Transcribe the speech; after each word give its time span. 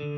Morjensta. 0.00 0.16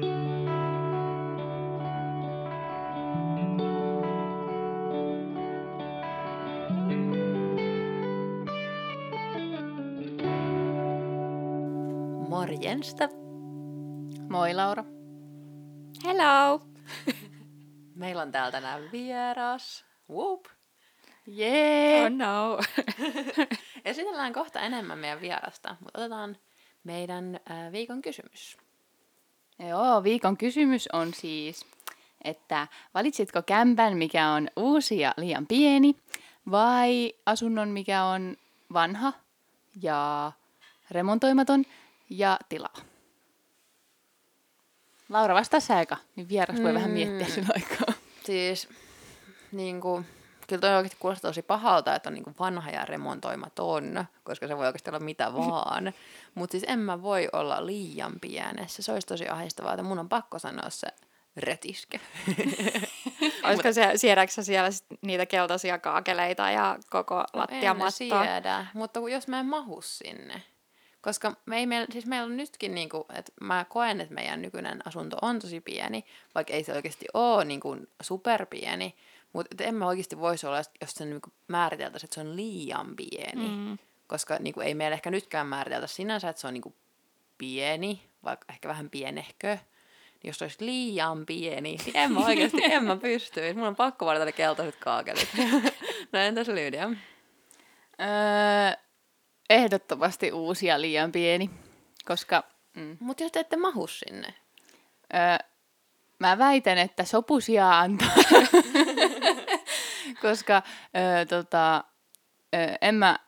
Moi 14.29 14.54
Laura. 14.54 14.85
Hello! 16.05 16.60
Meillä 17.95 18.23
on 18.23 18.33
täällä 18.33 18.52
tänään 18.52 18.83
vieras. 18.92 19.84
Whoop. 20.10 20.45
Jee! 21.27 22.05
Oh 22.05 22.10
no. 22.10 22.59
Esitellään 23.84 24.33
kohta 24.33 24.60
enemmän 24.60 24.98
meidän 24.98 25.20
vierasta, 25.20 25.77
mutta 25.80 25.98
otetaan 25.98 26.37
meidän 26.84 27.41
äh, 27.51 27.73
viikon 27.73 28.02
kysymys. 28.02 28.62
Joo, 29.69 30.02
viikon 30.02 30.37
kysymys 30.37 30.89
on 30.93 31.15
siis, 31.15 31.66
että 32.25 32.69
valitsitko 32.95 33.43
kämpän, 33.43 33.97
mikä 33.97 34.29
on 34.29 34.48
uusi 34.57 34.98
ja 35.01 35.15
liian 35.16 35.47
pieni, 35.47 35.97
vai 36.51 37.12
asunnon, 37.27 37.69
mikä 37.69 38.05
on 38.05 38.37
vanha 38.73 39.12
ja 39.83 40.33
remontoimaton 40.91 41.65
ja 42.11 42.38
tilaa? 42.48 42.75
Laura, 45.09 45.35
vastaa 45.35 45.61
sä 45.61 45.80
eka, 45.80 45.97
niin 46.16 46.29
vieras 46.29 46.63
voi 46.63 46.74
vähän 46.74 46.91
miettiä 46.91 47.27
Mm. 47.27 47.33
sen 47.33 47.47
aikaa. 47.55 47.95
Siis, 48.24 48.69
niin 49.52 49.80
kuin, 49.80 50.07
kyllä 50.52 50.61
toi 50.61 50.77
oikeasti 50.77 50.97
kuulostaa 51.01 51.29
tosi 51.30 51.42
pahalta, 51.42 51.95
että 51.95 52.09
on 52.09 52.15
niin 52.15 52.24
kuin 52.24 52.37
vanha 52.38 52.70
ja 52.70 52.84
remontoimaton, 52.84 54.05
koska 54.24 54.47
se 54.47 54.56
voi 54.56 54.66
oikeasti 54.66 54.91
olla 54.91 55.01
mitä 55.01 55.34
vaan. 55.34 55.93
Mutta 56.34 56.52
siis 56.52 56.65
en 56.66 56.79
mä 56.79 57.02
voi 57.02 57.29
olla 57.33 57.66
liian 57.66 58.12
pienessä. 58.20 58.83
Se 58.83 58.93
olisi 58.93 59.07
tosi 59.07 59.29
ahdistavaa, 59.29 59.73
että 59.73 59.83
mun 59.83 59.98
on 59.98 60.09
pakko 60.09 60.38
sanoa 60.38 60.70
se 60.70 60.87
retiske. 61.37 62.01
Olisiko 63.45 63.73
se, 63.73 63.93
siedätkö 63.96 64.32
sä 64.32 64.42
siellä 64.42 64.70
niitä 65.02 65.27
keltaisia 65.27 65.78
kaakeleita 65.78 66.50
ja 66.50 66.78
koko 66.90 67.14
No 67.14 67.24
en 67.32 67.40
lattiamattoa? 67.40 68.24
siedä, 68.24 68.66
mutta 68.74 69.00
jos 69.08 69.28
mä 69.28 69.40
en 69.40 69.46
mahu 69.46 69.82
sinne. 69.82 70.42
Koska 71.00 71.36
me 71.46 71.58
ei 71.58 71.66
meillä, 71.66 71.86
siis 71.92 72.06
meillä 72.06 72.27
on 72.27 72.36
nytkin, 72.36 72.74
niinku, 72.74 73.06
että 73.14 73.32
mä 73.40 73.66
koen, 73.68 74.00
että 74.00 74.14
meidän 74.14 74.42
nykyinen 74.42 74.86
asunto 74.86 75.16
on 75.22 75.38
tosi 75.38 75.60
pieni, 75.60 76.05
vaikka 76.34 76.52
ei 76.52 76.64
se 76.64 76.72
oikeasti 76.72 77.06
ole 77.14 77.44
niinku 77.44 77.77
superpieni. 78.02 78.94
Mutta 79.33 79.64
en 79.64 79.75
mä 79.75 79.86
oikeasti 79.86 80.19
voisi 80.19 80.47
olla, 80.47 80.62
jos 80.80 80.91
se 80.91 81.05
niinku 81.05 81.33
määriteltäisiin, 81.48 82.06
että 82.06 82.14
se 82.14 82.20
on 82.20 82.36
liian 82.36 82.97
pieni. 82.97 83.48
Mm. 83.48 83.78
Koska 84.06 84.36
niinku, 84.39 84.61
ei 84.61 84.74
meillä 84.74 84.94
ehkä 84.94 85.11
nytkään 85.11 85.47
määriteltä 85.47 85.86
sinänsä, 85.86 86.28
että 86.28 86.41
se 86.41 86.47
on 86.47 86.55
niinku 86.55 86.74
pieni, 87.39 88.02
vaikka 88.24 88.47
ehkä 88.48 88.69
vähän 88.69 88.91
pienehkö. 88.91 89.48
Niin 90.22 90.28
jos 90.28 90.39
se 90.39 90.44
olisi 90.44 90.64
liian 90.66 91.27
pieni, 91.27 91.77
niin 91.84 91.97
en 91.97 92.12
mä 92.12 92.24
oikeasti, 92.24 92.64
en 92.64 92.84
mä 92.84 92.97
pystyisi. 92.97 93.58
Mun 93.58 93.69
on 93.69 93.77
pakko 93.77 94.06
valita 94.06 94.24
ne 94.24 94.33
keltaiset 94.33 94.77
kaakelit. 94.77 95.28
no 96.12 96.19
entäs 96.19 96.48
Lydia? 96.48 96.91
Öö, 98.00 98.83
ehdottomasti 99.50 100.33
uusi 100.33 100.67
ja 100.67 100.80
liian 100.80 101.12
pieni, 101.12 101.50
koska 102.05 102.44
mm, 102.74 102.96
Mutta 103.00 103.22
jos 103.22 103.33
te 103.33 103.41
ette 103.41 103.56
mahu 103.56 103.86
sinne. 103.86 104.34
Öö, 105.14 105.52
mä 106.22 106.38
väitän, 106.38 106.78
että 106.78 107.04
sopusia 107.04 107.78
antaa, 107.78 108.08
koska 110.22 110.62
öö, 110.96 111.26
tota, 111.26 111.84
öö, 112.54 112.74
en 112.80 112.94
mä, 112.94 113.18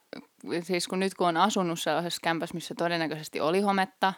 siis 0.63 0.89
kun 0.89 1.01
nyt 1.01 1.15
kun 1.15 1.29
on 1.29 1.37
asunut 1.37 1.81
sellaisessa 1.81 2.21
kämpässä, 2.23 2.55
missä 2.55 2.75
todennäköisesti 2.79 3.41
oli 3.41 3.61
hometta, 3.61 4.13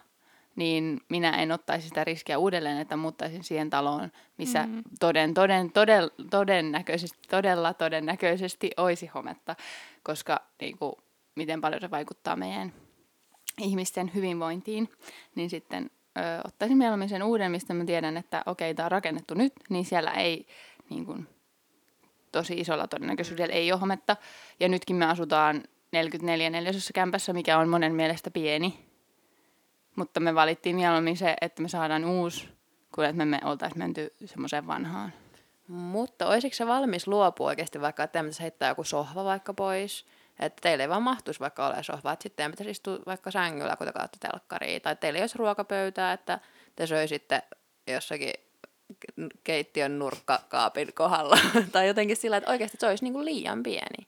niin 0.57 1.01
minä 1.09 1.31
en 1.31 1.53
ottaisi 1.53 1.89
sitä 1.89 2.05
riskiä 2.05 2.39
uudelleen, 2.39 2.79
että 2.79 2.97
muuttaisin 2.97 3.45
siihen 3.45 3.71
taloon, 3.71 4.13
missä 4.39 4.67
mm. 4.67 4.83
toden, 5.01 5.35
toden, 5.35 5.73
toden, 5.73 6.11
todennäköisesti, 6.31 7.19
todella 7.31 7.75
todennäköisesti 7.75 8.71
olisi 8.77 9.07
hometta, 9.07 9.57
koska 10.03 10.41
niin 10.61 10.79
kuin, 10.79 10.93
miten 11.35 11.61
paljon 11.61 11.81
se 11.81 11.91
vaikuttaa 11.91 12.37
meidän 12.37 12.73
ihmisten 13.61 14.11
hyvinvointiin, 14.15 14.89
niin 15.35 15.51
sitten 15.51 15.91
ö, 16.17 16.41
ottaisin 16.45 16.79
mieluummin 16.79 17.09
sen 17.09 17.23
uuden, 17.23 17.51
mistä 17.51 17.75
mä 17.75 17.85
tiedän, 17.85 18.17
että 18.17 18.43
okei, 18.47 18.75
tämä 18.75 18.85
on 18.87 18.91
rakennettu 18.91 19.35
nyt, 19.35 19.53
niin 19.71 19.85
siellä 19.85 20.11
ei 20.11 20.47
niin 20.91 21.07
kuin, 21.07 21.29
tosi 22.33 22.55
isolla 22.55 22.87
todennäköisyydellä 22.87 23.55
ei 23.55 23.73
ole 23.73 23.81
hometta. 23.81 24.17
Ja 24.61 24.69
nytkin 24.69 24.97
me 24.97 25.07
asutaan 25.07 25.63
44 25.93 26.51
neljäsessä 26.51 26.93
kämpässä, 26.93 27.33
mikä 27.33 27.59
on 27.59 27.69
monen 27.69 27.95
mielestä 27.95 28.31
pieni. 28.31 28.87
Mutta 29.97 30.21
me 30.21 30.35
valittiin 30.35 30.77
mieluummin 30.77 31.17
se, 31.17 31.37
että 31.41 31.63
me 31.63 31.69
saadaan 31.69 32.05
uusi, 32.05 32.49
kuin 32.95 33.05
että 33.05 33.17
me, 33.17 33.25
me 33.25 33.41
oltaisiin 33.45 33.79
menty 33.79 34.13
semmoiseen 34.25 34.67
vanhaan. 34.67 35.13
Mutta 35.69 36.27
olisiko 36.27 36.55
se 36.55 36.67
valmis 36.67 37.07
luopua 37.07 37.47
oikeasti 37.47 37.81
vaikka, 37.81 38.03
että 38.03 38.25
heittää 38.41 38.69
joku 38.69 38.85
sohva 38.85 39.25
vaikka 39.25 39.55
pois? 39.55 40.07
Että 40.41 40.61
teille 40.61 40.85
ei 40.85 40.89
vaan 40.89 41.03
mahtuisi 41.03 41.41
vaikka 41.41 41.67
ole 41.67 41.83
sohva, 41.83 42.13
että 42.13 42.23
sitten 42.23 42.51
pitäisi 42.51 42.71
istua 42.71 42.99
vaikka 43.07 43.31
sängyllä, 43.31 43.77
kun 43.77 43.87
te 43.87 43.93
katsotte 43.93 44.29
telkkaria. 44.29 44.81
Tai 44.81 44.97
teillä 44.97 45.17
ei 45.17 45.23
olisi 45.23 45.39
ruokapöytää, 45.39 46.13
että 46.13 46.39
te 46.77 46.87
söisitte 46.87 47.43
jossakin 47.87 48.33
keittiön 49.45 49.99
nurkkakaapin 49.99 50.95
kohdalla. 50.95 51.39
tai 51.73 51.87
jotenkin 51.87 52.17
sillä, 52.17 52.37
että 52.37 52.51
oikeasti 52.51 52.77
se 52.81 52.87
olisi 52.87 53.05
niin 53.05 53.13
kuin 53.13 53.25
liian 53.25 53.63
pieni. 53.63 54.07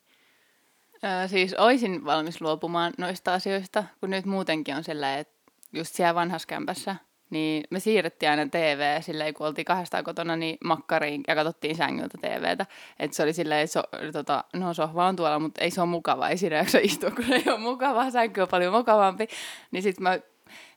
Öö, 1.05 1.29
siis 1.29 1.55
olisin 1.55 2.05
valmis 2.05 2.41
luopumaan 2.41 2.93
noista 2.99 3.35
asioista, 3.35 3.85
kun 4.01 4.11
nyt 4.11 4.25
muutenkin 4.25 4.77
on 4.77 4.85
sellainen, 4.85 5.21
että 5.21 5.53
just 5.73 5.95
siellä 5.95 6.15
vanhassa 6.15 6.47
kämpässä, 6.47 6.97
niin 7.31 7.65
me 7.71 7.81
siirrettiin 7.81 8.31
aina 8.31 8.47
TV 8.47 9.03
silleen, 9.03 9.35
kun 9.35 9.47
oltiin 9.47 9.65
kahdestaan 9.65 10.05
kotona, 10.05 10.37
niin 10.37 10.59
makkariin 10.65 11.23
ja 11.29 11.35
katsottiin 11.35 11.77
sängyltä 11.77 12.19
TVtä. 12.19 12.67
Että 12.99 13.17
se 13.17 13.23
oli 13.23 13.33
silleen, 13.33 13.69
so, 13.69 13.83
tota, 14.13 14.45
no 14.53 14.75
sohva 14.75 15.07
on 15.07 15.17
tuolla, 15.17 15.39
mutta 15.39 15.61
ei 15.61 15.71
se 15.71 15.81
ole 15.81 15.89
mukava, 15.89 16.29
ei 16.29 16.37
siinä 16.37 16.57
jaksa 16.57 16.79
istua, 16.83 17.11
kun 17.11 17.33
ei 17.33 17.45
ole 17.47 17.59
mukavaa, 17.59 18.11
sänky 18.11 18.41
on 18.41 18.49
paljon 18.49 18.75
mukavampi. 18.75 19.29
Niin 19.71 19.83
sitten 19.83 20.03
mä 20.03 20.19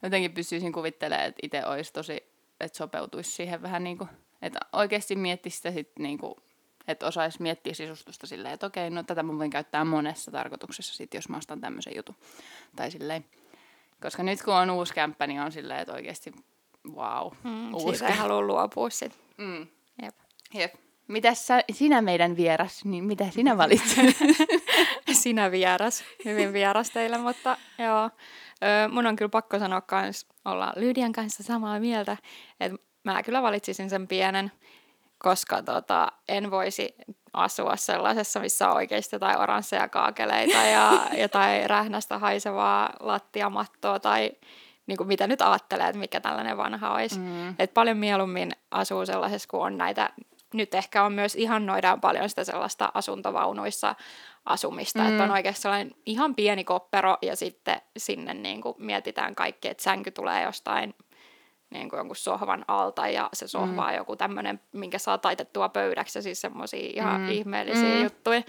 jotenkin 0.03 0.33
pystyisin 0.33 0.73
kuvittelemaan, 0.73 1.27
että 1.27 1.39
itse 1.43 1.65
olisi 1.65 1.93
tosi, 1.93 2.23
että 2.59 2.77
sopeutuisi 2.77 3.31
siihen 3.31 3.61
vähän 3.61 3.83
niin 3.83 3.97
kuin, 3.97 4.09
että 4.41 4.59
oikeasti 4.73 5.15
miettisi 5.15 5.57
sitä 5.57 5.71
sitten 5.71 6.03
niin 6.03 6.17
kuin, 6.17 6.33
että 6.87 7.05
osaisi 7.05 7.41
miettiä 7.41 7.73
sisustusta 7.73 8.27
silleen, 8.27 8.53
että 8.53 8.65
okei, 8.65 8.89
no 8.89 9.03
tätä 9.03 9.23
mä 9.23 9.37
voin 9.37 9.49
käyttää 9.49 9.85
monessa 9.85 10.31
tarkoituksessa 10.31 10.95
sit, 10.95 11.13
jos 11.13 11.29
mä 11.29 11.37
ostan 11.37 11.61
tämmöisen 11.61 11.95
jutun. 11.95 12.15
Tai 12.75 12.91
silleen. 12.91 13.25
Koska 14.01 14.23
nyt 14.23 14.43
kun 14.43 14.53
on 14.53 14.69
uusi 14.69 14.93
kämppä, 14.93 15.27
niin 15.27 15.41
on 15.41 15.51
silleen, 15.51 15.79
että 15.79 15.93
oikeasti 15.93 16.31
wow, 16.89 17.31
Mm, 17.43 17.73
uusi 17.73 17.97
siitä 17.97 18.07
ei 18.07 18.19
halua 18.19 18.41
luopua 18.41 18.89
sit. 18.89 19.19
Mm. 19.37 19.67
Jep. 20.01 20.15
Jep. 20.53 20.73
Mitäs 21.07 21.47
sä, 21.47 21.63
sinä 21.71 22.01
meidän 22.01 22.35
vieras, 22.35 22.85
niin 22.85 23.03
mitä 23.03 23.29
sinä 23.31 23.57
valitset? 23.57 24.05
Sinä 25.11 25.51
vieras, 25.51 26.03
hyvin 26.25 26.53
vieras 26.53 26.89
teille, 26.89 27.17
mutta 27.17 27.57
joo. 27.77 28.09
Ö, 28.63 28.87
mun 28.91 29.07
on 29.07 29.15
kyllä 29.15 29.29
pakko 29.29 29.59
sanoa 29.59 29.81
kans 29.81 30.27
olla 30.45 30.73
Lydian 30.75 31.11
kanssa 31.11 31.43
samaa 31.43 31.79
mieltä, 31.79 32.17
että 32.59 32.77
mä 33.03 33.23
kyllä 33.23 33.41
valitsisin 33.41 33.89
sen 33.89 34.07
pienen, 34.07 34.51
koska 35.17 35.63
tota, 35.63 36.11
en 36.27 36.51
voisi 36.51 36.95
asua 37.33 37.75
sellaisessa, 37.75 38.39
missä 38.39 38.69
on 38.69 38.75
oikeasti 38.75 39.15
jotain 39.15 39.39
oransseja 39.39 39.87
kaakeleita 39.89 40.57
ja 40.57 40.91
jotain 41.23 41.69
rähnästä 41.69 42.19
haisevaa 42.19 42.93
lattiamattoa 42.99 43.99
tai 43.99 44.31
niin 44.87 44.97
kuin 44.97 45.07
mitä 45.07 45.27
nyt 45.27 45.41
ajattelee, 45.41 45.87
että 45.87 45.99
mikä 45.99 46.21
tällainen 46.21 46.57
vanha 46.57 46.93
olisi. 46.93 47.19
Mm. 47.19 47.55
Et 47.59 47.73
paljon 47.73 47.97
mieluummin 47.97 48.51
asuu 48.71 49.05
sellaisessa, 49.05 49.47
kun 49.51 49.65
on 49.65 49.77
näitä, 49.77 50.09
nyt 50.53 50.73
ehkä 50.73 51.03
on 51.03 51.13
myös 51.13 51.35
ihannoidaan 51.35 52.01
paljon 52.01 52.29
sitä 52.29 52.43
sellaista 52.43 52.91
asuntovaunuissa 52.93 53.95
asumista, 54.45 54.99
mm. 54.99 55.09
että 55.09 55.23
on 55.23 55.31
oikeasti 55.31 55.61
sellainen 55.61 55.91
ihan 56.05 56.35
pieni 56.35 56.63
koppero 56.63 57.17
ja 57.21 57.35
sitten 57.35 57.81
sinne 57.97 58.33
niin 58.33 58.61
kuin 58.61 58.75
mietitään 58.77 59.35
kaikki, 59.35 59.67
että 59.67 59.83
sänky 59.83 60.11
tulee 60.11 60.43
jostain 60.43 60.93
niin 61.71 61.89
kuin 61.89 61.97
jonkun 61.97 62.15
sohvan 62.15 62.65
alta 62.67 63.07
ja 63.07 63.29
se 63.33 63.47
sohva 63.47 63.85
on 63.85 63.95
joku 63.95 64.15
tämmöinen, 64.15 64.59
minkä 64.71 64.97
saa 64.99 65.17
taitettua 65.17 65.69
pöydäksi 65.69 66.17
ja 66.19 66.23
siis 66.23 66.41
semmoisia 66.41 66.89
ihan 66.95 67.21
Mm. 67.21 67.29
ihmeellisiä 67.29 67.95
Mm. 67.95 68.03
juttuja. 68.03 68.41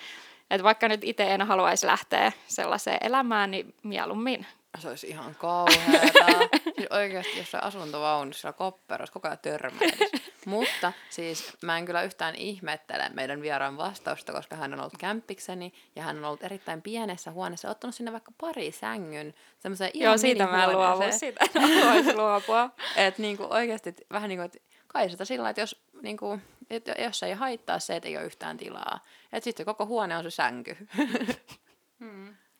Että 0.50 0.64
vaikka 0.64 0.88
nyt 0.88 1.04
itse 1.04 1.34
en 1.34 1.42
haluaisi 1.42 1.86
lähteä 1.86 2.32
sellaiseen 2.46 2.98
elämään, 3.00 3.50
niin 3.50 3.74
mieluummin. 3.82 4.46
Se 4.78 4.88
olisi 4.88 5.06
ihan 5.08 5.34
kauheata. 5.34 6.48
siis 6.76 6.88
oikeasti 6.90 7.38
jossain 7.38 7.64
asuntovaunussa 7.64 8.40
siellä 8.40 8.52
kopperossa 8.58 9.12
koko 9.12 9.28
ajan 9.28 9.38
törmäilisi. 9.38 10.31
Mutta 10.46 10.92
siis 11.10 11.56
mä 11.62 11.78
en 11.78 11.84
kyllä 11.84 12.02
yhtään 12.02 12.34
ihmettele 12.34 13.08
meidän 13.08 13.42
vieraan 13.42 13.76
vastausta, 13.76 14.32
koska 14.32 14.56
hän 14.56 14.74
on 14.74 14.80
ollut 14.80 14.98
kämppikseni 14.98 15.72
ja 15.96 16.02
hän 16.02 16.18
on 16.18 16.24
ollut 16.24 16.42
erittäin 16.42 16.82
pienessä 16.82 17.30
huoneessa, 17.30 17.70
ottanut 17.70 17.94
sinne 17.94 18.12
vaikka 18.12 18.32
pari 18.40 18.72
sängyn, 18.72 19.34
semmoiseen 19.58 19.90
ihan 19.94 20.10
Joo, 20.10 20.18
siitä 20.18 20.46
mä 20.46 20.64
en 20.64 20.72
luovu, 20.72 21.02
siitä 21.10 21.44
en 21.54 22.16
luopua. 22.20 22.70
Että 22.96 23.22
niinku 23.22 23.46
oikeasti 23.50 23.94
vähän 24.10 24.28
niin 24.28 24.38
kuin, 24.38 24.46
että 24.46 24.58
kai 24.86 25.10
sitä 25.10 25.24
sillä, 25.24 25.50
että 25.50 25.62
jos, 25.62 25.82
niinku, 26.02 26.38
et 26.70 26.84
jos 26.98 27.22
ei 27.22 27.32
haittaa 27.32 27.78
se, 27.78 27.96
että 27.96 28.08
ei 28.08 28.16
ole 28.16 28.26
yhtään 28.26 28.56
tilaa. 28.56 29.04
Että 29.32 29.44
sitten 29.44 29.66
koko 29.66 29.86
huone 29.86 30.16
on 30.16 30.22
se 30.22 30.30
sänky. 30.30 30.76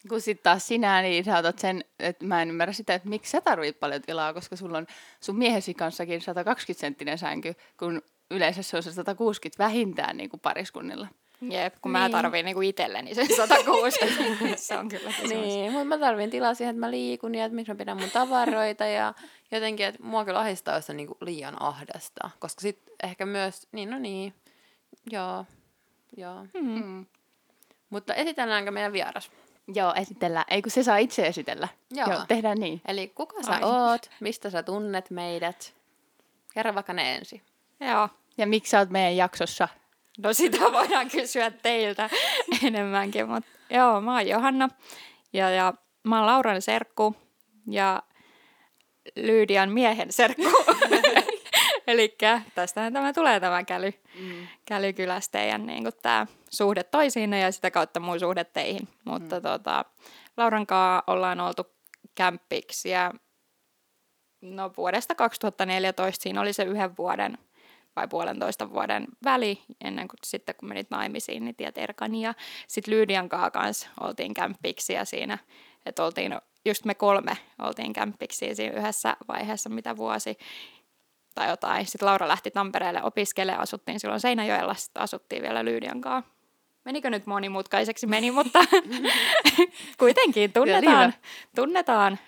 Kun 0.08 0.20
sitten 0.20 0.42
taas 0.42 0.66
sinä, 0.66 1.02
niin 1.02 1.24
sä 1.24 1.38
otat 1.38 1.58
sen, 1.58 1.84
että 1.98 2.24
mä 2.24 2.42
en 2.42 2.48
ymmärrä 2.48 2.72
sitä, 2.72 2.94
että 2.94 3.08
miksi 3.08 3.30
sä 3.30 3.40
tarvit 3.40 3.80
paljon 3.80 4.02
tilaa, 4.02 4.34
koska 4.34 4.56
sulla 4.56 4.78
on 4.78 4.86
sun 5.20 5.38
miehesi 5.38 5.74
kanssakin 5.74 6.20
120 6.20 6.80
senttinen 6.80 7.18
sänky, 7.18 7.54
kun 7.78 8.02
yleensä 8.30 8.62
se 8.62 8.76
on 8.76 8.82
se 8.82 8.92
160 8.92 9.64
vähintään 9.64 10.16
niin 10.16 10.30
kuin 10.30 10.40
pariskunnilla. 10.40 11.06
Jep, 11.50 11.74
kun 11.82 11.92
niin. 11.92 12.00
mä 12.00 12.08
Niin. 12.08 12.12
tarviin 12.12 12.44
niinku 12.44 12.60
itselleni 12.60 13.14
sen 13.14 13.26
160, 13.36 14.22
niin 14.44 14.58
se 14.68 14.78
on 14.78 14.88
kyllä 14.88 15.10
kysymys. 15.20 15.44
Niin, 15.44 15.72
mutta 15.72 15.84
mä 15.84 15.98
tarvin 15.98 16.30
tilaa 16.30 16.54
siihen, 16.54 16.70
että 16.74 16.80
mä 16.86 16.90
liikun 16.90 17.34
ja 17.34 17.44
että 17.44 17.56
missä 17.56 17.72
mä 17.74 17.78
pidän 17.78 18.00
mun 18.00 18.10
tavaroita 18.10 18.86
ja 18.86 19.14
jotenkin, 19.52 19.86
että 19.86 20.02
mua 20.02 20.24
kyllä 20.24 20.38
ahdistaa, 20.40 20.74
jos 20.74 20.90
on 20.90 20.96
niinku 20.96 21.16
liian 21.20 21.62
ahdasta. 21.62 22.30
Koska 22.38 22.60
sit 22.60 22.78
ehkä 23.02 23.26
myös, 23.26 23.68
niin 23.72 23.90
no 23.90 23.98
niin, 23.98 24.34
joo, 25.10 25.44
joo. 26.16 26.46
Mm. 26.54 27.06
Mutta 27.90 28.14
esitelläänkö 28.14 28.70
meidän 28.70 28.92
vieras? 28.92 29.30
Joo, 29.68 29.94
esitellään. 29.94 30.44
Ei 30.48 30.62
kun 30.62 30.70
se 30.70 30.82
saa 30.82 30.96
itse 30.96 31.26
esitellä. 31.26 31.68
Joo. 31.90 32.10
Joo 32.10 32.20
tehdään 32.28 32.58
niin. 32.58 32.80
Eli 32.88 33.12
kuka 33.14 33.42
sä 33.42 33.52
Ai. 33.52 33.60
oot, 33.62 34.10
mistä 34.20 34.50
sä 34.50 34.62
tunnet 34.62 35.10
meidät? 35.10 35.74
Kerro 36.54 36.74
vaikka 36.74 36.92
ne 36.92 37.14
ensin. 37.14 37.42
Joo. 37.80 38.08
Ja 38.38 38.46
miksi 38.46 38.70
sä 38.70 38.78
oot 38.78 38.90
meidän 38.90 39.16
jaksossa? 39.16 39.68
No 40.18 40.32
sitä 40.32 40.58
voidaan 40.72 41.10
kysyä 41.10 41.50
teiltä 41.50 42.10
enemmänkin, 42.66 43.28
mutta 43.28 43.50
joo, 43.70 44.00
mä 44.00 44.12
oon 44.14 44.28
Johanna 44.28 44.68
ja, 45.32 45.50
ja 45.50 45.74
mä 46.04 46.16
oon 46.18 46.26
Lauran 46.26 46.62
serkku 46.62 47.16
ja 47.66 48.02
Lyydian 49.16 49.70
miehen 49.70 50.12
serkku. 50.12 50.42
Eli 51.86 52.16
tästähän 52.54 52.92
tämä 52.92 53.12
tulee 53.12 53.40
tämä 53.40 53.64
käly, 53.64 53.92
Mm. 54.20 54.46
kälykylästä 54.64 55.38
teidän 55.38 55.66
niin 55.66 55.84
tämä 56.02 56.26
suhde 56.50 56.82
toisiinne 56.82 57.40
ja 57.40 57.52
sitä 57.52 57.70
kautta 57.70 58.00
mun 58.00 58.20
suhde 58.20 58.44
teihin. 58.44 58.88
Mutta 59.04 59.36
mm. 59.36 59.42
tota, 59.42 59.84
Lauran 60.36 60.66
kanssa 60.66 61.04
ollaan 61.06 61.40
oltu 61.40 61.66
kämppiksi 62.14 62.88
ja 62.88 63.12
no 64.40 64.70
vuodesta 64.76 65.14
2014 65.14 66.22
siinä 66.22 66.40
oli 66.40 66.52
se 66.52 66.62
yhden 66.62 66.96
vuoden 66.96 67.38
vai 67.96 68.08
puolentoista 68.08 68.70
vuoden 68.70 69.06
väli 69.24 69.62
ennen 69.84 70.08
kuin 70.08 70.18
sitten 70.24 70.54
kun 70.54 70.68
menit 70.68 70.90
naimisiin, 70.90 71.44
niin 71.44 71.56
tiet 71.56 71.78
Erkani 71.78 72.22
ja 72.22 72.34
sitten 72.68 72.94
Lyydian 72.94 73.28
kanssa 73.28 73.50
kans 73.50 73.88
oltiin 74.00 74.34
kämppiksiä 74.34 75.04
siinä, 75.04 75.38
että 75.86 76.04
oltiin 76.04 76.38
just 76.64 76.84
me 76.84 76.94
kolme 76.94 77.38
oltiin 77.58 77.92
kämppiksiä 77.92 78.54
siinä 78.54 78.78
yhdessä 78.78 79.16
vaiheessa, 79.28 79.68
mitä 79.68 79.96
vuosi 79.96 80.38
tai 81.34 81.50
jotain. 81.50 81.86
Sitten 81.86 82.06
Laura 82.06 82.28
lähti 82.28 82.50
Tampereelle 82.50 83.02
opiskelemaan, 83.02 83.62
asuttiin 83.62 84.00
silloin 84.00 84.20
Seinäjoella, 84.20 84.74
sitten 84.74 85.02
asuttiin 85.02 85.42
vielä 85.42 85.64
Lyydian 85.64 86.00
kanssa. 86.00 86.32
Menikö 86.84 87.10
nyt 87.10 87.26
monimutkaiseksi? 87.26 88.06
Meni, 88.06 88.30
mutta 88.30 88.58
kuitenkin 89.98 90.52
tunnetaan, 90.52 91.06
hyvä. 91.06 91.12
tunnetaan 91.56 92.18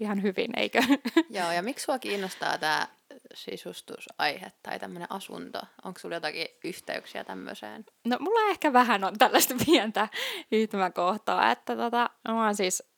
ihan 0.00 0.22
hyvin, 0.22 0.50
eikö? 0.58 0.82
Joo, 1.38 1.52
ja 1.52 1.62
miksi 1.62 1.84
sua 1.84 1.98
kiinnostaa 1.98 2.58
tämä 2.58 2.88
sisustusaihe 3.34 4.52
tai 4.62 4.78
tämmöinen 4.78 5.12
asunto? 5.12 5.60
Onko 5.84 6.00
sulla 6.00 6.16
jotakin 6.16 6.46
yhteyksiä 6.64 7.24
tämmöiseen? 7.24 7.84
No 8.04 8.16
mulla 8.20 8.50
ehkä 8.50 8.72
vähän 8.72 9.04
on 9.04 9.18
tällaista 9.18 9.54
pientä 9.66 10.08
yhtymäkohtaa, 10.52 11.50
että 11.50 11.76
tota, 11.76 12.10
mä 12.28 12.44
oon 12.44 12.54
siis 12.54 12.89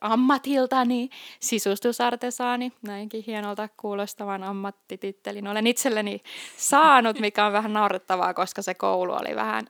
ammatiltani 0.00 1.08
sisustusartesaani, 1.40 2.72
näinkin 2.82 3.24
hienolta 3.26 3.68
kuulostavan 3.76 4.42
ammattitittelin 4.42 5.48
olen 5.48 5.66
itselleni 5.66 6.20
saanut, 6.56 7.20
mikä 7.20 7.46
on 7.46 7.52
vähän 7.52 7.72
naurettavaa, 7.72 8.34
koska 8.34 8.62
se 8.62 8.74
koulu 8.74 9.12
oli 9.12 9.36
vähän 9.36 9.66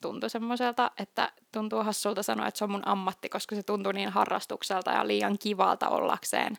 tuntui 0.00 0.30
semmoiselta, 0.30 0.90
että 0.98 1.32
tuntuu 1.52 1.82
hassulta 1.82 2.22
sanoa, 2.22 2.46
että 2.46 2.58
se 2.58 2.64
on 2.64 2.70
mun 2.70 2.88
ammatti, 2.88 3.28
koska 3.28 3.56
se 3.56 3.62
tuntuu 3.62 3.92
niin 3.92 4.08
harrastukselta 4.08 4.90
ja 4.90 5.06
liian 5.06 5.38
kivalta 5.38 5.88
ollakseen 5.88 6.56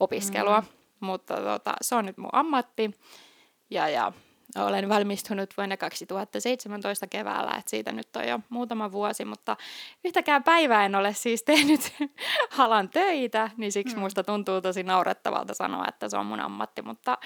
opiskelua. 0.00 0.60
Mm. 0.60 0.66
Mutta 1.00 1.36
tota, 1.36 1.74
se 1.82 1.94
on 1.94 2.06
nyt 2.06 2.18
mun 2.18 2.30
ammatti 2.32 2.90
ja, 3.70 3.88
ja 3.88 4.12
olen 4.56 4.88
valmistunut 4.88 5.56
vuonna 5.56 5.76
2017 5.76 7.06
keväällä, 7.06 7.50
että 7.50 7.70
siitä 7.70 7.92
nyt 7.92 8.16
on 8.16 8.28
jo 8.28 8.40
muutama 8.48 8.92
vuosi, 8.92 9.24
mutta 9.24 9.56
yhtäkään 10.04 10.44
päivää 10.44 10.84
en 10.84 10.94
ole 10.94 11.14
siis 11.14 11.42
tehnyt 11.42 11.80
alan 12.58 12.88
töitä, 12.88 13.50
niin 13.56 13.72
siksi 13.72 13.96
mm. 13.96 14.00
musta 14.00 14.24
tuntuu 14.24 14.60
tosi 14.60 14.82
naurettavalta 14.82 15.54
sanoa, 15.54 15.84
että 15.88 16.08
se 16.08 16.16
on 16.16 16.26
mun 16.26 16.40
ammatti, 16.40 16.82
mutta 16.82 17.18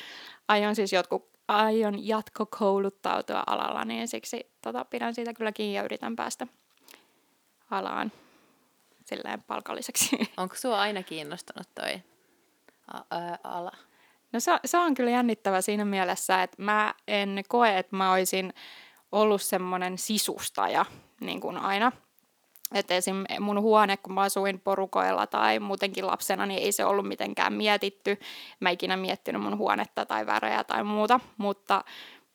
aion 0.48 0.76
siis 0.76 0.92
jotkut, 0.92 1.30
aion 1.48 2.06
jatkokouluttautua 2.06 3.42
alalla, 3.46 3.84
niin 3.84 4.08
siksi 4.08 4.52
tota, 4.62 4.84
pidän 4.84 5.14
siitä 5.14 5.34
kyllä 5.34 5.52
kiinni 5.52 5.76
ja 5.76 5.82
yritän 5.82 6.16
päästä 6.16 6.46
alaan 7.70 8.12
silleen 9.06 9.42
palkalliseksi. 9.42 10.19
Onko 10.36 10.54
sua 10.56 10.80
aina 10.80 11.02
kiinnostanut 11.02 11.69
toi 11.74 12.02
a- 13.10 13.38
ala? 13.44 13.72
No 14.32 14.40
se, 14.40 14.52
se 14.64 14.79
on 14.79 14.94
kyllä 14.94 15.11
jännittävä 15.11 15.61
siinä 15.61 15.84
mielessä, 15.84 16.43
että 16.43 16.62
mä 16.62 16.94
en 17.08 17.43
koe, 17.49 17.79
että 17.79 17.96
mä 17.96 18.12
olisin 18.12 18.55
ollut 19.12 19.43
semmoinen 19.43 19.99
sisustaja 19.99 20.84
niin 21.20 21.40
kuin 21.40 21.56
aina. 21.56 21.93
Että 22.75 22.94
esim. 22.94 23.25
mun 23.40 23.61
huone, 23.61 23.96
kun 23.96 24.14
mä 24.14 24.20
asuin 24.20 24.61
porukoilla 24.61 25.26
tai 25.26 25.58
muutenkin 25.58 26.06
lapsena, 26.06 26.46
niin 26.46 26.62
ei 26.62 26.73
se 26.73 26.84
ollut 26.84 27.08
mitenkään 27.08 27.52
mietitty. 27.52 28.19
Mä 28.61 28.69
en 28.69 28.75
ikinä 28.75 28.96
miettinyt 28.96 29.43
mun 29.43 29.58
huonetta 29.58 30.06
tai 30.06 30.26
värejä 30.26 30.64
tai 30.64 30.84
muuta, 30.84 31.20
mutta 31.37 31.84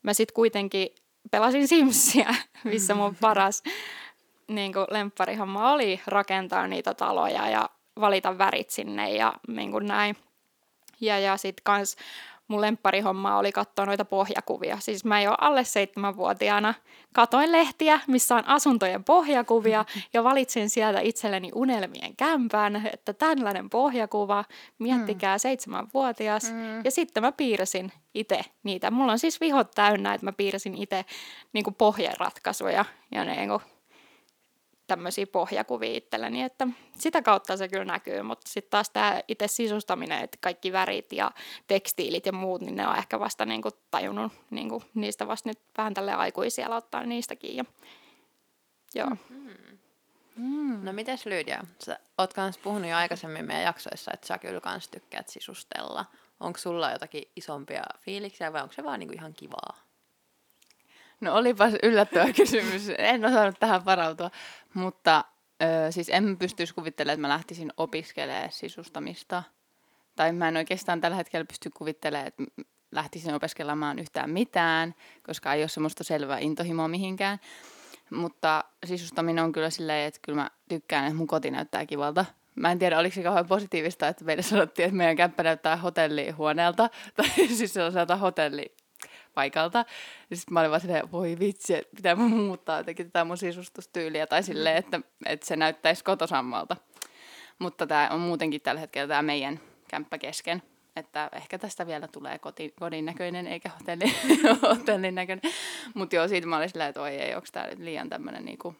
mä 0.03 0.13
sitten 0.13 0.33
kuitenkin 0.33 0.89
pelasin 1.31 1.67
Simsiä, 1.67 2.35
missä 2.63 2.95
mun 2.95 3.15
paras 3.21 3.63
niin 4.47 4.73
kuin 4.73 4.87
oli 5.73 6.01
rakentaa 6.07 6.67
niitä 6.67 6.93
taloja 6.93 7.49
ja 7.49 7.69
valita 7.99 8.37
värit 8.37 8.69
sinne 8.69 9.11
ja 9.11 9.33
niin 9.47 9.71
kuin 9.71 9.85
näin. 9.85 10.15
Ja, 11.01 11.19
ja 11.19 11.37
sitten 11.37 11.63
kans 11.63 11.95
mun 12.47 12.61
lempparihomma 12.61 13.37
oli 13.37 13.51
katsoa 13.51 13.85
noita 13.85 14.05
pohjakuvia. 14.05 14.77
Siis 14.79 15.05
mä 15.05 15.21
jo 15.21 15.35
alle 15.41 15.63
seitsemänvuotiaana 15.63 16.73
katoin 17.13 17.51
lehtiä, 17.51 17.99
missä 18.07 18.35
on 18.35 18.47
asuntojen 18.47 19.03
pohjakuvia 19.03 19.85
ja 20.13 20.23
valitsin 20.23 20.69
sieltä 20.69 20.99
itselleni 20.99 21.51
unelmien 21.55 22.15
kämpään, 22.15 22.89
että 22.93 23.13
tällainen 23.13 23.69
pohjakuva, 23.69 24.45
miettikää 24.79 25.37
seitsemänvuotias. 25.37 26.51
Mm. 26.51 26.81
Ja 26.83 26.91
sitten 26.91 27.23
mä 27.23 27.31
piirsin 27.31 27.91
itse 28.13 28.41
niitä. 28.63 28.91
Mulla 28.91 29.11
on 29.11 29.19
siis 29.19 29.41
vihot 29.41 29.71
täynnä, 29.71 30.13
että 30.13 30.25
mä 30.25 30.31
piirsin 30.31 30.75
itse 30.75 31.05
niin 31.53 31.75
pohjaratkaisuja 31.77 32.85
ja 33.11 33.25
niin 33.25 33.49
kuin 33.49 33.61
tämmöisiä 34.87 35.27
pohjakuvia 35.27 35.97
itselleni, 35.97 36.43
että 36.43 36.67
sitä 36.97 37.21
kautta 37.21 37.57
se 37.57 37.67
kyllä 37.67 37.85
näkyy, 37.85 38.21
mutta 38.21 38.49
sitten 38.49 38.71
taas 38.71 38.89
tämä 38.89 39.21
itse 39.27 39.47
sisustaminen, 39.47 40.23
että 40.23 40.37
kaikki 40.41 40.71
värit 40.71 41.13
ja 41.13 41.31
tekstiilit 41.67 42.25
ja 42.25 42.31
muut, 42.31 42.61
niin 42.61 42.75
ne 42.75 42.87
on 42.87 42.97
ehkä 42.97 43.19
vasta 43.19 43.45
niinku 43.45 43.69
tajunnut 43.91 44.31
niinku 44.49 44.83
niistä 44.93 45.27
vasta 45.27 45.49
nyt 45.49 45.59
vähän 45.77 45.93
tälle 45.93 46.13
aikuisia 46.13 46.75
ottaa 46.75 47.03
niistäkin. 47.03 47.55
Ja, 47.57 47.65
joo. 48.95 49.09
Mm. 50.35 50.85
No 50.85 50.93
mites 50.93 51.25
Lydia? 51.25 51.63
Sä 51.79 51.99
oot 52.17 52.33
kans 52.33 52.57
puhunut 52.57 52.89
jo 52.89 52.97
aikaisemmin 52.97 53.45
meidän 53.45 53.63
jaksoissa, 53.63 54.11
että 54.13 54.27
sä 54.27 54.37
kyllä 54.37 54.61
kans 54.61 54.87
tykkäät 54.87 55.29
sisustella. 55.29 56.05
Onko 56.39 56.59
sulla 56.59 56.91
jotakin 56.91 57.23
isompia 57.35 57.83
fiiliksiä 57.99 58.53
vai 58.53 58.61
onko 58.61 58.73
se 58.73 58.83
vaan 58.83 58.99
niinku 58.99 59.13
ihan 59.13 59.33
kivaa? 59.33 59.86
No 61.21 61.35
olipas 61.35 61.73
yllättävä 61.83 62.33
kysymys. 62.33 62.91
En 62.97 63.25
osannut 63.25 63.59
tähän 63.59 63.85
varautua. 63.85 64.31
Mutta 64.73 65.25
ö, 65.61 65.91
siis 65.91 66.09
en 66.09 66.37
pystyisi 66.37 66.73
kuvittelemaan, 66.73 67.13
että 67.13 67.27
mä 67.27 67.33
lähtisin 67.33 67.73
opiskelemaan 67.77 68.51
sisustamista. 68.51 69.43
Tai 70.15 70.31
mä 70.33 70.47
en 70.47 70.57
oikeastaan 70.57 71.01
tällä 71.01 71.17
hetkellä 71.17 71.45
pysty 71.45 71.69
kuvittelemaan, 71.69 72.27
että 72.27 72.43
lähtisin 72.91 73.33
opiskelemaan 73.33 73.99
yhtään 73.99 74.29
mitään, 74.29 74.95
koska 75.23 75.53
ei 75.53 75.61
ole 75.61 75.69
semmoista 75.69 76.03
selvää 76.03 76.39
intohimoa 76.39 76.87
mihinkään. 76.87 77.39
Mutta 78.09 78.63
sisustaminen 78.85 79.43
on 79.43 79.51
kyllä 79.51 79.69
silleen, 79.69 80.07
että 80.07 80.19
kyllä 80.21 80.41
mä 80.41 80.51
tykkään, 80.69 81.05
että 81.05 81.17
mun 81.17 81.27
koti 81.27 81.51
näyttää 81.51 81.85
kivalta. 81.85 82.25
Mä 82.55 82.71
en 82.71 82.79
tiedä, 82.79 82.99
oliko 82.99 83.15
se 83.15 83.23
kauhean 83.23 83.47
positiivista, 83.47 84.07
että 84.07 84.25
meille 84.25 84.43
sanottiin, 84.43 84.85
että 84.85 84.97
meidän 84.97 85.15
kämppä 85.15 85.43
näyttää 85.43 85.77
hotellihuoneelta, 85.77 86.89
tai 87.17 87.47
siis 87.47 87.73
sellaiselta 87.73 88.17
Ja 90.29 90.35
sitten 90.35 90.53
mä 90.53 90.59
olin 90.59 90.71
vaan 90.71 90.81
silleen, 90.81 91.11
voi 91.11 91.39
vitsi, 91.39 91.75
että 91.75 91.95
pitää 91.95 92.15
mun 92.15 92.31
muuttaa 92.31 92.77
jotenkin 92.77 93.05
tätä 93.05 93.25
mun 93.25 93.37
sisustustyyliä, 93.37 94.27
tai 94.27 94.43
silleen, 94.43 94.77
että, 94.77 95.01
että 95.25 95.45
se 95.45 95.55
näyttäisi 95.55 96.03
kotosammalta. 96.03 96.77
Mutta 97.59 97.87
tämä 97.87 98.09
on 98.11 98.19
muutenkin 98.19 98.61
tällä 98.61 98.81
hetkellä 98.81 99.07
tämä 99.07 99.21
meidän 99.21 99.59
kämppä 99.87 100.17
kesken. 100.17 100.63
Että 100.95 101.29
ehkä 101.33 101.57
tästä 101.57 101.87
vielä 101.87 102.07
tulee 102.07 102.39
koti, 102.39 102.73
kodin 102.79 103.05
näköinen 103.05 103.47
eikä 103.47 103.69
hotelli, 103.79 104.05
hotellin 104.69 105.15
näköinen. 105.15 105.51
Mutta 105.93 106.15
joo, 106.15 106.27
siitä 106.27 106.47
mä 106.47 106.57
olin 106.57 106.69
silleen, 106.69 106.89
että 106.89 107.01
oi 107.01 107.15
ei, 107.15 107.35
onko 107.35 107.47
tämä 107.51 107.67
nyt 107.67 107.79
liian 107.79 108.09
tämmöinen 108.09 108.45
niinku... 108.45 108.75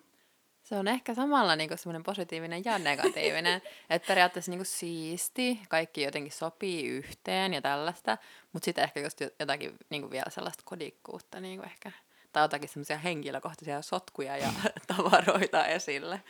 Se 0.67 0.75
on 0.75 0.87
ehkä 0.87 1.13
samalla 1.13 1.55
niinku 1.55 1.77
semmoinen 1.77 2.03
positiivinen 2.03 2.61
ja 2.65 2.79
negatiivinen. 2.79 3.61
että 3.89 4.07
periaatteessa 4.07 4.51
niinku 4.51 4.65
siisti, 4.65 5.59
kaikki 5.69 6.01
jotenkin 6.01 6.31
sopii 6.31 6.87
yhteen 6.87 7.53
ja 7.53 7.61
tällaista. 7.61 8.17
Mutta 8.53 8.65
sitten 8.65 8.83
ehkä 8.83 8.99
just 8.99 9.21
jotakin 9.39 9.75
niinku 9.89 10.11
vielä 10.11 10.29
sellaista 10.29 10.63
kodikkuutta 10.65 11.39
niinku 11.39 11.65
ehkä. 11.65 11.91
Tai 12.33 12.43
jotakin 12.43 12.69
semmoisia 12.69 12.97
henkilökohtaisia 12.97 13.81
sotkuja 13.81 14.37
ja 14.37 14.49
tavaroita 14.95 15.65
esille. 15.65 16.21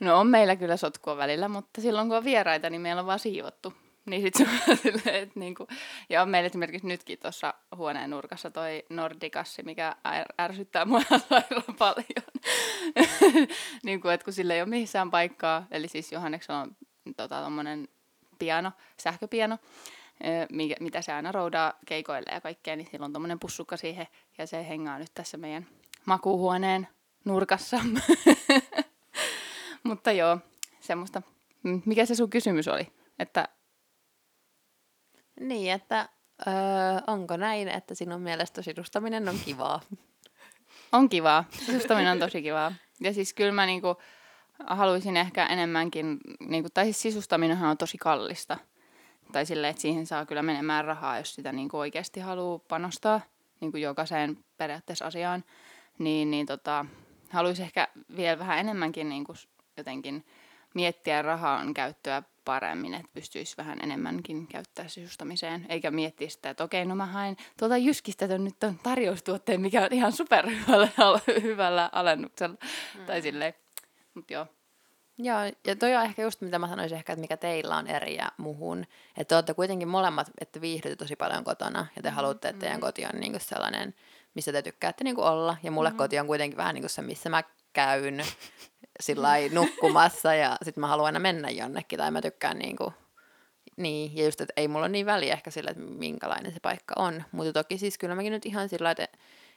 No 0.00 0.20
on 0.20 0.26
meillä 0.26 0.56
kyllä 0.56 0.76
sotkua 0.76 1.16
välillä, 1.16 1.48
mutta 1.48 1.80
silloin 1.80 2.08
kun 2.08 2.16
on 2.16 2.24
vieraita, 2.24 2.70
niin 2.70 2.80
meillä 2.80 3.00
on 3.00 3.06
vaan 3.06 3.18
siivottu. 3.18 3.72
Niin 4.06 4.22
sit 4.22 4.34
se 4.34 4.46
on 4.70 4.76
silleen, 4.82 5.22
että 5.22 5.40
niinku, 5.40 5.66
ja 6.08 6.22
on 6.22 6.28
meillä 6.28 6.46
esimerkiksi 6.46 6.86
nytkin 6.86 7.18
tuossa 7.18 7.54
huoneen 7.76 8.10
nurkassa 8.10 8.50
toi 8.50 8.84
Nordikassi, 8.90 9.62
mikä 9.62 9.96
är- 10.08 10.34
ärsyttää 10.40 10.84
mua 10.84 11.02
sairaan 11.28 11.76
paljon. 11.78 12.26
niin 13.84 14.00
kuin, 14.00 14.14
että 14.14 14.24
kun 14.24 14.32
sillä 14.32 14.54
ei 14.54 14.60
ole 14.60 14.68
missään 14.68 15.10
paikkaa, 15.10 15.66
eli 15.70 15.88
siis 15.88 16.12
Johanneksella 16.12 16.60
on 16.60 16.76
tota, 17.16 17.42
tommonen 17.42 17.88
piano, 18.38 18.72
sähköpiano, 19.02 19.58
mikä, 20.52 20.74
mitä 20.80 21.02
se 21.02 21.12
aina 21.12 21.32
roudaa 21.32 21.72
keikoille 21.86 22.30
ja 22.32 22.40
kaikkea, 22.40 22.76
niin 22.76 22.88
sillä 22.90 23.04
on 23.04 23.12
tommonen 23.12 23.38
pussukka 23.38 23.76
siihen, 23.76 24.06
ja 24.38 24.46
se 24.46 24.68
hengaa 24.68 24.98
nyt 24.98 25.10
tässä 25.14 25.36
meidän 25.36 25.66
makuuhuoneen 26.04 26.88
nurkassa. 27.24 27.80
Mutta 29.82 30.12
joo, 30.12 30.38
semmoista. 30.80 31.22
Mm, 31.62 31.82
Mikä 31.86 32.06
se 32.06 32.14
sun 32.14 32.30
kysymys 32.30 32.68
oli? 32.68 32.92
Että 33.18 33.48
Niin, 35.40 35.72
että 35.72 36.08
öö, 36.46 36.52
onko 37.06 37.36
näin, 37.36 37.68
että 37.68 37.94
sinun 37.94 38.20
mielestä 38.20 38.62
sidustaminen 38.62 39.28
on 39.28 39.38
kivaa? 39.44 39.80
on 40.92 41.08
kivaa. 41.08 41.44
Sisustaminen 41.66 42.12
on 42.12 42.18
tosi 42.18 42.42
kivaa. 42.42 42.72
Ja 43.00 43.14
siis 43.14 43.34
kyllä 43.34 43.52
mä 43.52 43.66
niinku 43.66 43.96
haluaisin 44.66 45.16
ehkä 45.16 45.46
enemmänkin, 45.46 46.20
niinku, 46.40 46.68
tai 46.74 46.84
siis 46.84 47.02
sisustaminenhan 47.02 47.70
on 47.70 47.78
tosi 47.78 47.98
kallista. 47.98 48.58
Tai 49.32 49.46
silleen, 49.46 49.70
että 49.70 49.82
siihen 49.82 50.06
saa 50.06 50.26
kyllä 50.26 50.42
menemään 50.42 50.84
rahaa, 50.84 51.18
jos 51.18 51.34
sitä 51.34 51.52
niinku 51.52 51.78
oikeasti 51.78 52.20
haluaa 52.20 52.58
panostaa 52.58 53.20
niinku 53.60 53.76
jokaiseen 53.76 54.38
periaatteessa 54.56 55.06
asiaan. 55.06 55.44
Niin, 55.98 56.30
niin 56.30 56.46
tota, 56.46 56.86
haluaisin 57.30 57.64
ehkä 57.64 57.88
vielä 58.16 58.38
vähän 58.38 58.58
enemmänkin 58.58 59.08
niinku 59.08 59.34
jotenkin 59.76 60.24
miettiä 60.74 61.22
rahan 61.22 61.74
käyttöä 61.74 62.22
paremmin, 62.46 62.94
että 62.94 63.08
pystyisi 63.14 63.56
vähän 63.56 63.78
enemmänkin 63.82 64.46
käyttää 64.46 64.88
sisustamiseen, 64.88 65.66
eikä 65.68 65.90
miettiä 65.90 66.28
sitä, 66.28 66.50
että 66.50 66.64
okei, 66.64 66.84
no 66.84 66.94
mä 66.94 67.06
haen 67.06 67.36
tuolta 67.58 67.76
Jyskistä 67.76 68.28
ton 68.28 68.44
nyt 68.44 68.64
on 68.64 68.78
tarjoustuotteen, 68.82 69.60
mikä 69.60 69.82
on 69.82 69.92
ihan 69.92 70.12
superhyvällä 70.12 70.88
hyvällä 71.42 71.90
alennuksella. 71.92 72.56
Mm. 72.98 73.06
Tai 73.06 73.22
silleen, 73.22 73.54
mut 74.14 74.30
joo. 74.30 74.46
Joo, 75.18 75.38
ja 75.66 75.76
toi 75.76 75.96
on 75.96 76.02
ehkä 76.02 76.22
just 76.22 76.40
mitä 76.40 76.58
mä 76.58 76.68
sanoisin 76.68 76.98
ehkä, 76.98 77.12
että 77.12 77.20
mikä 77.20 77.36
teillä 77.36 77.76
on 77.76 77.86
eri 77.86 78.16
ja 78.16 78.32
muhun. 78.38 78.84
Että 79.16 79.24
te 79.28 79.34
olette 79.34 79.54
kuitenkin 79.54 79.88
molemmat, 79.88 80.30
että 80.40 80.60
viihdytte 80.60 80.96
tosi 80.96 81.16
paljon 81.16 81.44
kotona 81.44 81.86
ja 81.96 82.02
te 82.02 82.10
haluatte, 82.10 82.48
että 82.48 82.60
teidän 82.60 82.80
koti 82.80 83.04
on 83.04 83.20
niinku 83.20 83.38
sellainen, 83.38 83.94
missä 84.34 84.52
te 84.52 84.62
tykkäätte 84.62 85.04
niinku 85.04 85.22
olla. 85.22 85.56
Ja 85.62 85.70
mulle 85.70 85.92
koti 85.92 86.18
on 86.18 86.26
kuitenkin 86.26 86.56
vähän 86.56 86.74
niinku 86.74 86.88
se, 86.88 87.02
missä 87.02 87.28
mä 87.28 87.42
käyn 87.76 88.24
sillä 89.00 89.32
nukkumassa 89.52 90.34
ja 90.34 90.56
sitten 90.62 90.80
mä 90.80 90.86
haluan 90.86 91.06
aina 91.06 91.18
mennä 91.18 91.50
jonnekin 91.50 91.98
tai 91.98 92.10
mä 92.10 92.22
tykkään 92.22 92.58
niinku, 92.58 92.92
niin, 93.76 94.16
ja 94.16 94.24
just, 94.24 94.40
että 94.40 94.52
ei 94.56 94.68
mulla 94.68 94.84
ole 94.84 94.88
niin 94.88 95.06
väliä 95.06 95.32
ehkä 95.32 95.50
sillä, 95.50 95.70
että 95.70 95.82
minkälainen 95.82 96.52
se 96.52 96.60
paikka 96.62 96.94
on. 96.96 97.24
Mutta 97.32 97.52
toki 97.52 97.78
siis 97.78 97.98
kyllä 97.98 98.14
mäkin 98.14 98.32
nyt 98.32 98.46
ihan 98.46 98.68
sillä, 98.68 98.90
että, 98.90 99.08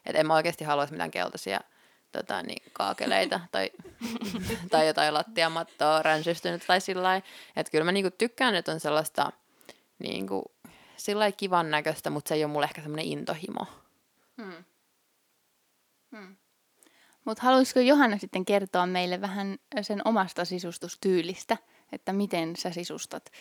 että 0.06 0.20
en 0.20 0.28
mä 0.28 0.36
oikeasti 0.36 0.64
haluaisi 0.64 0.94
mitään 0.94 1.12
keltaisia 1.12 1.60
tota, 2.12 2.42
niin, 2.42 2.64
kaakeleita 2.74 3.40
tai, 3.52 3.72
tai 4.72 4.88
jotain 4.88 5.14
lattiamattoa 5.14 6.02
ränsystynyt 6.02 6.64
tai 6.68 6.82
sillä. 6.82 7.16
Että 7.56 7.72
kyllä 7.72 7.86
mä 7.86 7.92
niinku 7.92 8.12
tykkään, 8.18 8.56
että 8.56 8.72
on 8.72 8.80
sellaista 8.80 9.32
niinku, 10.00 10.44
sillä 10.98 11.32
kivan 11.32 11.72
näköistä, 11.72 12.10
mutta 12.10 12.30
se 12.30 12.36
ei 12.36 12.44
ole 12.44 12.52
mulle 12.52 12.66
ehkä 12.66 12.82
semmoinen 12.82 13.06
intohimo. 13.06 13.66
Hmm. 14.42 14.64
Hmm. 16.12 16.36
Mutta 17.30 17.44
haluaisiko 17.44 17.80
Johanna 17.80 18.18
sitten 18.18 18.46
kertoa 18.46 18.86
meille 18.86 19.22
vähän 19.22 19.58
sen 19.82 20.02
omasta 20.06 20.46
sisustustyylistä, 20.46 21.58
että 21.92 22.14
miten 22.14 22.56
sä 22.56 22.72
sisustat? 22.72 23.32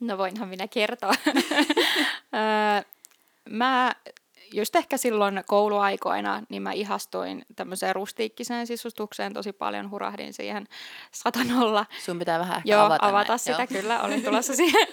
No 0.00 0.18
voinhan 0.18 0.48
minä 0.48 0.68
kertoa. 0.68 1.12
Mä 3.50 3.92
just 4.52 4.76
ehkä 4.76 4.96
silloin 4.96 5.42
kouluaikoina, 5.46 6.42
niin 6.48 6.62
mä 6.62 6.72
ihastuin 6.72 7.44
tämmöiseen 7.56 7.94
rustiikkiseen 7.94 8.66
sisustukseen 8.66 9.32
tosi 9.32 9.52
paljon, 9.52 9.90
hurahdin 9.90 10.32
siihen 10.32 10.66
satanolla. 11.12 11.86
Sun 12.04 12.18
pitää 12.18 12.38
vähän 12.38 12.56
ehkä 12.56 12.70
Joo, 12.70 12.84
avata, 12.84 13.08
avata 13.08 13.38
sitä 13.38 13.66
Joo. 13.70 13.82
kyllä, 13.82 14.02
olin 14.02 14.22
tulossa 14.24 14.56
siihen. 14.56 14.88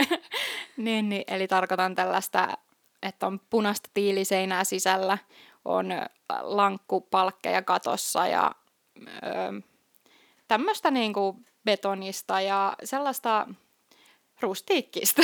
niin, 0.77 1.09
niin, 1.09 1.23
eli 1.27 1.47
tarkoitan 1.47 1.95
tällaista, 1.95 2.57
että 3.01 3.27
on 3.27 3.39
punaista 3.49 3.89
tiiliseinää 3.93 4.63
sisällä, 4.63 5.17
on 5.65 5.87
lankkupalkkeja 6.41 7.61
katossa 7.61 8.27
ja 8.27 8.51
ö, 9.07 9.61
tämmöistä 10.47 10.91
niinku 10.91 11.39
betonista 11.65 12.41
ja 12.41 12.73
sellaista 12.83 13.47
rustiikkista. 14.41 15.21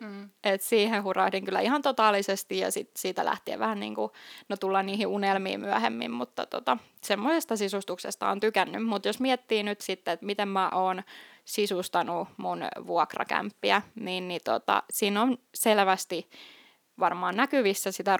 Mm. 0.00 0.30
Et 0.44 0.62
siihen 0.62 1.04
hurahdin 1.04 1.44
kyllä 1.44 1.60
ihan 1.60 1.82
totaalisesti 1.82 2.58
ja 2.58 2.72
sit 2.72 2.90
siitä 2.96 3.24
lähtien 3.24 3.58
vähän 3.58 3.80
niin 3.80 3.94
kuin, 3.94 4.10
no 4.48 4.56
tullaan 4.56 4.86
niihin 4.86 5.06
unelmiin 5.06 5.60
myöhemmin, 5.60 6.10
mutta 6.10 6.46
tota, 6.46 6.76
semmoisesta 7.02 7.56
sisustuksesta 7.56 8.28
on 8.28 8.40
tykännyt. 8.40 8.86
Mutta 8.86 9.08
jos 9.08 9.20
miettii 9.20 9.62
nyt 9.62 9.80
sitten, 9.80 10.14
että 10.14 10.26
miten 10.26 10.48
mä 10.48 10.70
oon 10.74 11.02
sisustanut 11.44 12.28
mun 12.36 12.64
vuokrakämppiä, 12.86 13.82
niin, 13.94 14.28
niin 14.28 14.40
tota, 14.44 14.82
siinä 14.90 15.22
on 15.22 15.38
selvästi 15.54 16.30
varmaan 16.98 17.36
näkyvissä 17.36 17.92
sitä 17.92 18.16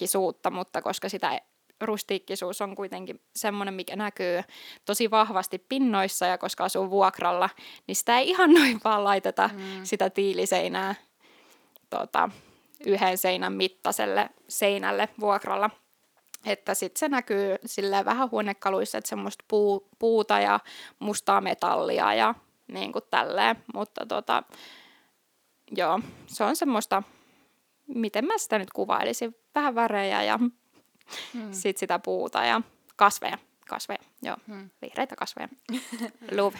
rustiikkisuutta, 0.00 0.50
mutta 0.50 0.82
koska 0.82 1.08
sitä 1.08 1.40
rustiikkisuus 1.80 2.60
on 2.60 2.76
kuitenkin 2.76 3.20
semmoinen, 3.36 3.74
mikä 3.74 3.96
näkyy 3.96 4.42
tosi 4.84 5.10
vahvasti 5.10 5.58
pinnoissa 5.58 6.26
ja 6.26 6.38
koska 6.38 6.64
asuu 6.64 6.90
vuokralla, 6.90 7.50
niin 7.86 7.96
sitä 7.96 8.18
ei 8.18 8.28
ihan 8.28 8.52
noin 8.58 8.80
vaan 8.84 9.04
laiteta 9.04 9.50
mm. 9.52 9.84
sitä 9.84 10.10
tiiliseinää 10.10 10.94
tota, 11.90 12.30
yhden 12.86 13.18
seinän 13.18 13.52
mittaiselle 13.52 14.30
seinälle 14.48 15.08
vuokralla. 15.20 15.70
Että 16.46 16.74
sitten 16.74 16.98
se 16.98 17.08
näkyy 17.08 17.56
silleen 17.66 18.04
vähän 18.04 18.30
huonekaluissa, 18.30 18.98
että 18.98 19.08
semmoista 19.08 19.44
puu, 19.48 19.88
puuta 19.98 20.40
ja 20.40 20.60
mustaa 20.98 21.40
metallia 21.40 22.14
ja 22.14 22.34
niin 22.72 22.92
kuin 22.92 23.04
tälleen. 23.10 23.56
Mutta 23.74 24.06
tota, 24.06 24.42
joo, 25.76 26.00
se 26.26 26.44
on 26.44 26.56
semmoista, 26.56 27.02
miten 27.94 28.24
mä 28.24 28.38
sitä 28.38 28.58
nyt 28.58 28.70
kuvailisin, 28.74 29.36
vähän 29.54 29.74
värejä 29.74 30.22
ja 30.22 30.38
Hmm. 31.32 31.52
sit 31.52 31.78
sitä 31.78 31.98
puuta 31.98 32.44
ja 32.44 32.60
kasveja. 32.96 33.38
Kasveja, 33.68 33.98
joo, 34.22 34.36
Hmm. 34.46 34.70
vihreitä 34.82 35.16
kasveja. 35.16 35.48
Luve. 36.38 36.58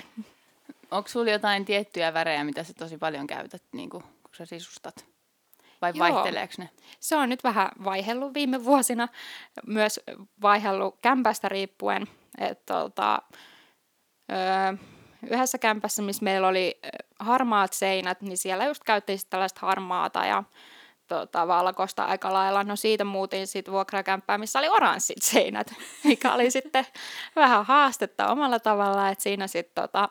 Onko 0.91 1.09
sulla 1.09 1.31
jotain 1.31 1.65
tiettyjä 1.65 2.15
värejä, 2.15 2.45
mitä 2.45 2.65
sä 2.65 2.73
tosi 2.75 2.99
paljon 2.99 3.27
käytät, 3.27 3.63
niin 3.73 3.91
kun 3.91 4.03
sä 4.37 4.47
sisustat? 4.47 5.07
Vai 5.83 5.93
Joo. 5.95 6.09
vaihteleeko 6.09 6.55
ne? 6.59 6.69
Se 7.01 7.17
on 7.17 7.29
nyt 7.29 7.45
vähän 7.45 7.69
vaihellut 7.85 8.35
viime 8.35 8.65
vuosina, 8.65 9.09
myös 9.67 10.01
vaihellut 10.43 10.97
kämpästä 11.03 11.49
riippuen. 11.49 12.07
Että 12.39 12.75
tota, 12.75 13.23
öö, 14.33 14.77
yhdessä 15.31 15.59
kämpässä, 15.59 16.03
missä 16.03 16.25
meillä 16.25 16.49
oli 16.49 16.81
harmaat 17.19 17.73
seinät, 17.73 18.21
niin 18.21 18.39
siellä 18.39 18.65
just 18.67 18.85
käytiin 18.85 19.19
tällaista 19.31 19.61
harmaata 19.63 20.27
ja 20.27 20.43
tota, 21.11 21.49
valkoista 21.49 22.05
aika 22.05 22.33
lailla. 22.33 22.65
No 22.65 22.77
siitä 22.77 23.05
muutin 23.05 23.47
sitten 23.47 23.73
vuokrakämppää, 23.73 24.39
missä 24.39 24.59
oli 24.59 24.69
oranssit 24.69 25.23
seinät, 25.23 25.75
mikä 26.05 26.35
oli 26.35 26.51
sitten 26.51 26.87
vähän 27.37 27.67
haastetta 27.67 28.29
omalla 28.29 28.61
tavalla, 28.61 29.09
että 29.09 29.23
siinä 29.23 29.47
sitten 29.47 29.83
tota, 29.83 30.09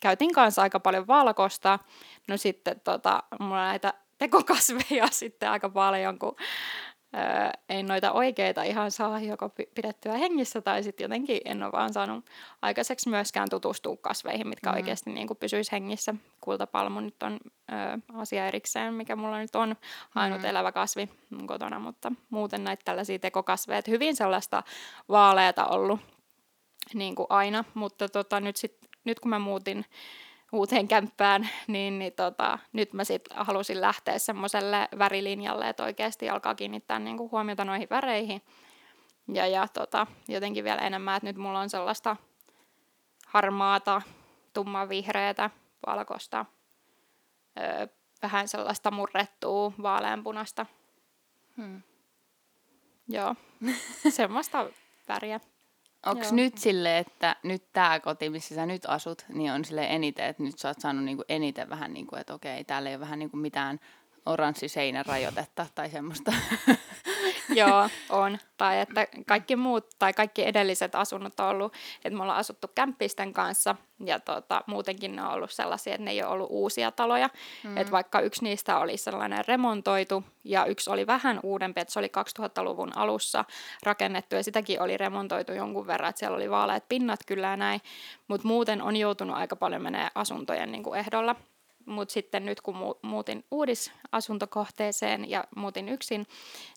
käytin 0.00 0.32
kanssa 0.32 0.62
aika 0.62 0.80
paljon 0.80 1.06
valkosta. 1.06 1.78
No 2.28 2.36
sitten 2.36 2.80
tota, 2.80 3.22
mulla 3.40 3.64
näitä 3.64 3.94
tekokasveja 4.18 5.08
sitten 5.20 5.50
aika 5.50 5.68
paljon, 5.68 6.18
kun 6.18 6.36
ei 7.68 7.82
noita 7.82 8.12
oikeita 8.12 8.62
ihan 8.62 8.90
saa 8.90 9.20
joko 9.20 9.48
pi- 9.48 9.68
pidettyä 9.74 10.12
hengissä 10.12 10.60
tai 10.60 10.82
sitten 10.82 11.04
jotenkin 11.04 11.40
en 11.44 11.62
ole 11.62 11.72
vaan 11.72 11.92
saanut 11.92 12.24
aikaiseksi 12.62 13.08
myöskään 13.08 13.48
tutustua 13.50 13.96
kasveihin, 13.96 14.48
mitkä 14.48 14.70
mm. 14.70 14.76
oikeasti 14.76 15.10
niin 15.10 15.26
kuin 15.26 15.36
pysyisi 15.36 15.72
hengissä. 15.72 16.14
Kultapalmu 16.40 17.00
nyt 17.00 17.22
on 17.22 17.38
ö, 17.42 17.74
asia 18.14 18.46
erikseen, 18.46 18.94
mikä 18.94 19.16
mulla 19.16 19.38
nyt 19.38 19.56
on 19.56 19.76
ainut 20.14 20.42
mm. 20.42 20.44
elävä 20.44 20.72
kasvi 20.72 21.08
mun 21.30 21.46
kotona, 21.46 21.78
mutta 21.78 22.12
muuten 22.30 22.64
näitä 22.64 22.82
tällaisia 22.84 23.18
tekokasveja, 23.18 23.78
että 23.78 23.90
hyvin 23.90 24.16
sellaista 24.16 24.62
vaaleata 25.08 25.66
ollut 25.66 26.00
niin 26.94 27.14
kuin 27.14 27.26
aina, 27.30 27.64
mutta 27.74 28.08
tota, 28.08 28.40
nyt, 28.40 28.56
sit, 28.56 28.76
nyt 29.04 29.20
kun 29.20 29.30
mä 29.30 29.38
muutin 29.38 29.84
uuteen 30.54 30.88
kämppään, 30.88 31.48
niin, 31.66 31.98
niin 31.98 32.12
tota, 32.12 32.58
nyt 32.72 32.92
mä 32.92 33.04
sit 33.04 33.22
halusin 33.34 33.80
lähteä 33.80 34.18
semmoiselle 34.18 34.88
värilinjalle, 34.98 35.68
että 35.68 35.84
oikeasti 35.84 36.30
alkaa 36.30 36.54
kiinnittää 36.54 36.98
niin 36.98 37.16
kuin 37.16 37.30
huomiota 37.30 37.64
noihin 37.64 37.88
väreihin. 37.90 38.42
Ja, 39.28 39.46
ja 39.46 39.68
tota, 39.68 40.06
jotenkin 40.28 40.64
vielä 40.64 40.80
enemmän, 40.80 41.16
että 41.16 41.26
nyt 41.26 41.36
mulla 41.36 41.60
on 41.60 41.70
sellaista 41.70 42.16
harmaata, 43.26 44.02
tummanvihreätä, 44.52 45.50
valkoista, 45.86 46.46
öö, 47.58 47.86
vähän 48.22 48.48
sellaista 48.48 48.90
murrettua, 48.90 49.72
vaaleanpunasta. 49.82 50.66
Hmm. 51.56 51.82
Joo, 53.08 53.34
semmoista 54.08 54.66
väriä. 55.08 55.40
Onko 56.06 56.26
nyt 56.30 56.58
sille, 56.58 56.98
että 56.98 57.36
nyt 57.42 57.62
tämä 57.72 58.00
koti, 58.00 58.30
missä 58.30 58.54
sä 58.54 58.66
nyt 58.66 58.82
asut, 58.88 59.24
niin 59.28 59.52
on 59.52 59.64
sille 59.64 59.86
eniten, 59.86 60.26
että 60.26 60.42
nyt 60.42 60.58
sä 60.58 60.68
oot 60.68 60.80
saanut 60.80 61.04
niinku 61.04 61.24
eniten 61.28 61.68
vähän 61.68 61.92
niin 61.92 62.06
kuin, 62.06 62.20
että 62.20 62.34
okei, 62.34 62.64
täällä 62.64 62.88
ei 62.88 62.94
ole 62.94 63.00
vähän 63.00 63.18
niinku 63.18 63.36
mitään 63.36 63.80
oranssi 64.26 64.68
seinärajoitetta 64.68 65.66
tai 65.74 65.90
semmoista. 65.90 66.32
Joo, 67.60 67.88
on. 68.10 68.38
Tai 68.56 68.80
että 68.80 69.06
kaikki 69.26 69.56
muut 69.56 69.86
tai 69.98 70.12
kaikki 70.12 70.46
edelliset 70.46 70.94
asunnot 70.94 71.40
on 71.40 71.46
ollut, 71.46 71.72
että 72.04 72.16
me 72.16 72.22
ollaan 72.22 72.38
asuttu 72.38 72.68
kämppisten 72.74 73.32
kanssa 73.32 73.76
ja 74.04 74.20
tota, 74.20 74.64
muutenkin 74.66 75.16
ne 75.16 75.22
on 75.22 75.32
ollut 75.32 75.50
sellaisia, 75.50 75.94
että 75.94 76.04
ne 76.04 76.10
ei 76.10 76.22
ole 76.22 76.30
ollut 76.30 76.48
uusia 76.50 76.90
taloja. 76.90 77.28
Mm. 77.64 77.76
Että 77.76 77.90
vaikka 77.90 78.20
yksi 78.20 78.44
niistä 78.44 78.78
oli 78.78 78.96
sellainen 78.96 79.44
remontoitu 79.48 80.24
ja 80.44 80.64
yksi 80.64 80.90
oli 80.90 81.06
vähän 81.06 81.40
uudempi, 81.42 81.80
että 81.80 81.92
se 81.92 81.98
oli 81.98 82.10
2000-luvun 82.40 82.96
alussa 82.96 83.44
rakennettu 83.82 84.34
ja 84.34 84.44
sitäkin 84.44 84.82
oli 84.82 84.96
remontoitu 84.96 85.52
jonkun 85.52 85.86
verran, 85.86 86.10
että 86.10 86.18
siellä 86.18 86.36
oli 86.36 86.50
vaaleat 86.50 86.88
pinnat 86.88 87.20
kyllä 87.26 87.46
ja 87.46 87.56
näin, 87.56 87.80
mutta 88.28 88.48
muuten 88.48 88.82
on 88.82 88.96
joutunut 88.96 89.36
aika 89.36 89.56
paljon 89.56 89.82
menee 89.82 90.08
asuntojen 90.14 90.72
niin 90.72 90.82
kuin 90.82 90.98
ehdolla. 90.98 91.36
Mutta 91.86 92.12
sitten 92.12 92.46
nyt 92.46 92.60
kun 92.60 92.74
mu- 92.74 92.98
muutin 93.02 93.44
uudisasuntokohteeseen 93.50 95.30
ja 95.30 95.44
muutin 95.56 95.88
yksin, 95.88 96.26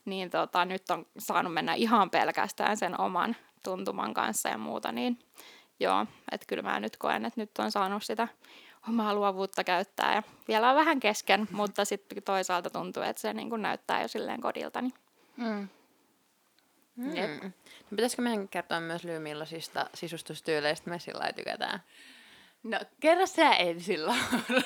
niin 0.06 0.30
tota, 0.30 0.66
nyt 0.66 0.90
on 0.90 1.06
saanut 1.18 1.54
mennä 1.54 1.74
ihan 1.74 2.10
pelkästään 2.10 2.78
sen 2.78 3.00
oman 3.00 3.36
tuntuman 3.64 4.14
kanssa 4.14 4.50
ja 4.50 4.58
muuta, 4.58 4.92
niin 4.92 5.20
joo, 5.80 6.06
että 6.32 6.48
kyllä 6.48 6.64
mä 6.64 6.80
nyt 6.80 6.98
koen, 6.98 7.26
että 7.26 7.42
nyt 7.42 7.52
on 7.60 7.72
saanut 7.72 8.04
sitä 8.04 8.28
omaa 8.90 9.14
luovuutta 9.14 9.64
käyttää 9.64 10.16
ja 10.16 10.24
vielä 10.48 10.70
on 10.70 10.76
vähän 10.76 11.00
kesken, 11.00 11.48
mutta 11.52 11.86
sitten 11.86 12.24
toisaalta 12.24 12.70
tuntuu, 12.70 13.04
että 13.04 13.22
se 13.22 13.34
niin 13.34 13.50
kuin 13.50 13.62
näyttää 13.62 14.02
jo 14.02 14.08
silleen 14.08 14.42
kodilta. 14.42 14.82
Niin. 14.82 14.94
Mm. 15.36 15.70
Jep. 17.16 17.44
Mm. 17.44 17.52
No, 17.92 17.96
pitäisikö 17.96 18.22
meidän 18.22 18.48
kertoa 18.48 18.80
myös 18.80 19.04
Lyy, 19.04 19.20
millaisista 19.20 19.90
sisustustyyleistä 19.94 20.90
me 20.90 21.00
sillä 21.00 21.34
tykätään? 21.34 21.80
No, 22.68 22.80
kerro 23.00 23.28
sä 23.28 23.52
ensin, 23.56 24.06
Laura. 24.06 24.62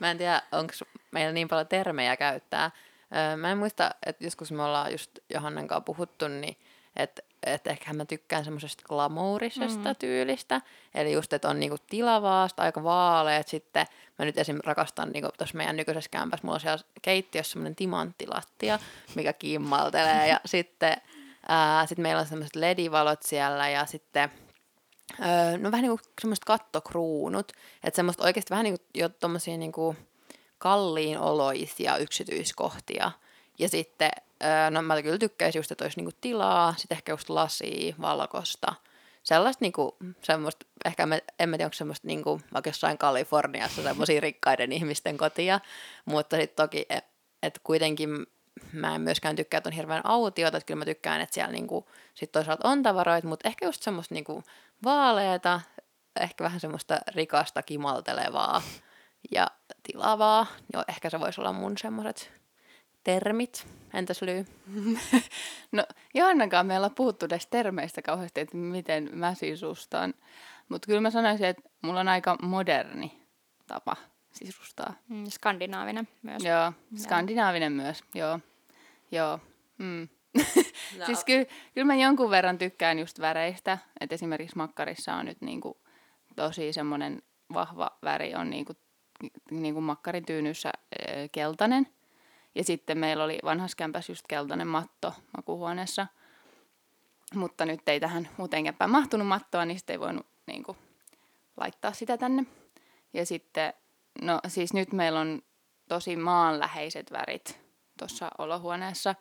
Mä 0.00 0.10
en 0.10 0.18
tiedä, 0.18 0.42
onko 0.52 0.72
meillä 1.10 1.32
niin 1.32 1.48
paljon 1.48 1.66
termejä 1.66 2.16
käyttää. 2.16 2.70
Öö, 3.16 3.36
Mä 3.36 3.50
en 3.52 3.58
muista, 3.58 3.90
että 4.06 4.24
joskus 4.24 4.52
me 4.52 4.62
ollaan 4.62 4.92
just 4.92 5.10
Johannan 5.34 5.68
kanssa 5.68 5.80
puhuttu, 5.80 6.28
niin 6.28 6.56
että 6.96 7.22
et 7.46 7.66
ehkä 7.66 7.92
mä 7.92 8.04
tykkään 8.04 8.44
semmoisesta 8.44 8.84
glamourisesta 8.88 9.88
mm. 9.88 9.96
tyylistä. 9.98 10.60
Eli 10.94 11.12
just, 11.12 11.32
että 11.32 11.48
on 11.48 11.60
niinku 11.60 11.76
tilavaa, 11.90 12.48
sit 12.48 12.60
aika 12.60 12.84
vaaleet. 12.84 13.48
Sitten 13.48 13.86
mä 14.18 14.24
nyt 14.24 14.38
esim. 14.38 14.58
rakastan 14.64 15.10
niinku 15.10 15.28
tuossa 15.38 15.56
meidän 15.56 15.76
nykyisessä 15.76 16.10
kämpässä, 16.10 16.46
mulla 16.46 16.54
on 16.54 16.60
siellä 16.60 16.84
keittiössä 17.02 17.52
semmoinen 17.52 17.76
timanttilattia, 17.76 18.78
mikä 19.14 19.32
kimmaltelee. 19.32 20.28
ja 20.28 20.40
sitten 20.44 20.96
ää, 21.48 21.86
sit 21.86 21.98
meillä 21.98 22.20
on 22.20 22.26
semmoiset 22.26 22.56
ledivalot 22.56 23.22
siellä 23.22 23.68
ja 23.68 23.86
sitten 23.86 24.30
Öö, 25.20 25.58
no 25.58 25.70
vähän 25.70 25.82
niin 25.82 25.98
kuin 25.98 26.12
semmoiset 26.20 26.44
kattokruunut, 26.44 27.52
että 27.84 27.96
semmoista 27.96 28.24
oikeasti 28.24 28.50
vähän 28.50 28.64
niin 28.64 28.78
kuin 28.78 28.86
jo 28.94 29.08
tommosia 29.08 29.56
niin 29.56 29.72
kuin 29.72 29.96
kalliin 30.58 31.18
oloisia 31.18 31.96
yksityiskohtia. 31.96 33.10
Ja 33.58 33.68
sitten, 33.68 34.10
öö, 34.44 34.70
no 34.70 34.82
mä 34.82 35.02
kyllä 35.02 35.18
tykkäisin 35.18 35.58
just, 35.58 35.72
että 35.72 35.84
olisi 35.84 35.96
niin 35.96 36.04
kuin 36.06 36.16
tilaa, 36.20 36.74
sitten 36.78 36.96
ehkä 36.96 37.12
just 37.12 37.30
lasia, 37.30 37.94
valkosta. 38.00 38.74
Sellaista 39.22 39.64
niin 39.64 39.72
kuin, 39.72 39.92
semmoista, 40.22 40.66
ehkä 40.84 41.06
mä, 41.06 41.18
en 41.38 41.48
mä 41.48 41.56
tiedä, 41.56 41.66
onko 41.66 41.74
semmoista 41.74 42.06
niin 42.06 42.22
kuin, 42.22 42.42
vaikka 42.52 42.68
jossain 42.68 42.98
Kaliforniassa 42.98 43.82
semmoisia 43.82 44.20
rikkaiden 44.20 44.72
ihmisten 44.72 45.16
kotia, 45.16 45.60
mutta 46.04 46.36
sitten 46.36 46.64
toki, 46.64 46.86
että 46.88 47.10
et 47.42 47.60
kuitenkin 47.64 48.26
mä 48.72 48.94
en 48.94 49.00
myöskään 49.00 49.36
tykkää, 49.36 49.58
että 49.58 49.68
on 49.68 49.74
hirveän 49.74 50.06
autiota, 50.06 50.56
että 50.56 50.66
kyllä 50.66 50.78
mä 50.78 50.84
tykkään, 50.84 51.20
että 51.20 51.34
siellä 51.34 51.52
niinku, 51.52 51.88
sit 52.14 52.32
toisaalta 52.32 52.68
on 52.68 52.82
tavaroita, 52.82 53.28
mutta 53.28 53.48
ehkä 53.48 53.66
just 53.66 53.82
semmoista 53.82 54.14
niinku 54.14 54.44
vaaleeta, 54.84 55.60
ehkä 56.20 56.44
vähän 56.44 56.60
semmoista 56.60 56.98
rikasta 57.08 57.62
kimaltelevaa 57.62 58.62
ja 59.30 59.46
tilavaa. 59.82 60.46
Joo, 60.72 60.84
ehkä 60.88 61.10
se 61.10 61.20
voisi 61.20 61.40
olla 61.40 61.52
mun 61.52 61.78
semmoiset 61.78 62.32
termit. 63.04 63.66
Entäs 63.94 64.22
Lyy? 64.22 64.46
No, 65.72 65.84
Johannakaan 66.14 66.66
meillä 66.66 66.84
on 66.84 66.94
puhuttu 66.94 67.26
näistä 67.30 67.50
termeistä 67.50 68.02
kauheasti, 68.02 68.40
että 68.40 68.56
miten 68.56 69.10
mä 69.12 69.34
sisustan. 69.34 70.14
Mutta 70.68 70.86
kyllä 70.86 71.00
mä 71.00 71.10
sanoisin, 71.10 71.46
että 71.46 71.62
mulla 71.82 72.00
on 72.00 72.08
aika 72.08 72.36
moderni 72.42 73.26
tapa 73.66 73.96
sisustaa. 74.32 74.94
Mm, 75.08 75.26
skandinaavinen 75.26 76.08
myös. 76.22 76.44
Joo, 76.44 76.72
skandinaavinen 76.96 77.72
myös, 77.72 78.04
joo. 78.14 78.40
Joo. 79.12 79.38
Mm. 79.78 80.08
No. 80.98 81.06
Siis 81.06 81.24
kyllä, 81.24 81.44
kyllä 81.74 81.86
mä 81.86 81.94
jonkun 81.94 82.30
verran 82.30 82.58
tykkään 82.58 82.98
just 82.98 83.20
väreistä, 83.20 83.78
että 84.00 84.14
esimerkiksi 84.14 84.56
makkarissa 84.56 85.14
on 85.14 85.26
nyt 85.26 85.40
niinku 85.40 85.80
tosi 86.36 86.72
semmoinen 86.72 87.22
vahva 87.54 87.90
väri 88.02 88.34
on 88.34 88.50
niinku, 88.50 88.72
niinku 89.50 89.80
makkarityynyssä 89.80 90.70
ö, 90.92 91.28
keltainen. 91.32 91.86
Ja 92.54 92.64
sitten 92.64 92.98
meillä 92.98 93.24
oli 93.24 93.38
vanhassa 93.44 93.76
kämpässä 93.76 94.12
just 94.12 94.24
keltainen 94.28 94.66
matto 94.66 95.14
makuuhuoneessa. 95.36 96.06
Mutta 97.34 97.66
nyt 97.66 97.88
ei 97.88 98.00
tähän 98.00 98.28
muuteen 98.36 98.64
kämpään 98.64 98.90
mahtunut 98.90 99.26
mattoa, 99.26 99.64
niin 99.64 99.78
sitten 99.78 99.94
ei 99.94 100.00
voinut 100.00 100.26
niinku, 100.46 100.76
laittaa 101.56 101.92
sitä 101.92 102.18
tänne. 102.18 102.46
Ja 103.12 103.26
sitten, 103.26 103.72
no 104.22 104.40
siis 104.48 104.72
nyt 104.72 104.92
meillä 104.92 105.20
on 105.20 105.42
tosi 105.88 106.16
maanläheiset 106.16 107.12
värit 107.12 107.60
tuossa 107.98 108.30
olohuoneessa, 108.38 109.14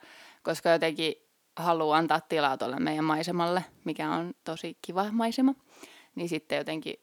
koska 0.50 0.70
jotenkin 0.70 1.16
haluaa 1.56 1.98
antaa 1.98 2.22
tilaa 2.22 2.58
tuolle 2.58 2.80
meidän 2.80 3.06
maisemalle, 3.06 3.66
mikä 3.84 4.12
on 4.12 4.34
tosi 4.44 4.78
kiva 4.82 5.12
maisema. 5.12 5.54
Niin 6.16 6.30
sitten 6.30 6.58
jotenkin, 6.58 6.94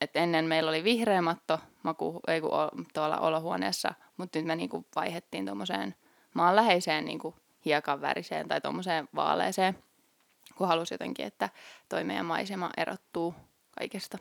että 0.00 0.20
ennen 0.20 0.44
meillä 0.44 0.68
oli 0.68 0.84
vihreä 0.84 1.22
matto 1.22 1.60
maku, 1.82 2.20
ei 2.28 2.40
kun 2.40 2.50
tuolla 2.94 3.18
olohuoneessa, 3.18 3.94
mutta 4.16 4.38
nyt 4.38 4.46
me 4.46 4.56
niinku 4.56 4.86
vaihettiin 4.96 5.46
tuommoiseen 5.46 5.94
maanläheiseen 6.34 7.04
niinku 7.04 7.34
hiekan 7.64 8.00
väriseen 8.00 8.48
tai 8.48 8.60
tuommoiseen 8.60 9.08
vaaleeseen, 9.14 9.78
kun 10.54 10.68
halusi 10.68 10.94
jotenkin, 10.94 11.26
että 11.26 11.48
toi 11.88 12.04
meidän 12.04 12.26
maisema 12.26 12.70
erottuu 12.76 13.34
kaikesta. 13.78 14.18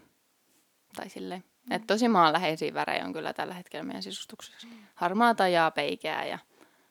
Tai 0.95 1.10
silleen. 1.10 1.43
Mm. 1.69 1.71
Että 1.71 1.88
tosi 1.88 2.08
maanläheisiä 2.08 2.74
värejä 2.74 3.06
on 3.06 3.13
kyllä 3.13 3.34
tällä 3.34 3.54
hetkellä 3.54 3.84
meidän 3.84 4.04
sisustuksessa. 4.04 4.67
Harmaata 4.95 5.47
ja 5.47 5.71
peikeää 5.76 6.26
ja 6.26 6.39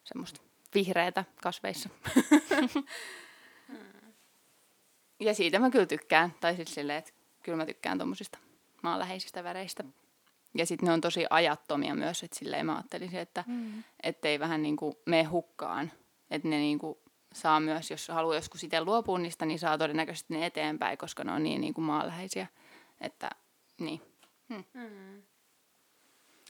semmoista 0.05 0.50
vihreätä 0.75 1.25
kasveissa. 1.43 1.89
ja 5.21 5.35
siitä 5.35 5.59
mä 5.59 5.71
kyllä 5.71 5.87
tykkään. 5.87 6.35
Tai 6.41 6.57
siis 6.57 6.75
silleen, 6.75 6.99
että 6.99 7.13
kyllä 7.43 7.57
mä 7.57 7.67
tykkään 7.67 7.99
tommosista 7.99 8.39
maanläheisistä 8.83 9.45
väreistä. 9.45 9.85
Ja 10.55 10.67
sitten 10.67 10.87
ne 10.87 10.93
on 10.93 11.01
tosi 11.01 11.27
ajattomia 11.31 11.95
myös, 11.95 12.23
että 12.23 12.39
silleen 12.39 12.67
mä 12.67 12.77
ajattelisin, 12.77 13.21
että 13.21 13.45
mm. 13.47 13.85
ettei 14.03 14.41
vähän 14.41 14.63
niinku 14.63 15.03
mene 15.07 15.23
hukkaan. 15.23 15.93
Että 16.31 16.49
ne 16.49 16.57
niinku 16.57 17.03
saa 17.33 17.61
myös, 17.61 17.91
jos 17.91 18.09
haluaa 18.09 18.35
joskus 18.35 18.65
itse 18.65 18.85
luopua 18.85 19.19
niistä, 19.19 19.47
niin 19.47 19.59
saa 19.59 19.79
todennäköisesti 19.79 20.35
ne 20.35 20.47
eteenpäin, 20.47 20.99
koska 20.99 21.25
ne 21.25 21.33
on 21.33 21.43
niin 21.43 21.61
niinku 21.61 21.81
maanläheisiä. 21.81 22.47
Että 23.01 23.31
niin. 23.79 24.03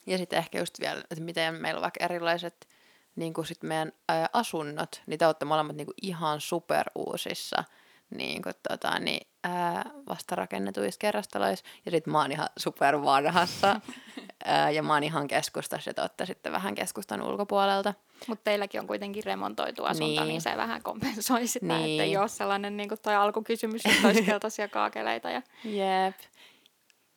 Ja 0.06 0.18
sitten 0.18 0.38
ehkä 0.38 0.59
just 0.59 0.80
vielä, 0.80 1.00
että 1.11 1.24
miten 1.24 1.54
meillä 1.54 1.78
on 1.78 1.83
vaikka 1.83 2.04
erilaiset 2.04 2.68
niin 3.16 3.35
kuin 3.35 3.46
sit 3.46 3.62
meidän 3.62 3.92
ää, 4.09 4.29
asunnot, 4.33 5.03
niin 5.07 5.18
te 5.18 5.27
olette 5.27 5.44
molemmat 5.44 5.77
niin 5.77 5.87
kuin 5.87 5.94
ihan 6.03 6.40
superuusissa 6.40 7.64
niin 8.11 8.42
kuin, 8.42 8.55
tota, 8.68 8.99
niin, 8.99 9.27
ää, 9.44 9.85
vastarakennetuissa 10.09 10.99
kerrostaloissa. 10.99 11.64
Ja 11.85 11.90
sitten 11.90 12.12
mä 12.12 12.20
oon 12.20 12.33
ihan 12.33 12.49
supervanhassa. 12.57 13.81
ää, 14.44 14.70
ja 14.70 14.83
mä 14.83 14.92
oon 14.92 15.03
ihan 15.03 15.29
keskustassa 15.29 15.90
ja 15.90 15.94
te 15.94 16.01
olette 16.01 16.27
sitten 16.27 16.53
vähän 16.53 16.75
keskustan 16.75 17.23
ulkopuolelta. 17.23 17.94
Mutta 18.27 18.44
teilläkin 18.44 18.81
on 18.81 18.87
kuitenkin 18.87 19.25
remontoitu 19.25 19.85
asunto, 19.85 20.07
niin, 20.07 20.16
Niin. 20.16 20.29
niin 20.29 20.40
se 20.40 20.57
vähän 20.57 20.83
kompensoi 20.83 21.46
sitä, 21.46 21.66
niin. 21.66 21.83
Niin. 21.83 22.01
että 22.01 22.05
ei 22.05 22.16
ole 22.16 22.29
sellainen 22.29 22.77
niin 22.77 22.88
kuin 22.88 23.01
toi 23.03 23.14
alkukysymys, 23.14 23.87
että 23.87 24.07
olisi 24.09 24.23
keltaisia 24.23 24.68
kaakeleita. 24.68 25.31
Ja... 25.31 25.42
Jep. 25.64 26.16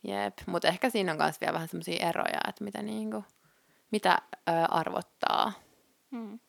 Jep. 0.04 0.38
Mutta 0.46 0.68
ehkä 0.68 0.90
siinä 0.90 1.12
on 1.12 1.18
myös 1.18 1.42
vielä 1.42 1.54
vähän 1.54 1.68
semmoisia 1.68 2.10
eroja, 2.10 2.40
että 2.48 2.64
mitä, 2.64 2.82
niinku, 2.82 3.24
mitä 3.92 4.18
ää, 4.48 4.66
arvottaa. 4.66 5.52
Mm. 6.14 6.40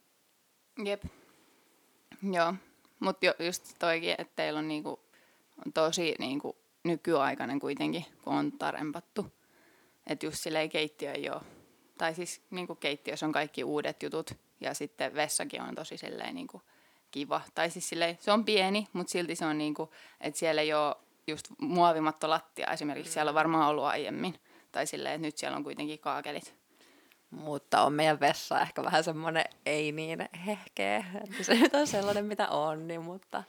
Jep. 0.84 1.04
Joo, 2.32 2.54
mutta 3.00 3.26
jo, 3.26 3.34
just 3.38 3.74
toikin, 3.78 4.14
että 4.18 4.32
teillä 4.36 4.58
on 4.58 4.68
niinku, 4.68 5.00
on 5.66 5.72
tosi 5.72 6.14
niinku, 6.18 6.56
nykyaikainen 6.84 7.60
kuitenkin, 7.60 8.04
kun 8.24 8.34
on 8.34 8.52
tarempattu. 8.52 9.26
Että 10.06 10.26
just 10.26 10.38
silleen 10.38 10.68
keittiö 10.68 11.12
ei 11.12 11.30
ole, 11.30 11.40
tai 11.98 12.14
siis 12.14 12.42
niinku 12.50 12.74
keittiössä 12.74 13.26
on 13.26 13.32
kaikki 13.32 13.64
uudet 13.64 14.02
jutut, 14.02 14.30
ja 14.60 14.74
sitten 14.74 15.14
vessakin 15.14 15.62
on 15.62 15.74
tosi 15.74 15.96
silleen 15.96 16.34
niinku, 16.34 16.62
kiva. 17.10 17.40
Tai 17.54 17.70
siis 17.70 17.88
silleen, 17.88 18.18
se 18.20 18.32
on 18.32 18.44
pieni, 18.44 18.88
mutta 18.92 19.10
silti 19.10 19.36
se 19.36 19.46
on 19.46 19.58
niinku, 19.58 19.92
että 20.20 20.38
siellä 20.38 20.62
ei 20.62 20.74
ole 20.74 20.96
just 21.26 21.48
muovimatto 21.58 22.30
lattia 22.30 22.66
esimerkiksi, 22.66 23.12
siellä 23.12 23.28
on 23.28 23.34
varmaan 23.34 23.68
ollut 23.68 23.84
aiemmin. 23.84 24.34
Tai 24.72 24.86
silleen, 24.86 25.14
että 25.14 25.26
nyt 25.26 25.38
siellä 25.38 25.56
on 25.56 25.64
kuitenkin 25.64 25.98
kaakelit. 25.98 26.63
Mutta 27.34 27.82
on 27.82 27.92
meidän 27.92 28.20
vessa 28.20 28.60
ehkä 28.60 28.84
vähän 28.84 29.04
semmoinen 29.04 29.44
ei 29.66 29.92
niin 29.92 30.28
hehkeä, 30.46 31.04
että 31.24 31.42
se 31.44 31.54
nyt 31.54 31.74
on 31.74 31.86
sellainen 31.86 32.24
mitä 32.24 32.48
on, 32.48 32.88
niin, 32.88 33.02
mutta, 33.02 33.42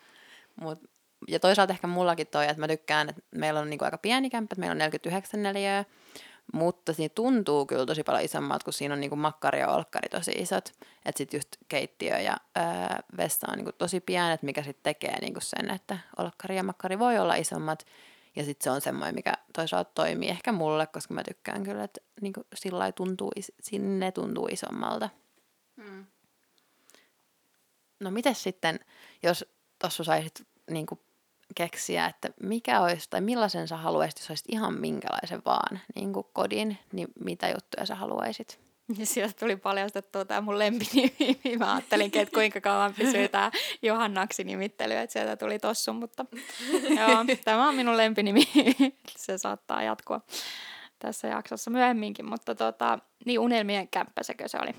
mutta 0.62 0.90
ja 1.28 1.40
toisaalta 1.40 1.74
ehkä 1.74 1.88
mullakin 1.88 2.28
toi, 2.28 2.48
että 2.48 2.60
mä 2.60 2.68
tykkään, 2.68 3.10
että 3.10 3.22
meillä 3.36 3.60
on 3.60 3.70
niinku 3.70 3.86
aika 3.86 3.98
pieni 3.98 4.30
kämppä, 4.30 4.54
että 4.54 4.60
meillä 4.60 4.72
on 4.72 4.78
49 4.78 5.44
neliöä, 5.44 5.86
mutta 6.54 6.94
siinä 6.94 7.12
tuntuu 7.16 7.66
kyllä 7.66 7.86
tosi 7.86 8.04
paljon 8.04 8.24
isommalta, 8.24 8.64
kun 8.64 8.74
siinä 8.74 8.94
on 8.94 9.00
niinku 9.00 9.16
makkari 9.16 9.60
ja 9.60 9.68
olkkari 9.68 10.10
tosi 10.10 10.32
isot. 10.32 10.74
Että 11.06 11.18
sitten 11.18 11.38
just 11.38 11.50
keittiö 11.68 12.20
ja 12.20 12.38
ää, 12.56 13.04
vessa 13.18 13.48
on 13.52 13.58
niinku 13.58 13.72
tosi 13.72 14.00
pienet, 14.00 14.44
mikä 14.44 14.64
sitten 14.64 14.84
tekee 14.84 15.20
niinku 15.22 15.40
sen, 15.42 15.72
että 15.72 15.98
olkkari 16.18 16.56
ja 16.56 16.64
makkari 16.64 17.00
voi 17.00 17.20
olla 17.20 17.36
isommat. 17.36 17.86
Ja 18.36 18.46
sitten 18.46 18.64
se 18.64 18.70
on 18.72 18.82
semmoinen, 18.82 19.16
mikä 19.16 19.34
toisaalta 19.54 19.92
toimii 19.94 20.30
ehkä 20.30 20.52
mulle, 20.52 20.88
koska 20.88 21.14
mä 21.14 21.24
tykkään 21.24 21.64
kyllä, 21.64 21.84
että 21.84 22.02
niinku 22.22 22.42
sillä 22.56 22.92
tuntuu, 22.92 23.32
sinne 23.62 24.12
tuntuu 24.12 24.48
isommalta. 24.52 25.10
Mm. 25.76 26.06
No 28.00 28.12
miten 28.12 28.36
sitten, 28.36 28.80
jos 29.24 29.46
tuossa 29.80 30.04
saisit 30.04 30.48
niinku 30.72 31.00
keksiä, 31.56 32.06
että 32.06 32.30
mikä 32.42 32.82
olisi, 32.82 33.10
tai 33.10 33.22
millaisen 33.22 33.68
sä 33.68 33.78
haluaisit, 33.78 34.20
jos 34.20 34.30
olisit 34.30 34.50
ihan 34.50 34.74
minkälaisen 34.74 35.42
vaan 35.46 35.80
niin 35.96 36.14
kuin 36.14 36.26
kodin, 36.34 36.78
niin 36.92 37.08
mitä 37.20 37.50
juttuja 37.50 37.86
sä 37.86 37.96
haluaisit? 37.96 38.65
Ja 39.00 39.06
sieltä 39.06 39.34
tuli 39.40 39.56
paljastettua 39.56 40.26
tämä 40.26 40.42
mun 40.42 40.60
lempinimi. 40.60 41.40
Mä 41.60 41.74
ajattelinkin, 41.74 42.22
että 42.22 42.34
kuinka 42.34 42.62
kauan 42.62 42.94
pysyy 42.94 43.28
tämä 43.28 43.52
Johannaksi 43.82 44.44
nimittely, 44.44 44.94
että 44.94 45.14
sieltä 45.14 45.38
tuli 45.38 45.60
tossu, 45.60 45.94
mutta 45.94 46.26
joo, 47.00 47.26
tämä 47.44 47.68
on 47.68 47.76
minun 47.76 47.98
lempinimi. 47.98 48.42
se 49.18 49.38
saattaa 49.38 49.84
jatkua 49.84 50.22
tässä 51.00 51.28
jaksossa 51.28 51.72
myöhemminkin, 51.72 52.30
mutta 52.30 52.56
tota, 52.56 53.00
niin 53.26 53.40
unelmien 53.40 53.88
kämppä 53.88 54.24
sekö 54.24 54.48
se 54.48 54.58
oli. 54.62 54.72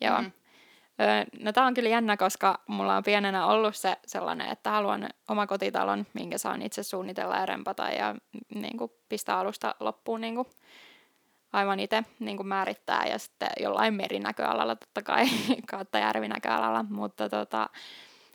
Joo. 0.00 0.22
Mm. 0.22 0.30
No 1.40 1.52
tämä 1.52 1.66
on 1.66 1.74
kyllä 1.74 1.88
jännä, 1.88 2.16
koska 2.16 2.60
mulla 2.66 2.96
on 2.96 3.04
pienenä 3.04 3.46
ollut 3.46 3.76
se 3.76 3.96
sellainen, 4.06 4.48
että 4.48 4.70
haluan 4.70 5.08
oma 5.28 5.46
kotitalon, 5.46 6.06
minkä 6.14 6.38
saan 6.38 6.62
itse 6.62 6.82
suunnitella 6.82 7.36
ja 7.36 7.46
rempata 7.46 7.88
ja 7.88 8.14
niin 8.54 8.76
kuin, 8.76 8.92
pistää 9.08 9.38
alusta 9.38 9.74
loppuun 9.80 10.20
niin 10.20 10.34
kuin, 10.34 10.46
aivan 11.52 11.80
itse 11.80 12.04
niin 12.18 12.46
määrittää 12.46 13.06
ja 13.06 13.18
sitten 13.18 13.48
jollain 13.60 13.94
merinäköalalla 13.94 14.76
totta 14.76 15.02
kai 15.02 15.24
kautta 15.70 15.98
järvinäköalalla, 15.98 16.84
mutta 16.88 17.28
tota, 17.28 17.68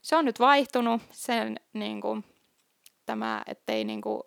se 0.02 0.16
on 0.16 0.26
nyt 0.26 0.40
vaihtunut 0.40 1.02
sen 1.12 1.60
niin 1.74 2.02
kuin, 2.02 2.26
tämä, 3.06 3.44
ettei 3.48 3.84
niin 3.84 4.02
kuin, 4.02 4.24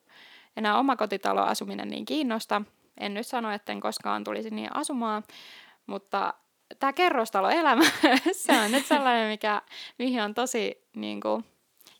enää 0.56 0.78
omakotitalo 0.78 1.40
asuminen 1.40 1.88
niin 1.88 2.04
kiinnosta. 2.04 2.62
En 3.00 3.14
nyt 3.14 3.26
sano, 3.26 3.52
että 3.52 3.72
en 3.72 3.80
koskaan 3.80 4.24
tulisi 4.24 4.50
niin 4.50 4.76
asumaan, 4.76 5.22
mutta 5.86 6.34
tämä 6.78 6.92
kerrostaloelämä, 6.92 7.84
se 8.32 8.60
on 8.60 8.70
nyt 8.70 8.86
sellainen, 8.86 9.30
mikä, 9.30 9.62
mihin 9.98 10.22
on 10.22 10.34
tosi 10.34 10.88
niin 10.96 11.20
kuin, 11.20 11.44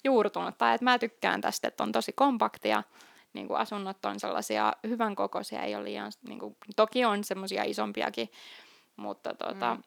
juurtunut. 0.04 0.58
Tai 0.58 0.74
että 0.74 0.84
mä 0.84 0.98
tykkään 0.98 1.40
tästä, 1.40 1.68
että 1.68 1.82
on 1.82 1.92
tosi 1.92 2.12
kompaktia. 2.12 2.82
Niin 3.32 3.48
kuin 3.48 3.58
asunnot 3.60 4.04
on 4.04 4.20
sellaisia 4.20 4.72
hyvän 4.86 5.16
kokoisia, 5.16 5.62
ei 5.62 5.74
ole 5.74 5.84
liian, 5.84 6.12
niin 6.28 6.38
kuin, 6.38 6.56
toki 6.76 7.04
on 7.04 7.24
semmoisia 7.24 7.64
isompiakin, 7.64 8.28
mutta 8.96 9.34
tota, 9.34 9.74
mm. 9.74 9.82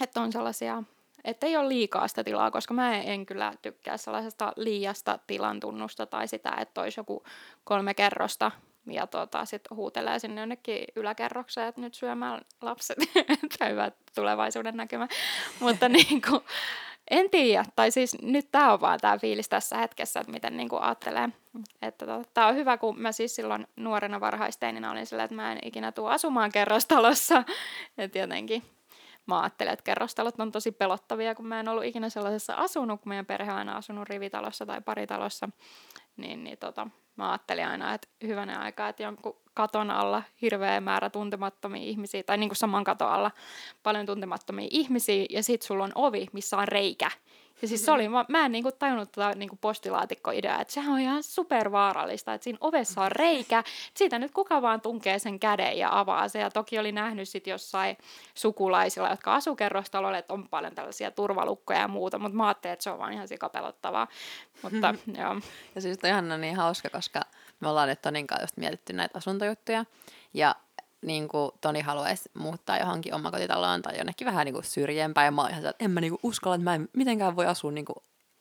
että 0.00 0.20
on 0.20 0.32
sellaisia, 0.32 0.82
että 1.24 1.46
ei 1.46 1.56
ole 1.56 1.68
liikaa 1.68 2.08
sitä 2.08 2.24
tilaa, 2.24 2.50
koska 2.50 2.74
mä 2.74 2.96
en 2.96 3.26
kyllä 3.26 3.52
tykkää 3.62 3.96
sellaisesta 3.96 4.52
liiasta 4.56 5.18
tilan 5.26 5.60
tunnusta 5.60 6.06
tai 6.06 6.28
sitä, 6.28 6.56
että 6.60 6.80
olisi 6.80 7.00
joku 7.00 7.24
kolme 7.64 7.94
kerrosta 7.94 8.50
ja 8.90 9.06
tota, 9.06 9.44
sitten 9.44 9.76
huutelee 9.76 10.18
sinne 10.18 10.40
jonnekin 10.40 10.84
yläkerrokseen, 10.96 11.68
että 11.68 11.80
nyt 11.80 11.94
syömään 11.94 12.40
lapset, 12.62 12.98
että 13.44 13.66
hyvä 13.68 13.90
tulevaisuuden 14.14 14.76
näkymä. 14.76 15.08
Mutta 15.60 15.88
niin 15.98 16.22
kuin, 16.22 16.40
en 17.10 17.30
tiedä, 17.30 17.64
tai 17.76 17.90
siis 17.90 18.22
nyt 18.22 18.48
tämä 18.52 18.72
on 18.72 18.80
vaan 18.80 19.00
tämä 19.00 19.18
fiilis 19.18 19.48
tässä 19.48 19.78
hetkessä, 19.78 20.20
että 20.20 20.32
miten 20.32 20.56
niin 20.56 20.68
kuin 20.68 20.82
ajattelee. 20.82 21.28
Että 21.82 22.06
tota, 22.06 22.28
tämä 22.34 22.46
on 22.46 22.54
hyvä, 22.54 22.76
kun 22.76 23.00
mä 23.00 23.12
siis 23.12 23.34
silloin 23.34 23.66
nuorena 23.76 24.20
varhaisteinina 24.20 24.90
olin 24.90 25.06
sillä, 25.06 25.24
että 25.24 25.36
mä 25.36 25.52
en 25.52 25.58
ikinä 25.62 25.92
tule 25.92 26.10
asumaan 26.10 26.52
kerrostalossa. 26.52 27.44
Että 27.98 28.18
jotenkin 28.18 28.62
mä 29.26 29.40
ajattelen, 29.40 29.72
että 29.72 29.82
kerrostalot 29.82 30.40
on 30.40 30.52
tosi 30.52 30.72
pelottavia, 30.72 31.34
kun 31.34 31.46
mä 31.46 31.60
en 31.60 31.68
ollut 31.68 31.84
ikinä 31.84 32.08
sellaisessa 32.08 32.54
asunut, 32.54 33.00
kun 33.00 33.08
meidän 33.08 33.26
perhe 33.26 33.52
on 33.52 33.58
aina 33.58 33.76
asunut 33.76 34.08
rivitalossa 34.08 34.66
tai 34.66 34.80
paritalossa. 34.80 35.48
Niin, 36.16 36.44
niin 36.44 36.58
tota, 36.58 36.86
mä 37.16 37.30
ajattelin 37.30 37.66
aina, 37.66 37.94
että 37.94 38.08
hyvänä 38.22 38.58
aikaa, 38.58 38.88
että 38.88 39.02
jonkun 39.02 39.36
katon 39.56 39.90
alla 39.90 40.22
hirveä 40.42 40.80
määrä 40.80 41.10
tuntemattomia 41.10 41.82
ihmisiä, 41.82 42.22
tai 42.22 42.38
niin 42.38 42.48
kuin 42.48 42.56
saman 42.56 42.84
katon 42.84 43.08
alla 43.08 43.30
paljon 43.82 44.06
tuntemattomia 44.06 44.68
ihmisiä, 44.70 45.26
ja 45.30 45.42
sit 45.42 45.62
sulla 45.62 45.84
on 45.84 45.92
ovi, 45.94 46.26
missä 46.32 46.56
on 46.56 46.68
reikä, 46.68 47.10
ja 47.62 47.68
siis 47.68 47.84
se 47.84 47.92
oli, 47.92 48.08
mä, 48.08 48.24
mä 48.28 48.44
en 48.46 48.52
niinku 48.52 48.72
tajunnut 48.72 49.12
tätä 49.12 49.32
niinku 49.36 49.58
postilaatikko-ideaa, 49.60 50.60
että 50.60 50.74
sehän 50.74 50.92
on 50.92 51.00
ihan 51.00 51.22
supervaarallista, 51.22 52.34
että 52.34 52.44
siinä 52.44 52.58
ovessa 52.60 53.02
on 53.02 53.12
reikä, 53.12 53.58
että 53.58 53.70
siitä 53.94 54.18
nyt 54.18 54.32
kuka 54.32 54.62
vaan 54.62 54.80
tunkee 54.80 55.18
sen 55.18 55.40
käden 55.40 55.78
ja 55.78 55.98
avaa 55.98 56.28
se. 56.28 56.38
Ja 56.38 56.50
toki 56.50 56.78
oli 56.78 56.92
nähnyt 56.92 57.28
sitten 57.28 57.50
jossain 57.50 57.96
sukulaisilla, 58.34 59.10
jotka 59.10 59.34
asuu 59.34 59.56
että 60.18 60.34
on 60.34 60.48
paljon 60.48 60.74
tällaisia 60.74 61.10
turvalukkoja 61.10 61.80
ja 61.80 61.88
muuta, 61.88 62.18
mutta 62.18 62.36
mä 62.36 62.46
ajattelin, 62.46 62.72
että 62.72 62.82
se 62.82 62.90
on 62.90 62.98
vaan 62.98 63.12
ihan 63.12 63.28
sikapelottavaa. 63.28 64.08
Mutta, 64.62 64.94
joo. 65.20 65.36
Ja 65.74 65.80
siis 65.80 65.98
on 66.04 66.10
ihan 66.10 66.40
niin 66.40 66.56
hauska, 66.56 66.90
koska 66.90 67.20
me 67.60 67.68
ollaan 67.68 67.88
nyt 67.88 68.02
Tonin 68.02 68.26
kanssa 68.26 68.42
just 68.44 68.56
mietitty 68.56 68.92
näitä 68.92 69.18
asuntojuttuja. 69.18 69.84
Ja 70.34 70.54
niin 71.02 71.28
kuin 71.28 71.50
Toni 71.60 71.80
haluaisi 71.80 72.30
muuttaa 72.34 72.78
johonkin 72.78 73.14
omakotitaloon 73.14 73.82
tai 73.82 73.98
jonnekin 73.98 74.26
vähän 74.26 74.44
niin 74.44 74.54
kuin 74.54 74.64
syrjempään. 74.64 75.24
Ja 75.24 75.30
mä 75.30 75.42
oon 75.42 75.50
ihan 75.50 75.66
että 75.66 75.84
en 75.84 75.90
mä 75.90 76.00
niin 76.00 76.10
kuin 76.10 76.20
uskalla, 76.22 76.54
että 76.54 76.64
mä 76.64 76.74
en 76.74 76.88
mitenkään 76.92 77.36
voi 77.36 77.46
asua 77.46 77.72
niin 77.72 77.84
kuin 77.84 77.96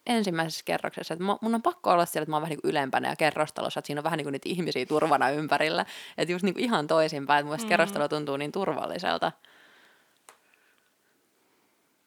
ensimmäisessä 0.07 0.65
kerroksessa. 0.65 1.13
Että 1.13 1.23
mun 1.41 1.55
on 1.55 1.61
pakko 1.61 1.91
olla 1.91 2.05
siellä, 2.05 2.23
että 2.23 2.31
mä 2.31 2.35
oon 2.35 2.41
vähän 2.41 2.49
niin 2.49 2.61
kuin 2.61 2.69
ylempänä 2.69 3.09
ja 3.09 3.15
kerrostalossa, 3.15 3.79
että 3.79 3.87
siinä 3.87 3.99
on 3.99 4.03
vähän 4.03 4.17
niin 4.17 4.25
kuin 4.25 4.31
niitä 4.31 4.49
ihmisiä 4.49 4.85
turvana 4.85 5.29
ympärillä. 5.29 5.85
Että 6.17 6.31
just 6.31 6.43
niin 6.43 6.53
kuin 6.53 6.63
ihan 6.63 6.87
toisinpäin, 6.87 7.39
että 7.39 7.57
mun 7.57 7.65
mm. 7.65 7.69
kerrostalo 7.69 8.07
tuntuu 8.07 8.37
niin 8.37 8.51
turvalliselta. 8.51 9.31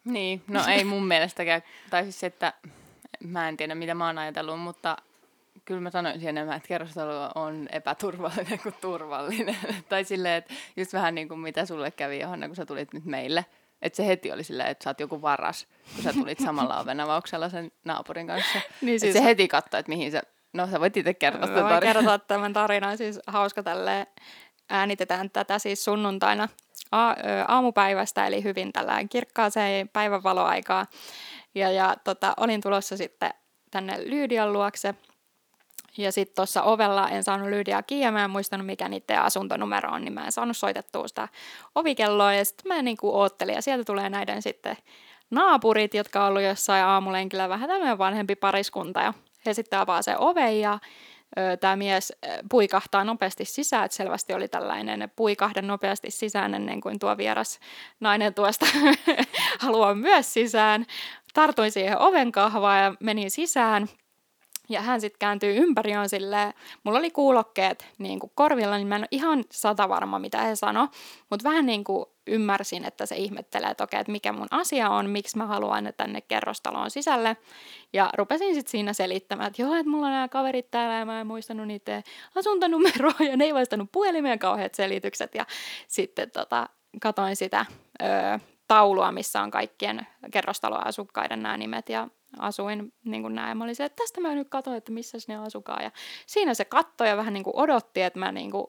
Niin, 0.04 0.42
no 0.48 0.66
ei 0.66 0.84
mun 0.84 1.06
mielestäkään. 1.06 1.62
Tai 1.90 2.02
siis, 2.02 2.24
että 2.24 2.52
mä 3.24 3.48
en 3.48 3.56
tiedä, 3.56 3.74
mitä 3.74 3.94
mä 3.94 4.06
oon 4.06 4.18
ajatellut, 4.18 4.60
mutta 4.60 4.96
kyllä 5.68 5.80
mä 5.80 5.90
sanoisin 5.90 6.28
enemmän, 6.28 6.56
että 6.56 6.68
kerrostalo 6.68 7.30
on 7.34 7.68
epäturvallinen 7.72 8.58
kuin 8.62 8.74
turvallinen. 8.80 9.56
tai 9.88 10.04
silleen, 10.04 10.34
että 10.34 10.54
just 10.76 10.92
vähän 10.92 11.14
niin 11.14 11.28
kuin 11.28 11.40
mitä 11.40 11.66
sulle 11.66 11.90
kävi 11.90 12.20
Johanna, 12.20 12.46
kun 12.46 12.56
sä 12.56 12.66
tulit 12.66 12.92
nyt 12.92 13.04
meille. 13.04 13.46
Että 13.82 13.96
se 13.96 14.06
heti 14.06 14.32
oli 14.32 14.44
silleen, 14.44 14.68
että 14.68 14.84
sä 14.84 14.90
oot 14.90 15.00
joku 15.00 15.22
varas, 15.22 15.66
kun 15.94 16.04
sä 16.04 16.12
tulit 16.12 16.38
samalla 16.38 16.78
ovenavauksella 16.82 17.48
sen 17.48 17.72
naapurin 17.84 18.26
kanssa. 18.26 18.60
niin 18.80 19.00
siis... 19.00 19.12
se 19.12 19.24
heti 19.24 19.48
katsoi, 19.48 19.80
että 19.80 19.90
mihin 19.90 20.12
sä... 20.12 20.22
No 20.52 20.66
sä 20.66 20.80
voit 20.80 20.96
itse 20.96 21.14
kertoa 21.14 21.46
tämän 21.46 21.62
tarinan. 21.62 21.94
kertoa 21.94 22.18
tämän 22.18 22.52
tarinan. 22.62 22.98
Siis 22.98 23.20
hauska 23.26 23.62
tälle 23.62 24.06
äänitetään 24.70 25.30
tätä 25.30 25.58
siis 25.58 25.84
sunnuntaina 25.84 26.48
a- 26.92 27.14
aamupäivästä, 27.48 28.26
eli 28.26 28.44
hyvin 28.44 28.72
tällä 28.72 29.04
kirkkaaseen 29.10 29.88
päivänvaloaikaa. 29.88 30.86
Ja, 31.54 31.70
ja 31.70 31.96
tota, 32.04 32.34
olin 32.36 32.60
tulossa 32.60 32.96
sitten 32.96 33.30
tänne 33.70 34.10
Lyydian 34.10 34.52
luokse– 34.52 34.94
ja 35.98 36.12
sitten 36.12 36.34
tuossa 36.34 36.62
ovella 36.62 37.08
en 37.08 37.24
saanut 37.24 37.48
Lydiaa 37.48 37.82
kiinni, 37.82 38.10
mä 38.10 38.24
en 38.24 38.30
muistanut 38.30 38.66
mikä 38.66 38.88
niiden 38.88 39.20
asuntonumero 39.20 39.90
on, 39.90 40.04
niin 40.04 40.12
mä 40.12 40.24
en 40.24 40.32
saanut 40.32 40.56
soitettua 40.56 41.08
sitä 41.08 41.28
ovikelloa. 41.74 42.34
Ja 42.34 42.44
sitten 42.44 42.68
mä 42.68 42.82
niinku 42.82 43.18
oottelin 43.18 43.54
ja 43.54 43.62
sieltä 43.62 43.84
tulee 43.84 44.10
näiden 44.10 44.42
sitten 44.42 44.76
naapurit, 45.30 45.94
jotka 45.94 46.22
on 46.22 46.28
ollut 46.28 46.42
jossain 46.42 46.84
aamulenkillä 46.84 47.48
vähän 47.48 47.68
tämmöinen 47.68 47.98
vanhempi 47.98 48.36
pariskunta. 48.36 49.00
Ja 49.00 49.14
he 49.46 49.54
sitten 49.54 49.78
avaa 49.78 50.02
se 50.02 50.16
oven 50.18 50.60
ja 50.60 50.78
tämä 51.60 51.76
mies 51.76 52.12
puikahtaa 52.50 53.04
nopeasti 53.04 53.44
sisään, 53.44 53.84
että 53.84 53.96
selvästi 53.96 54.34
oli 54.34 54.48
tällainen 54.48 55.12
puikahda 55.16 55.62
nopeasti 55.62 56.10
sisään 56.10 56.54
ennen 56.54 56.80
kuin 56.80 56.98
tuo 56.98 57.16
vieras 57.16 57.60
nainen 58.00 58.34
tuosta 58.34 58.66
haluaa 59.64 59.94
myös 59.94 60.32
sisään. 60.32 60.86
Tartuin 61.34 61.72
siihen 61.72 61.98
oven 61.98 62.32
kahvaan 62.32 62.84
ja 62.84 62.94
menin 63.00 63.30
sisään 63.30 63.88
ja 64.68 64.80
hän 64.80 65.00
sitten 65.00 65.18
kääntyy 65.18 65.56
ympäri 65.56 65.96
on 65.96 66.08
silleen, 66.08 66.54
mulla 66.84 66.98
oli 66.98 67.10
kuulokkeet 67.10 67.86
niin 67.98 68.20
kuin 68.20 68.32
korvilla, 68.34 68.76
niin 68.76 68.88
mä 68.88 68.96
en 68.96 69.02
ole 69.02 69.08
ihan 69.10 69.44
sata 69.52 69.88
varma, 69.88 70.18
mitä 70.18 70.42
he 70.42 70.56
sano, 70.56 70.88
mutta 71.30 71.48
vähän 71.48 71.66
niin 71.66 71.84
kuin 71.84 72.06
ymmärsin, 72.26 72.84
että 72.84 73.06
se 73.06 73.16
ihmettelee, 73.16 73.70
että 73.70 73.84
okei, 73.84 74.00
että 74.00 74.12
mikä 74.12 74.32
mun 74.32 74.48
asia 74.50 74.90
on, 74.90 75.10
miksi 75.10 75.38
mä 75.38 75.46
haluan 75.46 75.84
ne 75.84 75.92
tänne 75.92 76.20
kerrostaloon 76.20 76.90
sisälle. 76.90 77.36
Ja 77.92 78.10
rupesin 78.16 78.54
sitten 78.54 78.70
siinä 78.70 78.92
selittämään, 78.92 79.46
että 79.46 79.62
joo, 79.62 79.74
että 79.74 79.90
mulla 79.90 80.06
on 80.06 80.12
nämä 80.12 80.28
kaverit 80.28 80.70
täällä 80.70 80.94
ja 80.94 81.06
mä 81.06 81.20
en 81.20 81.26
muistanut 81.26 81.66
niiden 81.66 82.02
asuntonumeroa 82.34 83.26
ja 83.30 83.36
ne 83.36 83.44
ei 83.44 83.54
vastannut 83.54 83.92
puhelimeen 83.92 84.38
kauheat 84.38 84.74
selitykset. 84.74 85.34
Ja 85.34 85.46
sitten 85.88 86.30
tota, 86.30 86.68
katoin 87.02 87.36
sitä 87.36 87.66
öö, 88.02 88.38
taulua, 88.68 89.12
missä 89.12 89.42
on 89.42 89.50
kaikkien 89.50 90.06
kerrostaloasukkaiden 90.30 91.42
nämä 91.42 91.56
nimet 91.56 91.88
ja 91.88 92.08
asuin 92.38 92.92
niin 93.04 93.22
kuin 93.22 93.34
näin. 93.34 93.58
Mä 93.58 93.64
olin 93.64 93.76
se, 93.76 93.84
että 93.84 94.02
tästä 94.02 94.20
mä 94.20 94.34
nyt 94.34 94.48
katsoin, 94.48 94.76
että 94.76 94.92
missä 94.92 95.18
ne 95.28 95.36
asukaan. 95.36 95.84
Ja 95.84 95.90
siinä 96.26 96.54
se 96.54 96.64
katsoi 96.64 97.08
ja 97.08 97.16
vähän 97.16 97.34
niin 97.34 97.44
kuin 97.44 97.56
odotti, 97.56 98.02
että 98.02 98.18
mä 98.18 98.32
niin 98.32 98.50
kuin 98.50 98.66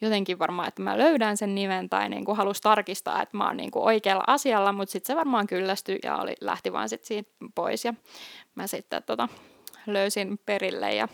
jotenkin 0.00 0.38
varmaan, 0.38 0.68
että 0.68 0.82
mä 0.82 0.98
löydän 0.98 1.36
sen 1.36 1.54
nimen 1.54 1.88
tai 1.88 2.08
niin 2.08 2.24
kuin 2.24 2.36
halusi 2.36 2.62
tarkistaa, 2.62 3.22
että 3.22 3.36
mä 3.36 3.46
oon 3.46 3.56
niin 3.56 3.70
kuin 3.70 3.84
oikealla 3.84 4.24
asialla, 4.26 4.72
mutta 4.72 4.92
sitten 4.92 5.14
se 5.14 5.16
varmaan 5.16 5.46
kyllästyi 5.46 5.98
ja 6.02 6.16
oli, 6.16 6.34
lähti 6.40 6.72
vaan 6.72 6.88
sitten 6.88 7.06
siitä 7.06 7.30
pois. 7.54 7.84
Ja 7.84 7.94
mä 8.54 8.66
sitten 8.66 9.02
tota, 9.02 9.28
löysin 9.86 10.38
perille 10.46 10.94
ja 10.94 11.08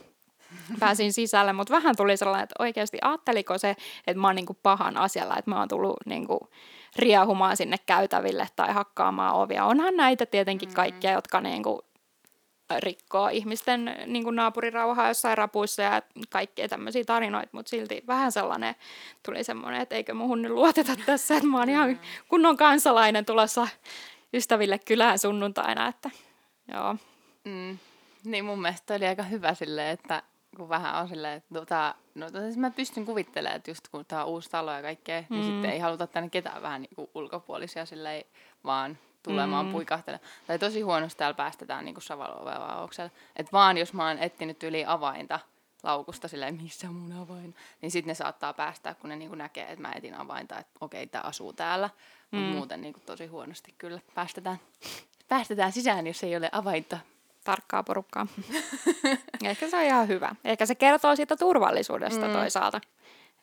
pääsin 0.80 1.12
sisälle, 1.12 1.52
mutta 1.52 1.74
vähän 1.74 1.96
tuli 1.96 2.16
sellainen, 2.16 2.44
että 2.44 2.54
oikeasti 2.59 2.98
ajatteliko 3.02 3.59
se, 3.59 3.76
että 4.07 4.20
mä 4.20 4.28
oon 4.28 4.37
niinku 4.37 4.57
pahan 4.62 4.96
asialla, 4.96 5.37
että 5.37 5.50
mä 5.50 5.59
oon 5.59 5.68
tullut 5.68 5.96
niinku 6.07 6.48
riehumaan 6.96 7.57
sinne 7.57 7.76
käytäville 7.87 8.48
tai 8.57 8.72
hakkaamaan 8.72 9.35
ovia. 9.35 9.64
Onhan 9.64 9.96
näitä 9.96 10.26
tietenkin 10.26 10.68
mm. 10.68 10.74
kaikkia, 10.74 11.12
jotka 11.12 11.40
niinku 11.40 11.85
rikkoo 12.78 13.28
ihmisten 13.28 13.96
niin 14.07 14.24
kuin 14.24 14.37
naapurirauhaa 14.37 15.09
jossain 15.09 15.38
rapuissa 15.38 15.83
ja 15.83 16.02
kaikkea 16.30 16.68
tämmöisiä 16.68 17.04
tarinoita, 17.04 17.48
mutta 17.52 17.70
silti 17.70 18.02
vähän 18.07 18.33
sellainen 18.33 18.74
tuli 19.22 19.44
semmoinen, 19.44 19.80
että 19.80 19.94
eikö 19.94 20.14
muhun 20.14 20.42
nyt 20.42 20.52
luoteta 20.52 20.96
tässä, 21.07 21.37
että 21.37 21.48
mä 21.48 21.59
oon 21.59 21.68
ihan 21.68 22.00
kunnon 22.28 22.57
kansalainen 22.57 23.24
tulossa 23.24 23.68
ystäville 24.35 24.78
kylään 24.78 25.18
sunnuntaina, 25.18 25.88
että 25.88 26.11
joo. 26.72 26.96
Mm. 27.44 27.78
Niin 28.24 28.44
mun 28.44 28.62
mielestä 28.62 28.94
oli 28.94 29.07
aika 29.07 29.22
hyvä 29.22 29.54
silleen, 29.54 29.88
että 29.88 30.22
kun 30.55 30.69
vähän 30.69 30.95
on 30.95 31.09
silleen, 31.09 31.37
että 31.37 31.55
tota, 31.55 31.95
no, 32.14 32.27
tota, 32.27 32.40
siis 32.40 32.57
mä 32.57 32.71
pystyn 32.71 33.07
kuvittelemaan, 33.07 33.57
että 33.57 33.71
just 33.71 33.88
kun 33.88 34.05
tämä 34.05 34.25
on 34.25 34.31
uusi 34.31 34.51
talo 34.51 34.73
ja 34.73 34.83
kaikkea, 34.83 35.21
niin 35.21 35.27
mm. 35.31 35.37
niin 35.37 35.53
sitten 35.53 35.71
ei 35.71 35.79
haluta 35.79 36.07
tänne 36.07 36.31
ketään 36.31 36.62
vähän 36.62 36.83
niin 36.83 36.95
kuin 36.95 37.11
ulkopuolisia 37.14 37.87
silleen, 37.87 38.25
vaan 38.64 38.99
tulemaan 39.23 39.67
mm. 39.67 39.73
puikahtelemaan. 39.73 40.29
Tai 40.47 40.59
tosi 40.59 40.81
huonosti 40.81 41.19
täällä 41.19 41.37
päästetään 41.37 41.85
niin 41.85 41.95
Savaloveavauksella. 41.99 43.11
Että 43.37 43.53
vaan 43.53 43.79
jos 43.79 43.93
mä 43.93 44.09
oon 44.09 44.19
etsinyt 44.19 44.62
yli 44.62 44.85
avainta 44.87 45.40
laukusta 45.83 46.29
silleen, 46.29 46.62
missä 46.62 46.90
mun 46.90 47.12
avain, 47.12 47.55
niin 47.81 47.90
sitten 47.90 48.09
ne 48.09 48.14
saattaa 48.14 48.53
päästää, 48.53 48.95
kun 48.95 49.11
ne 49.11 49.17
niin 49.17 49.29
kuin 49.29 49.38
näkee, 49.38 49.64
että 49.64 49.83
mä 49.83 49.93
etin 49.95 50.14
avainta, 50.14 50.59
että 50.59 50.73
okei, 50.81 51.07
tämä 51.07 51.23
asuu 51.23 51.53
täällä. 51.53 51.90
Mm. 52.33 52.38
Mutta 52.38 52.57
muuten 52.57 52.81
niin 52.81 52.95
tosi 53.07 53.27
huonosti 53.27 53.75
kyllä 53.79 54.01
päästetään, 54.14 54.59
päästetään 55.29 55.73
sisään, 55.73 56.07
jos 56.07 56.25
ei 56.25 56.37
ole 56.37 56.49
avainta. 56.53 56.99
Tarkkaa 57.44 57.83
porukkaa. 57.83 58.26
Ehkä 59.44 59.68
se 59.68 59.76
on 59.76 59.83
ihan 59.83 60.09
hyvä. 60.09 60.35
Ehkä 60.44 60.66
se 60.66 60.74
kertoo 60.74 61.16
siitä 61.16 61.37
turvallisuudesta 61.37 62.26
mm. 62.26 62.33
toisaalta. 62.33 62.80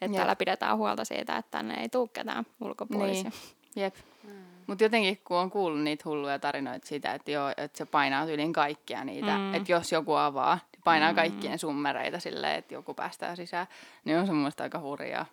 Että 0.02 0.18
täällä 0.18 0.36
pidetään 0.36 0.78
huolta 0.78 1.06
siitä, 1.06 1.38
että 1.38 1.52
tänne 1.52 1.82
ei 1.82 1.90
tule 1.90 2.10
ketään 2.14 2.46
ulkopuolisia. 2.62 3.24
Niin. 3.24 3.84
Jep. 3.84 3.96
Mm. 4.24 4.32
Mutta 4.68 4.84
jotenkin 4.84 5.22
kun 5.24 5.38
on 5.38 5.52
kuullut 5.52 5.82
niitä 5.82 6.04
hulluja 6.06 6.40
tarinoita 6.40 6.88
siitä, 6.88 7.14
että, 7.14 7.32
joo, 7.32 7.50
että 7.58 7.78
se 7.78 7.86
painaa 7.86 8.26
yli 8.26 8.54
kaikkia 8.54 9.04
niitä, 9.04 9.38
mm. 9.38 9.54
että 9.54 9.72
jos 9.72 9.92
joku 9.92 10.14
avaa, 10.14 10.60
niin 10.72 10.82
painaa 10.84 11.12
mm. 11.12 11.16
kaikkien 11.16 11.60
summereita 11.60 12.20
silleen, 12.20 12.56
että 12.56 12.74
joku 12.74 12.94
päästää 12.94 13.36
sisään, 13.36 13.68
niin 14.06 14.18
on 14.18 14.28
se 14.28 14.34
mun 14.34 14.52
aika 14.60 14.80
hurjaa. 14.80 15.26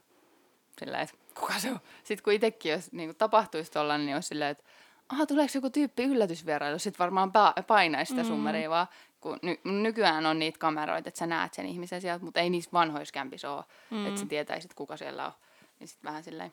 Silleen, 0.81 1.03
että 1.03 1.15
kuka 1.41 1.59
se 1.59 1.71
on? 1.71 1.81
Sitten 2.05 2.25
kun 2.25 2.33
itsekin 2.33 2.73
jos 2.73 2.93
niin 2.93 3.17
tapahtuisi 3.17 3.73
tuolla, 3.73 3.99
niin 3.99 4.15
olisi 4.15 4.29
silleen, 4.29 4.51
että 4.51 4.65
aha, 5.09 5.27
tuleeko 5.27 5.51
joku 5.55 5.71
tyyppi 5.71 6.05
yllätysvierailu, 6.05 6.79
sitten 6.79 6.99
varmaan 6.99 7.31
pa- 7.31 7.63
painaisi 7.63 8.11
sitä 8.11 8.23
mm. 8.23 8.29
summeria 8.29 8.71
vaan, 8.71 8.87
kun 9.21 9.39
ny- 9.43 9.61
nykyään 9.65 10.27
on 10.27 10.39
niitä 10.39 10.59
kameroita, 10.59 11.09
että 11.09 11.19
sä 11.19 11.27
näet 11.27 11.55
sen 11.55 11.67
ihmisen 11.67 12.01
sieltä, 12.01 12.25
mutta 12.25 12.41
ei 12.41 12.51
niissä 12.51 12.71
vanhoissa 12.73 13.13
kämpissä 13.13 13.51
ole, 13.51 13.65
mm. 13.91 14.07
että 14.07 14.21
sä 14.21 14.27
tietäisit, 14.27 14.75
kuka 14.75 14.97
siellä 14.97 15.27
on. 15.27 15.33
Niin 15.81 15.89
sitten 15.89 16.09
vähän 16.09 16.25
silleen 16.25 16.53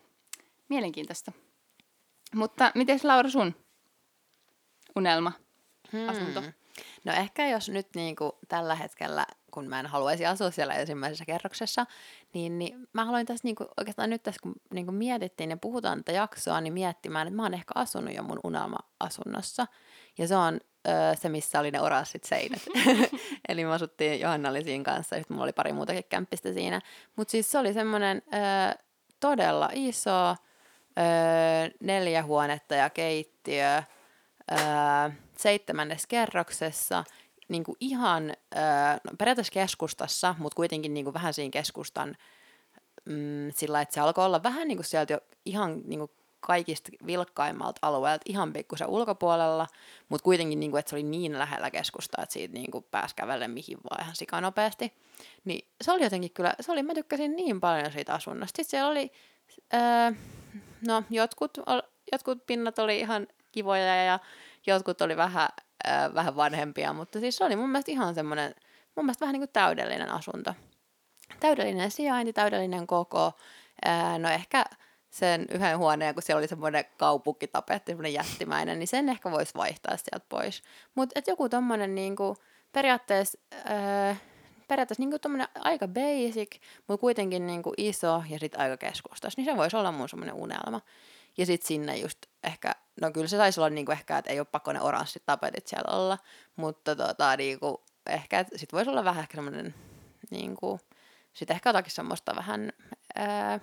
mielenkiintoista. 0.69 1.31
Mutta 2.35 2.71
miten 2.75 2.99
Laura 3.03 3.29
sun 3.29 3.55
unelma, 4.95 5.31
hmm. 5.91 6.09
asunto? 6.09 6.43
No 7.05 7.13
ehkä 7.13 7.47
jos 7.49 7.69
nyt 7.69 7.87
niin 7.95 8.15
kuin 8.15 8.31
tällä 8.47 8.75
hetkellä, 8.75 9.25
kun 9.55 9.69
mä 9.69 9.79
en 9.79 9.85
haluaisi 9.85 10.25
asua 10.25 10.51
siellä 10.51 10.73
ensimmäisessä 10.73 11.25
kerroksessa, 11.25 11.85
niin, 12.33 12.59
niin 12.59 12.87
mä 12.93 13.05
haluan 13.05 13.25
tässä 13.25 13.47
niin 13.47 13.55
kuin, 13.55 13.69
oikeastaan 13.77 14.09
nyt 14.09 14.23
tässä, 14.23 14.39
kun 14.43 14.55
niin 14.73 14.85
kuin 14.85 14.95
mietittiin 14.95 15.49
ja 15.49 15.57
puhutaan 15.57 15.97
tätä 15.97 16.11
jaksoa, 16.11 16.61
niin 16.61 16.73
miettimään, 16.73 17.27
että 17.27 17.35
mä 17.35 17.43
oon 17.43 17.53
ehkä 17.53 17.71
asunut 17.75 18.15
jo 18.15 18.23
mun 18.23 18.39
unelma-asunnossa. 18.43 19.67
Ja 20.17 20.27
se 20.27 20.35
on 20.35 20.59
öö, 20.87 21.15
se, 21.15 21.29
missä 21.29 21.59
oli 21.59 21.71
ne 21.71 21.81
oranssit 21.81 22.23
seinät. 22.23 22.61
Eli 23.49 23.65
me 23.65 23.73
asuttiin 23.73 24.19
Johanna 24.19 24.53
Lisiin 24.53 24.83
kanssa, 24.83 25.15
ja 25.15 25.23
mulla 25.29 25.43
oli 25.43 25.53
pari 25.53 25.73
muutakin 25.73 26.03
kämppistä 26.09 26.53
siinä. 26.53 26.81
Mutta 27.15 27.31
siis 27.31 27.51
se 27.51 27.57
oli 27.57 27.73
semmoinen 27.73 28.21
öö, 28.33 28.85
todella 29.19 29.69
iso, 29.73 30.29
öö, 30.29 30.35
neljä 31.79 32.23
huonetta 32.23 32.75
ja 32.75 32.89
keittiö 32.89 33.83
öö, 34.51 34.57
seitsemännes 35.37 36.07
kerroksessa, 36.07 37.03
niin 37.47 37.63
kuin 37.63 37.77
ihan 37.79 38.29
öö, 38.29 38.63
no, 39.03 39.11
periaatteessa 39.17 39.53
keskustassa, 39.53 40.35
mutta 40.37 40.55
kuitenkin 40.55 40.93
niin 40.93 41.03
kuin 41.03 41.13
vähän 41.13 41.33
siinä 41.33 41.51
keskustan 41.51 42.17
mm, 43.05 43.51
sillä, 43.55 43.81
että 43.81 43.93
se 43.93 44.01
alkoi 44.01 44.25
olla 44.25 44.43
vähän 44.43 44.67
niin 44.67 44.77
kuin 44.77 44.85
sieltä 44.85 45.13
jo 45.13 45.19
ihan 45.45 45.81
niin 45.85 45.99
kuin 45.99 46.11
kaikista 46.39 46.91
vilkkaimmalta 47.05 47.79
alueelta 47.81 48.23
ihan 48.25 48.53
pikkusen 48.53 48.87
ulkopuolella, 48.87 49.67
mutta 50.09 50.23
kuitenkin, 50.23 50.59
niin 50.59 50.71
kuin, 50.71 50.79
että 50.79 50.89
se 50.89 50.95
oli 50.95 51.03
niin 51.03 51.39
lähellä 51.39 51.71
keskustaa, 51.71 52.23
että 52.23 52.33
siitä 52.33 52.53
niin 52.53 52.71
kuin 52.71 52.85
pääsi 52.91 53.15
kävelle 53.15 53.47
mihin 53.47 53.77
vaan 53.89 54.03
ihan 54.03 54.15
sikanopeasti. 54.15 54.93
Niin 55.45 55.67
se 55.81 55.91
oli 55.91 56.03
jotenkin 56.03 56.31
kyllä, 56.31 56.53
se 56.59 56.71
oli, 56.71 56.83
mä 56.83 56.93
tykkäsin 56.93 57.35
niin 57.35 57.61
paljon 57.61 57.91
siitä 57.91 58.13
asunnosta. 58.13 58.57
Sitten 58.57 58.69
siellä 58.69 58.91
oli, 58.91 59.11
öö, 59.73 60.11
no 60.87 61.03
jotkut, 61.09 61.57
jotkut 62.11 62.45
pinnat 62.45 62.79
oli 62.79 62.99
ihan 62.99 63.27
kivoja 63.51 64.03
ja 64.03 64.19
jotkut 64.67 65.01
oli 65.01 65.17
vähän, 65.17 65.49
äh, 65.87 66.13
vähän 66.13 66.35
vanhempia, 66.35 66.93
mutta 66.93 67.19
siis 67.19 67.37
se 67.37 67.43
oli 67.43 67.55
mun 67.55 67.69
mielestä 67.69 67.91
ihan 67.91 68.15
semmoinen, 68.15 68.55
mun 68.95 69.05
mielestä 69.05 69.25
vähän 69.25 69.33
niin 69.33 69.41
kuin 69.41 69.53
täydellinen 69.53 70.11
asunto. 70.11 70.53
Täydellinen 71.39 71.91
sijainti, 71.91 72.33
täydellinen 72.33 72.87
koko, 72.87 73.31
no 74.19 74.29
ehkä 74.29 74.65
sen 75.15 75.45
yhden 75.51 75.77
huoneen, 75.77 76.13
kun 76.13 76.23
siellä 76.23 76.39
oli 76.39 76.47
semmoinen 76.47 76.85
kaupunkitapetti, 76.97 77.91
semmoinen 77.91 78.13
jättimäinen, 78.13 78.79
niin 78.79 78.87
sen 78.87 79.09
ehkä 79.09 79.31
voisi 79.31 79.53
vaihtaa 79.55 79.97
sieltä 79.97 80.25
pois. 80.29 80.63
Mutta 80.95 81.21
joku 81.27 81.49
tommonen 81.49 81.95
niinku, 81.95 82.37
periaatteessa, 82.71 83.39
äh, 83.53 84.21
periaatteessa 84.67 85.01
niinku 85.01 85.19
tommonen 85.19 85.47
aika 85.55 85.87
basic, 85.87 86.55
mutta 86.87 87.01
kuitenkin 87.01 87.47
niinku 87.47 87.73
iso 87.77 88.23
ja 88.29 88.39
sitten 88.39 88.59
aika 88.59 88.77
keskustas, 88.77 89.37
niin 89.37 89.45
se 89.45 89.57
voisi 89.57 89.77
olla 89.77 89.91
mun 89.91 90.09
semmoinen 90.09 90.35
unelma. 90.35 90.81
Ja 91.37 91.45
sitten 91.45 91.67
sinne 91.67 91.97
just 91.97 92.17
ehkä, 92.43 92.71
no 93.01 93.11
kyllä 93.11 93.27
se 93.27 93.37
taisi 93.37 93.59
olla 93.59 93.69
niinku 93.69 93.91
ehkä, 93.91 94.17
että 94.17 94.31
ei 94.31 94.39
ole 94.39 94.47
pakko 94.51 94.73
ne 94.73 94.81
oranssit 94.81 95.25
tapetit 95.25 95.67
siellä 95.67 95.97
olla, 95.97 96.17
mutta 96.55 96.95
tota, 96.95 97.37
niinku, 97.37 97.83
ehkä 98.05 98.43
sitten 98.43 98.77
voisi 98.77 98.91
olla 98.91 99.03
vähän 99.03 99.21
ehkä 99.21 99.37
semmoinen, 99.37 99.75
niinku, 100.31 100.79
sitten 101.33 101.55
ehkä 101.55 101.69
jotakin 101.69 101.91
semmoista 101.91 102.35
vähän, 102.35 102.73
ää, 103.15 103.59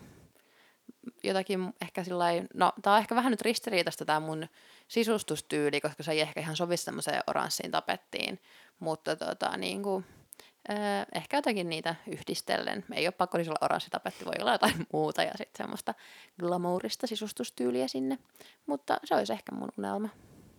jotakin 1.24 1.72
ehkä 1.82 2.04
sillä 2.04 2.24
no 2.54 2.72
tää 2.82 2.92
on 2.92 2.98
ehkä 2.98 3.14
vähän 3.14 3.30
nyt 3.30 3.40
ristiriitaista 3.40 4.04
tämä 4.04 4.20
mun 4.20 4.48
sisustustyyli, 4.88 5.80
koska 5.80 6.02
se 6.02 6.12
ei 6.12 6.20
ehkä 6.20 6.40
ihan 6.40 6.56
sovi 6.56 6.76
semmoiseen 6.76 7.22
oranssiin 7.26 7.70
tapettiin, 7.70 8.40
mutta 8.78 9.16
tota, 9.16 9.56
niinku, 9.56 10.04
Ehkä 11.14 11.36
jotakin 11.36 11.68
niitä 11.68 11.94
yhdistellen. 12.06 12.84
Ei 12.94 13.06
ole 13.06 13.12
pakko 13.12 13.38
olla 13.38 13.58
oranssi 13.60 13.90
tapetti, 13.90 14.24
voi 14.24 14.34
olla 14.40 14.52
jotain 14.52 14.86
muuta 14.92 15.22
ja 15.22 15.30
sitten 15.36 15.64
semmoista 15.64 15.94
glamourista 16.40 17.06
sisustustyyliä 17.06 17.88
sinne. 17.88 18.18
Mutta 18.66 18.96
se 19.04 19.14
olisi 19.14 19.32
ehkä 19.32 19.54
mun 19.54 19.68
unelma. 19.78 20.08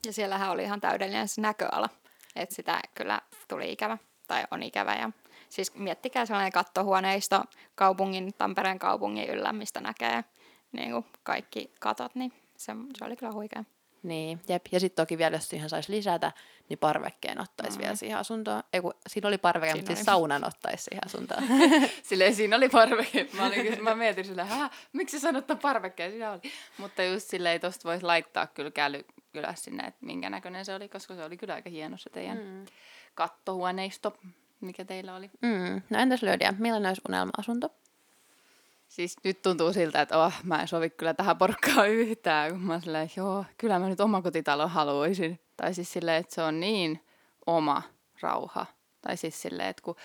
Ja 0.06 0.14
siellähän 0.14 0.52
oli 0.52 0.64
ihan 0.64 0.82
täydellinen 0.82 1.28
se 1.28 1.42
näköala, 1.42 1.90
että 2.36 2.56
sitä 2.56 2.82
kyllä 2.96 3.22
tuli 3.48 3.72
ikävä 3.72 3.98
tai 4.28 4.44
on 4.52 4.64
ikävä. 4.64 4.96
Ja 4.96 5.12
siis 5.50 5.76
miettikää 5.76 6.26
sellainen 6.26 6.52
kattohuoneisto 6.52 7.44
kaupungin, 7.76 8.34
Tampereen 8.38 8.80
kaupungin 8.80 9.30
yllä, 9.30 9.54
mistä 9.54 9.82
näkee 9.82 10.24
niin 10.72 10.92
kuin 10.92 11.06
kaikki 11.24 11.74
katot, 11.80 12.16
niin 12.16 12.34
se, 12.58 12.74
se 12.98 13.06
oli 13.06 13.16
kyllä 13.16 13.34
huikea. 13.34 13.64
Niin, 14.04 14.42
jep. 14.50 14.66
Ja 14.72 14.80
sitten 14.80 15.04
toki 15.04 15.18
vielä, 15.18 15.36
jos 15.36 15.50
siihen 15.50 15.70
saisi 15.70 15.92
lisätä, 15.92 16.32
niin 16.70 16.80
parvekkeen 16.80 17.42
ottaisi 17.42 17.78
mm. 17.78 17.82
vielä 17.82 17.96
siihen 17.96 18.18
asuntoon. 18.18 18.64
Ei 18.74 18.82
kun, 18.82 18.94
siinä 19.08 19.28
oli 19.28 19.38
parveke, 19.38 19.76
mutta 19.76 19.96
siis 19.96 20.06
saunan 20.06 20.48
ottaisi 20.48 20.84
siihen 20.84 21.06
asuntoon. 21.06 21.44
silleen 22.10 22.36
siinä 22.36 22.56
oli 22.56 22.70
parveke. 22.70 23.28
Mä, 23.34 23.46
olin, 23.46 23.84
mä 23.84 23.96
mietin 23.96 24.26
silleen, 24.26 24.48
Hä, 24.48 24.70
miksi 24.94 25.20
sä 25.20 25.22
sanot 25.22 25.46
parvekkeen? 25.62 26.12
Siinä 26.12 26.32
oli. 26.32 26.42
Mutta 26.78 27.04
just 27.04 27.30
silleen, 27.30 27.62
tosta 27.62 27.90
voisi 27.90 28.06
laittaa 28.06 28.48
kyllä 28.48 28.72
käly 28.72 29.06
kyllä 29.34 29.54
sinne, 29.56 29.84
että 29.88 30.06
minkä 30.06 30.30
näköinen 30.30 30.66
se 30.66 30.76
oli, 30.76 30.90
koska 30.90 31.16
se 31.16 31.24
oli 31.24 31.38
kyllä 31.38 31.54
aika 31.54 31.70
hieno 31.70 31.98
se 31.98 32.10
teidän 32.10 32.38
mm. 32.38 32.66
kattohuoneisto, 33.16 34.18
mikä 34.62 34.86
teillä 34.86 35.16
oli. 35.16 35.30
Mm. 35.42 35.82
No 35.90 36.00
entäs 36.00 36.24
Löödiä, 36.24 36.54
millainen 36.58 36.90
olisi 36.90 37.02
unelma-asunto? 37.10 37.74
Siis 38.94 39.16
nyt 39.24 39.42
tuntuu 39.42 39.74
siltä, 39.74 40.02
että 40.02 40.18
oh, 40.18 40.34
mä 40.44 40.62
en 40.62 40.68
sovi 40.68 40.90
kyllä 40.90 41.14
tähän 41.14 41.38
porkkaan 41.38 41.90
yhtään, 42.04 42.52
kun 42.52 42.62
mä 42.62 42.80
silleen, 42.80 43.10
joo, 43.18 43.46
kyllä 43.58 43.80
mä 43.80 43.90
nyt 43.90 44.00
omakotitalon 44.00 44.70
haluaisin. 44.70 45.40
Tai 45.58 45.74
siis 45.74 45.94
silleen, 45.94 46.20
että 46.20 46.36
se 46.36 46.44
on 46.44 46.60
niin 46.60 47.06
oma 47.46 47.82
rauha. 48.22 48.66
Tai 49.02 49.18
siis 49.18 49.42
silleen, 49.42 49.70
että 49.70 49.84
kun 49.84 49.96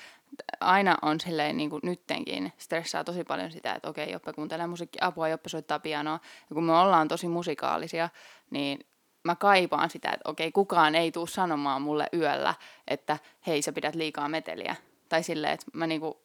aina 0.61 0.97
on 1.03 1.21
silleen 1.21 1.57
niin 1.57 1.71
kuin 1.71 1.81
nyttenkin 1.85 2.53
stressaa 2.59 3.05
tosi 3.05 3.25
paljon 3.25 3.53
sitä, 3.53 3.75
että 3.75 3.89
okei, 3.89 4.13
Joppe 4.13 4.33
kuuntelee 4.33 4.67
musiikkiapua, 4.67 5.29
Joppe 5.29 5.49
soittaa 5.49 5.79
pianoa. 5.79 6.21
Ja 6.51 6.55
kun 6.55 6.65
me 6.65 6.73
ollaan 6.73 7.09
tosi 7.09 7.29
musikaalisia, 7.29 8.09
niin 8.51 8.87
mä 9.25 9.37
kaipaan 9.37 9.91
sitä, 9.91 10.11
että 10.11 10.31
okei, 10.31 10.53
kukaan 10.53 10.95
ei 10.95 11.13
tule 11.13 11.29
sanomaan 11.29 11.83
mulle 11.83 12.07
yöllä, 12.13 12.55
että 12.87 13.19
hei, 13.47 13.63
sä 13.63 13.73
pidät 13.73 13.95
liikaa 13.95 14.29
meteliä. 14.29 14.77
Tai 15.09 15.23
silleen, 15.23 15.53
että 15.53 15.67
mä 15.73 15.87
niinku, 15.87 16.21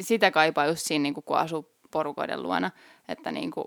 sitä 0.00 0.30
kaipaan 0.30 0.68
just 0.68 0.86
siinä, 0.86 1.02
niinku, 1.02 1.22
kun 1.22 1.36
asuu 1.36 1.79
porukoiden 1.90 2.42
luona, 2.42 2.70
että 3.08 3.32
niin 3.32 3.50
kuin, 3.50 3.66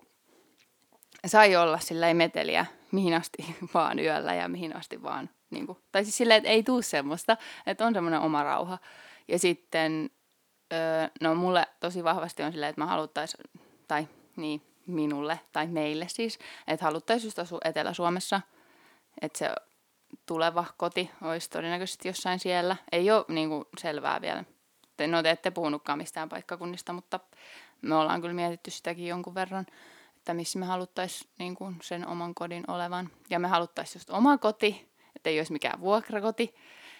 sai 1.26 1.56
olla 1.56 1.80
sillä 1.80 2.14
meteliä 2.14 2.66
mihin 2.94 3.14
asti 3.14 3.56
vaan 3.74 4.00
yöllä 4.00 4.34
ja 4.34 4.48
mihin 4.48 4.76
asti 4.76 5.04
vaan. 5.04 5.30
Niin 5.50 5.66
kuin, 5.66 5.78
tai 5.92 6.04
siis 6.04 6.18
silleen, 6.18 6.38
että 6.38 6.50
ei 6.50 6.64
tuu 6.64 6.82
semmoista, 6.82 7.38
että 7.66 7.86
on 7.86 7.94
semmoinen 7.94 8.20
oma 8.20 8.44
rauha. 8.44 8.78
Ja 9.28 9.40
sitten, 9.40 10.10
no 11.22 11.36
mulle 11.36 11.68
tosi 11.80 12.04
vahvasti 12.04 12.44
on 12.44 12.52
silleen, 12.52 12.70
että 12.70 12.82
mä 12.82 12.86
haluttais, 12.86 13.38
tai 13.88 14.08
niin, 14.36 14.62
minulle 14.88 15.40
tai 15.52 15.68
meille 15.68 16.06
siis, 16.08 16.40
että 16.68 16.86
haluttaisiin 16.86 17.28
just 17.28 17.40
asua 17.40 17.60
Etelä-Suomessa, 17.66 18.42
että 19.22 19.40
se 19.40 19.50
tuleva 20.26 20.66
koti 20.78 21.12
olisi 21.22 21.50
todennäköisesti 21.50 22.08
jossain 22.08 22.40
siellä. 22.40 22.76
Ei 22.92 23.12
ole 23.12 23.26
niin 23.28 23.50
kuin, 23.50 23.66
selvää 23.78 24.22
vielä. 24.22 24.44
Te, 24.98 25.08
no 25.08 25.24
te 25.24 25.30
ette 25.30 25.52
puhunutkaan 25.52 25.98
mistään 25.98 26.30
paikkakunnista, 26.30 26.94
mutta 26.94 27.20
me 27.84 27.96
ollaan 27.96 28.22
kyllä 28.22 28.34
mietitty 28.34 28.72
sitäkin 28.72 29.08
jonkun 29.08 29.36
verran, 29.36 29.66
että 30.18 30.34
missä 30.34 30.60
me 30.60 30.66
haluttaisiin 30.66 31.32
niin 31.40 31.56
kuin, 31.56 31.76
sen 31.82 32.08
oman 32.08 32.36
kodin 32.36 32.64
olevan. 32.68 33.10
Ja 33.30 33.40
me 33.40 33.48
haluttaisiin 33.48 34.00
just 34.00 34.10
oma 34.10 34.38
koti, 34.38 34.92
että 35.16 35.30
ei 35.30 35.40
olisi 35.40 35.52
mikään 35.52 35.80
vuokrakoti. 35.80 36.56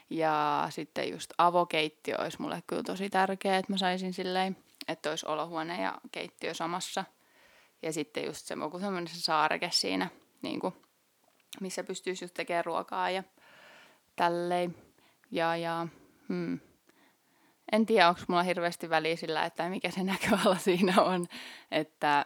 Ja 0.10 0.68
sitten 0.70 1.10
just 1.10 1.34
avokeittiö 1.38 2.16
olisi 2.18 2.42
mulle 2.42 2.64
kyllä 2.68 2.84
tosi 2.84 3.10
tärkeä, 3.10 3.58
että 3.58 3.74
mä 3.74 3.78
saisin 3.78 4.14
silleen, 4.14 4.58
että 4.88 5.10
olisi 5.10 5.26
olohuone 5.28 5.82
ja 5.82 5.98
keittiö 6.12 6.54
samassa. 6.54 7.04
Ja 7.82 7.94
sitten 7.94 8.26
just 8.26 8.46
se 8.46 8.56
semmoinen 8.80 9.08
saareke 9.08 9.70
siinä, 9.72 10.10
niin 10.42 10.60
kuin, 10.60 10.74
missä 11.62 11.84
pystyisi 11.84 12.26
just 12.26 12.34
tekemään 12.34 12.66
ruokaa 12.66 13.10
ja 13.10 13.24
tälleen. 14.16 14.76
Ja, 15.32 15.56
ja 15.58 15.88
hmm. 16.30 16.60
En 17.74 17.86
tiedä, 17.86 18.10
onko 18.10 18.22
mulla 18.28 18.44
hirveästi 18.44 18.90
väliä 18.90 19.16
sillä, 19.16 19.46
että 19.46 19.70
mikä 19.70 19.92
se 19.92 20.04
näköala 20.14 20.58
siinä 20.58 21.02
on. 21.02 21.28
Että 21.72 22.26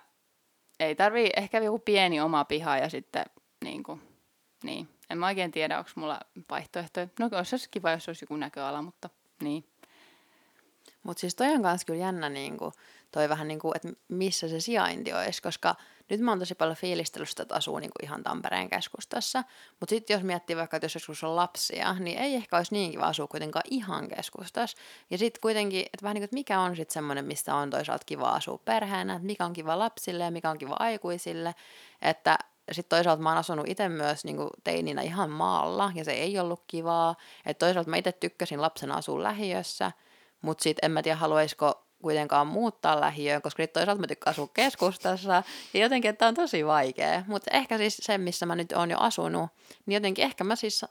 ei 0.80 0.96
tarvii 0.96 1.30
ehkä 1.38 1.60
joku 1.60 1.80
pieni 1.80 2.22
oma 2.22 2.46
piha 2.46 2.78
ja 2.78 2.90
sitten 2.90 3.26
niin 3.64 3.84
kuin, 3.84 4.02
niin. 4.64 4.90
En 5.10 5.18
mä 5.18 5.26
oikein 5.26 5.52
tiedä, 5.52 5.78
onko 5.78 5.90
mulla 5.96 6.20
vaihtoehtoja. 6.50 7.08
No 7.20 7.30
olisi 7.54 7.70
kiva, 7.72 7.92
jos 7.92 8.08
olisi 8.08 8.24
joku 8.24 8.36
näköala, 8.36 8.82
mutta 8.82 9.10
niin. 9.42 9.66
Mutta 11.04 11.22
siis 11.22 11.36
toi 11.36 11.48
on 11.48 11.62
kyllä 11.86 12.00
jännä, 12.00 12.30
niin 12.30 12.58
kuin, 12.58 12.72
toi 13.12 13.30
vähän 13.30 13.48
niin 13.48 13.60
kuin, 13.60 13.76
että 13.76 13.90
missä 14.08 14.48
se 14.48 14.60
sijainti 14.60 15.14
olisi, 15.14 15.42
koska 15.42 15.76
nyt 16.10 16.20
mä 16.20 16.32
oon 16.32 16.40
tosi 16.40 16.56
paljon 16.56 16.76
fiilistellyt 16.76 17.30
sitä, 17.30 17.44
että 17.44 17.56
asuu 17.56 17.80
niin 17.80 17.92
kuin 17.98 18.06
ihan 18.06 18.24
Tampereen 18.24 18.70
keskustassa, 18.70 19.44
mutta 19.80 19.90
sitten 19.96 20.14
jos 20.14 20.24
miettii 20.24 20.56
vaikka, 20.56 20.78
että 20.78 20.86
jos 20.86 20.96
joskus 20.96 21.24
on 21.24 21.36
lapsia, 21.36 21.94
niin 21.94 22.18
ei 22.18 22.36
ehkä 22.36 22.58
olisi 22.58 22.74
niin 22.74 22.92
kiva 22.92 23.06
asua 23.06 23.28
kuitenkaan 23.28 23.64
ihan 23.70 24.08
keskustassa. 24.08 24.78
Ja 25.10 25.18
sitten 25.18 25.42
kuitenkin, 25.42 25.82
että 25.82 26.04
vähän 26.04 26.14
niin 26.14 26.22
kuin, 26.22 26.26
että 26.26 26.34
mikä 26.34 26.60
on 26.60 26.76
sitten 26.76 26.94
semmoinen, 26.94 27.26
mistä 27.26 27.56
on 27.56 27.70
toisaalta 27.70 28.06
kiva 28.06 28.30
asua 28.30 28.58
perheenä, 28.58 29.14
että 29.14 29.26
mikä 29.26 29.46
on 29.46 29.54
kiva 29.54 29.80
lapsille 29.80 30.24
ja 30.24 30.32
mikä 30.32 30.50
on 30.50 30.58
kiva 30.58 30.76
aikuisille, 30.80 31.56
että 32.02 32.38
sitten 32.72 32.98
toisaalta 32.98 33.22
mä 33.22 33.30
oon 33.30 33.38
asunut 33.38 33.70
itse 33.70 33.90
myös 33.90 34.26
niin 34.26 34.38
kuin 34.38 34.50
teininä 34.64 35.02
ihan 35.02 35.30
maalla, 35.30 35.92
ja 35.96 36.04
se 36.04 36.12
ei 36.12 36.40
ollut 36.40 36.64
kivaa. 36.68 37.16
Että 37.46 37.66
toisaalta 37.66 37.90
mä 37.90 37.98
itse 37.98 38.12
tykkäsin 38.12 38.62
lapsena 38.62 38.96
asua 38.96 39.24
lähiössä, 39.24 39.92
mutta 40.42 40.64
sitten 40.64 40.86
en 40.86 40.92
mä 40.92 41.04
tiedä, 41.04 41.16
haluaisiko 41.16 41.87
kuitenkaan 42.02 42.48
muuttaa 42.48 43.02
lähiöön, 43.02 43.42
koska 43.42 43.64
nyt 43.64 43.74
toisaalta 43.74 44.02
mä 44.02 44.08
tykkään 44.08 44.32
asua 44.32 44.50
keskustassa, 44.54 45.44
ja 45.74 45.80
jotenkin, 45.80 46.10
että 46.10 46.28
on 46.28 46.34
tosi 46.34 46.66
vaikea. 46.66 47.24
Mutta 47.28 47.52
ehkä 47.54 47.78
siis 47.78 47.98
se, 48.02 48.18
missä 48.18 48.46
mä 48.46 48.56
nyt 48.56 48.72
oon 48.72 48.92
jo 48.92 48.98
asunut, 49.00 49.50
niin 49.86 49.94
jotenkin 49.94 50.26
ehkä 50.26 50.44
mä 50.44 50.56
siis 50.56 50.86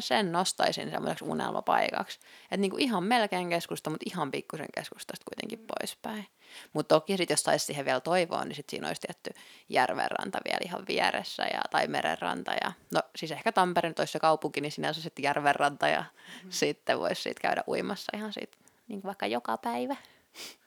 sen 0.00 0.32
nostaisin 0.32 0.90
semmoiseksi 0.90 1.24
unelmapaikaksi. 1.24 2.18
Että 2.44 2.56
niinku 2.56 2.76
ihan 2.76 3.04
melkein 3.04 3.48
keskusta, 3.48 3.90
mutta 3.90 4.06
ihan 4.06 4.30
pikkusen 4.30 4.68
keskustasta 4.74 5.24
kuitenkin 5.24 5.66
poispäin. 5.78 6.26
Mutta 6.72 6.94
toki 6.94 7.16
sitten, 7.16 7.32
jos 7.32 7.42
saisi 7.42 7.66
siihen 7.66 7.84
vielä 7.84 8.00
toivoa, 8.00 8.44
niin 8.44 8.56
sitten 8.56 8.70
siinä 8.70 8.88
olisi 8.88 9.00
tietty 9.00 9.30
järvenranta 9.68 10.38
vielä 10.44 10.58
ihan 10.64 10.84
vieressä, 10.88 11.42
ja, 11.42 11.60
tai 11.70 11.86
merenranta. 11.86 12.52
Ja, 12.52 12.72
no 12.90 13.00
siis 13.16 13.32
ehkä 13.32 13.52
Tampere 13.52 13.88
nyt 13.88 13.98
olisi 13.98 14.12
se 14.12 14.18
kaupunki, 14.18 14.60
niin 14.60 14.72
sinänsä 14.72 15.02
sitten 15.02 15.22
järvenranta, 15.22 15.88
ja 15.88 16.00
mm-hmm. 16.00 16.50
sitten 16.50 16.98
voisi 16.98 17.22
siitä 17.22 17.40
käydä 17.40 17.64
uimassa 17.68 18.16
ihan 18.16 18.32
siitä, 18.32 18.56
niin 18.88 19.02
vaikka 19.04 19.26
joka 19.26 19.56
päivä. 19.58 19.96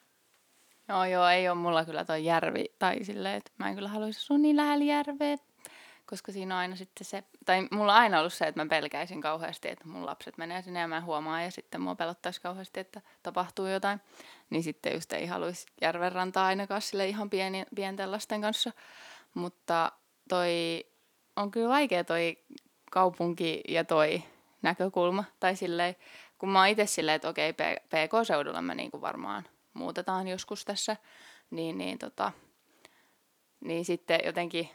Joo, 0.90 1.06
joo, 1.06 1.28
ei 1.28 1.50
ole 1.50 1.58
mulla 1.58 1.86
kyllä 1.86 2.06
toi 2.06 2.26
järvi, 2.26 2.66
tai 2.80 3.04
silleen, 3.04 3.36
että 3.36 3.52
mä 3.58 3.70
en 3.70 3.76
kyllä 3.76 3.90
haluaisi 3.90 4.20
asua 4.20 4.38
niin 4.38 4.56
lähellä 4.56 4.86
järveä, 4.86 5.38
koska 6.06 6.32
siinä 6.32 6.56
on 6.56 6.60
aina 6.60 6.76
sitten 6.76 7.06
se, 7.06 7.24
tai 7.46 7.68
mulla 7.72 7.94
on 7.94 8.00
aina 8.00 8.20
ollut 8.20 8.34
se, 8.34 8.48
että 8.48 8.64
mä 8.64 8.70
pelkäisin 8.70 9.22
kauheasti, 9.22 9.70
että 9.70 9.88
mun 9.88 10.06
lapset 10.06 10.38
menee 10.38 10.62
sinne 10.62 10.80
ja 10.80 10.88
mä 10.88 11.02
huomaan, 11.02 11.44
ja 11.44 11.52
sitten 11.52 11.82
mua 11.82 11.96
pelottaisi 11.96 12.42
kauheasti, 12.42 12.80
että 12.80 13.02
tapahtuu 13.24 13.68
jotain, 13.68 14.02
niin 14.50 14.64
sitten 14.64 14.94
just 14.94 15.14
ei 15.14 15.26
haluaisi 15.26 15.66
järvenrantaa 15.82 16.46
ainakaan 16.46 16.82
sille 16.82 17.08
ihan 17.08 17.30
pieni, 17.30 17.66
pienten 17.76 18.12
lasten 18.12 18.42
kanssa, 18.42 18.72
mutta 19.34 19.92
toi 20.30 20.86
on 21.36 21.52
kyllä 21.52 21.70
vaikea 21.70 22.04
toi 22.04 22.38
kaupunki 22.92 23.62
ja 23.68 23.84
toi 23.84 24.24
näkökulma, 24.62 25.24
tai 25.40 25.56
silleen, 25.56 25.96
kun 26.38 26.50
mä 26.50 26.60
oon 26.60 26.68
itse 26.68 26.86
silleen, 26.86 27.16
että 27.16 27.30
okei, 27.30 27.54
PK-seudulla 27.90 28.62
mä 28.62 28.76
niinku 28.76 29.02
varmaan 29.02 29.44
muutetaan 29.76 30.28
joskus 30.28 30.66
tässä, 30.66 30.98
niin, 31.52 31.78
niin, 31.78 31.98
tota, 31.98 32.32
niin 33.60 33.86
sitten 33.86 34.20
jotenkin 34.26 34.70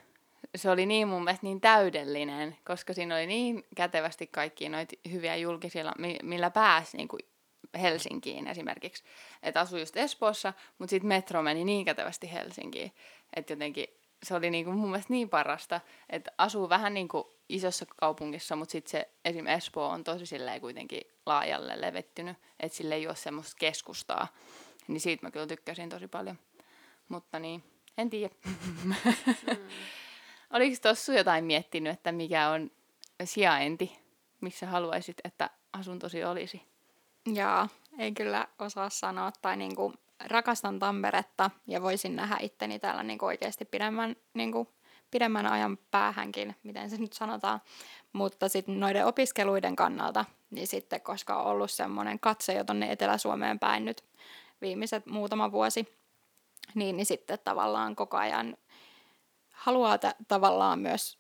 se 0.55 0.71
oli 0.71 0.87
niin 0.87 1.09
mun 1.09 1.25
mielestä 1.25 1.47
niin 1.47 1.61
täydellinen, 1.61 2.57
koska 2.67 2.93
siinä 2.93 3.15
oli 3.15 3.27
niin 3.27 3.65
kätevästi 3.77 4.27
kaikki 4.27 4.69
noita 4.69 4.97
hyviä 5.11 5.37
julkisia, 5.37 5.93
millä 6.23 6.51
pääsi 6.51 6.97
niin 6.97 7.09
kuin 7.09 7.21
Helsinkiin 7.81 8.47
esimerkiksi. 8.47 9.05
Että 9.43 9.61
asui 9.61 9.81
just 9.81 9.97
Espoossa, 9.97 10.53
mutta 10.79 10.91
sitten 10.91 11.09
metro 11.09 11.43
meni 11.43 11.65
niin 11.65 11.85
kätevästi 11.85 12.33
Helsinkiin. 12.33 12.93
Että 13.37 13.53
jotenkin 13.53 13.87
se 14.23 14.35
oli 14.35 14.51
niin 14.51 14.65
kuin 14.65 14.77
mun 14.77 14.91
mielestä 14.91 15.13
niin 15.13 15.29
parasta, 15.29 15.81
että 16.09 16.33
asuu 16.39 16.69
vähän 16.69 16.95
niin 16.95 17.09
kuin 17.09 17.25
isossa 17.49 17.87
kaupungissa, 17.97 18.57
mutta 18.57 18.73
sitten 18.73 18.91
se 18.91 19.11
esim. 19.25 19.47
Espoo 19.47 19.89
on 19.89 20.05
tosi 20.05 20.27
silleen 20.27 20.61
kuitenkin 20.61 21.03
laajalle 21.27 21.81
levettynyt, 21.81 22.37
että 22.61 22.77
sille 22.77 22.95
ei 22.95 23.07
ole 23.07 23.17
semmoista 23.17 23.57
keskustaa. 23.59 24.29
Niin 24.91 25.01
siitä 25.01 25.27
mä 25.27 25.31
kyllä 25.31 25.47
tykkäsin 25.47 25.89
tosi 25.89 26.09
paljon. 26.09 26.39
Mutta 27.09 27.39
niin, 27.39 27.65
en 27.99 28.11
tiedä. 28.11 28.35
Mm. 28.85 28.95
Oliko 30.55 30.77
tuossa 30.83 31.13
jotain 31.13 31.45
miettinyt, 31.45 31.93
että 31.93 32.13
mikä 32.13 32.49
on 32.49 32.71
sijainti, 33.25 33.99
missä 34.41 34.67
haluaisit, 34.67 35.17
että 35.25 35.51
asuntosi 35.73 36.25
olisi? 36.25 36.63
Jaa, 37.35 37.69
ei 37.99 38.13
kyllä 38.13 38.49
osaa 38.59 38.91
sanoa. 38.91 39.33
Tai 39.43 39.57
niinku, 39.57 39.95
rakastan 40.25 40.79
Tamperetta 40.79 41.51
ja 41.67 41.83
voisin 41.83 42.17
nähdä 42.17 42.37
itteni 42.41 42.79
täällä 42.79 43.03
niinku 43.03 43.27
oikeasti 43.27 43.65
pidemmän, 43.65 44.17
niinku, 44.35 44.69
pidemmän 45.11 45.47
ajan 45.47 45.79
päähänkin, 45.91 46.57
miten 46.63 46.91
se 46.91 46.97
nyt 46.97 47.13
sanotaan. 47.13 47.61
Mutta 48.13 48.49
sitten 48.49 48.81
noiden 48.81 49.07
opiskeluiden 49.07 49.77
kannalta, 49.77 50.25
niin 50.51 50.67
sitten 50.67 51.01
koska 51.01 51.37
on 51.43 51.47
ollut 51.47 51.71
semmoinen 51.71 52.21
katse 52.21 52.53
jo 52.53 52.65
tuonne 52.65 52.93
Etelä-Suomeen 52.93 53.59
päin 53.59 53.85
nyt 53.85 54.05
viimeiset 54.63 55.07
muutama 55.07 55.53
vuosi, 55.53 56.01
niin, 56.75 56.97
niin 56.97 57.07
sitten 57.07 57.39
tavallaan 57.45 57.97
koko 57.97 58.17
ajan 58.17 58.57
haluaa 59.51 59.99
t- 59.99 60.17
tavallaan 60.29 60.79
myös 60.79 61.20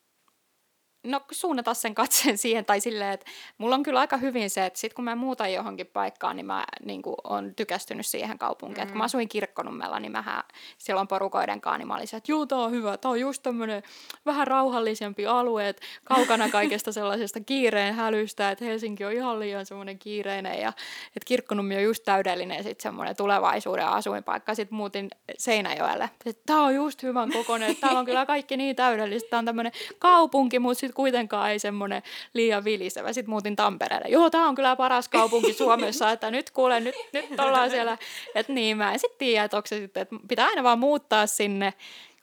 no, 1.05 1.21
suunnata 1.31 1.75
sen 1.75 1.95
katseen 1.95 2.39
siihen, 2.45 2.65
tai 2.65 2.81
silleen, 2.81 3.13
että 3.13 3.27
mulla 3.59 3.75
on 3.75 3.83
kyllä 3.83 4.01
aika 4.01 4.17
hyvin 4.17 4.51
se, 4.51 4.67
että 4.67 4.79
sit 4.79 4.95
kun 4.95 5.05
mä 5.05 5.17
muutan 5.17 5.53
johonkin 5.53 5.87
paikkaan, 5.87 6.37
niin 6.37 6.47
mä 6.47 6.65
niin 6.85 7.03
kuin, 7.03 7.17
on 7.25 7.55
tykästynyt 7.55 8.07
siihen 8.07 8.39
kaupunkiin. 8.39 8.87
Mm. 8.87 8.91
kun 8.91 8.99
mä 8.99 9.05
asuin 9.05 9.29
Kirkkonummella, 9.29 10.01
niin 10.01 10.13
mähän 10.13 10.43
silloin 10.79 11.09
porukoiden 11.09 11.61
kanssa, 11.61 11.79
niin 11.79 11.89
mä 11.89 11.95
olin 11.95 12.09
se, 12.09 12.17
että 12.17 12.33
juu, 12.33 12.47
tää 12.47 12.59
on 12.59 12.71
hyvä, 12.71 12.97
tää 12.97 13.11
on 13.11 13.21
just 13.21 13.43
tämmönen 13.43 13.83
vähän 14.27 14.47
rauhallisempi 14.47 15.27
alue, 15.27 15.69
että 15.69 15.83
kaukana 16.05 16.49
kaikesta 16.49 16.93
sellaisesta 16.93 17.41
kiireen 17.41 17.95
hälystä, 17.95 18.51
että 18.51 18.65
Helsinki 18.65 19.05
on 19.05 19.13
ihan 19.13 19.41
liian 19.41 19.67
semmoinen 19.67 19.99
kiireinen, 19.99 20.61
ja 20.61 20.69
että 21.07 21.27
Kirkkonummi 21.27 21.77
on 21.77 21.83
just 21.83 22.05
täydellinen 22.05 22.65
sitten 22.65 22.83
semmoinen 22.83 23.17
tulevaisuuden 23.17 23.87
asuinpaikka. 23.87 24.55
Sitten 24.55 24.77
muutin 24.77 25.11
Seinäjoelle, 25.39 26.11
tää 26.47 26.61
on 26.61 26.75
just 26.75 27.03
hyvän 27.03 27.33
kokoinen, 27.33 27.77
täällä 27.77 27.99
on 27.99 28.05
kyllä 28.07 28.27
kaikki 28.37 28.57
niin 28.57 28.77
täydellistä, 28.77 29.31
tää 29.31 29.39
on 29.39 29.45
tämmöinen 29.45 29.73
kaupunki, 29.99 30.59
mutta 30.59 30.81
sitten 30.91 30.97
kuitenkaan 30.97 31.51
ei 31.51 31.59
semmoinen 31.59 32.03
liian 32.35 32.65
vilisevä. 32.65 33.13
Sitten 33.13 33.31
muutin 33.31 33.57
Tampereelle. 33.57 34.09
Joo, 34.09 34.31
tämä 34.31 34.49
on 34.49 34.55
kyllä 34.55 34.77
paras 34.77 35.09
kaupunki 35.09 35.53
Suomessa, 35.53 36.11
että 36.11 36.31
nyt 36.31 36.51
kuule, 36.51 36.81
nyt, 36.81 36.95
nyt 37.13 37.41
ollaan 37.41 37.71
siellä. 37.71 37.99
Että 38.35 38.53
niin, 38.53 38.77
mä 38.77 38.93
en 38.93 38.99
sitten 38.99 39.19
tiedä, 39.19 39.45
että 39.45 39.57
onko 39.57 39.67
se 39.67 39.79
sitten, 39.79 40.03
että 40.03 40.17
pitää 40.29 40.47
aina 40.47 40.63
vaan 40.63 40.79
muuttaa 40.79 41.27
sinne 41.27 41.75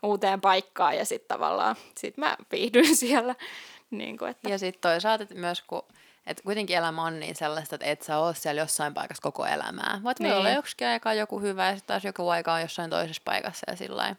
uuteen 0.03 0.41
paikkaan 0.41 0.97
ja 0.97 1.05
sitten 1.05 1.27
tavallaan 1.27 1.75
sit 1.97 2.17
mä 2.17 2.37
viihdyin 2.51 2.95
siellä. 3.05 3.35
Niin 3.91 4.17
kuin, 4.17 4.31
että. 4.31 4.49
Ja 4.49 4.59
sitten 4.59 4.81
toisaalta 4.81 5.23
että 5.23 5.35
myös, 5.35 5.61
kun 5.61 5.83
että 6.27 6.43
kuitenkin 6.43 6.77
elämä 6.77 7.03
on 7.03 7.19
niin 7.19 7.35
sellaista, 7.35 7.75
että 7.75 7.85
et 7.85 8.01
sä 8.01 8.17
ole 8.17 8.35
siellä 8.35 8.61
jossain 8.61 8.93
paikassa 8.93 9.21
koko 9.21 9.45
elämää. 9.45 9.99
Voit 10.03 10.19
niin. 10.19 10.33
olla 10.33 10.49
joksikin 10.49 10.87
aikaa 10.87 11.13
joku 11.13 11.39
hyvä 11.39 11.65
ja 11.65 11.71
sitten 11.71 11.87
taas 11.87 12.05
joku 12.05 12.29
aika 12.29 12.53
on 12.53 12.61
jossain 12.61 12.89
toisessa 12.89 13.21
paikassa 13.25 13.71
ja 13.71 13.75
sillä 13.75 14.15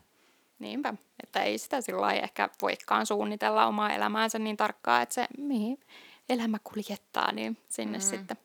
Niinpä, 0.59 0.95
että 1.23 1.43
ei 1.43 1.59
sitä 1.59 1.81
sillä 1.81 2.13
ehkä 2.13 2.49
voikaan 2.63 3.07
suunnitella 3.07 3.67
omaa 3.67 3.93
elämäänsä 3.93 4.39
niin 4.39 4.57
tarkkaan, 4.57 5.03
että 5.03 5.15
se 5.15 5.27
mihin 5.39 5.81
elämä 6.29 6.59
kuljettaa, 6.65 7.33
niin 7.33 7.59
sinne 7.69 7.99
mm-hmm. 7.99 8.11
sitten. 8.11 8.37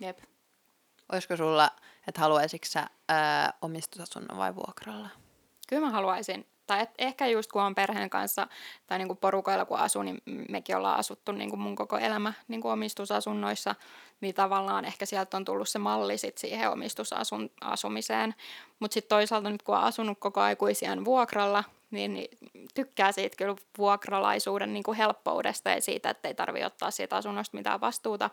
Jep. 0.00 0.18
Olisiko 1.12 1.36
sulla, 1.36 1.70
että 2.08 2.20
haluaisitko 2.20 2.66
sä 2.70 2.86
ää, 3.08 3.52
omistusasunnon 3.62 4.38
vai 4.38 4.54
vuokralla? 4.54 5.08
Kyllä 5.68 5.86
mä 5.86 5.92
haluaisin 5.92 6.46
Tai 6.66 6.82
et 6.82 6.90
ehkä 6.98 7.26
just 7.26 7.52
kun 7.52 7.62
on 7.62 7.74
perheen 7.74 8.10
kanssa 8.10 8.46
tai 8.86 8.98
niin 8.98 9.08
kuin 9.08 9.18
porukoilla 9.18 9.64
kun 9.64 9.78
asuu, 9.78 10.02
niin 10.02 10.22
mekin 10.48 10.76
ollaan 10.76 10.98
asuttu 10.98 11.32
niin 11.32 11.50
kuin 11.50 11.60
mun 11.60 11.76
koko 11.76 11.98
elämä 11.98 12.32
niin 12.48 12.60
kuin 12.60 12.72
omistusasunnoissa, 12.72 13.74
niin 14.20 14.34
tavallaan 14.34 14.84
ehkä 14.84 15.06
sieltä 15.06 15.36
on 15.36 15.44
tullut 15.44 15.68
se 15.68 15.78
malli 15.78 16.18
sit 16.18 16.38
siihen 16.38 16.70
omistusasumiseen. 16.70 18.34
Mutta 18.78 18.94
sitten 18.94 19.16
toisaalta 19.16 19.50
nyt 19.50 19.62
kun 19.62 19.76
on 19.76 19.82
asunut 19.82 20.18
koko 20.18 20.40
aikuisian 20.40 21.04
vuokralla, 21.04 21.64
niin, 21.90 22.14
niin 22.14 22.28
tykkää 22.74 23.12
siitä 23.12 23.36
kyllä 23.36 23.56
vuokralaisuuden 23.78 24.72
niin 24.72 24.82
kuin 24.82 24.96
helppoudesta 24.96 25.70
ja 25.70 25.80
siitä, 25.80 26.10
että 26.10 26.28
ei 26.28 26.34
tarvitse 26.34 26.66
ottaa 26.66 26.90
siitä 26.90 27.16
asunnosta 27.16 27.56
mitään 27.56 27.80
vastuuta. 27.80 28.30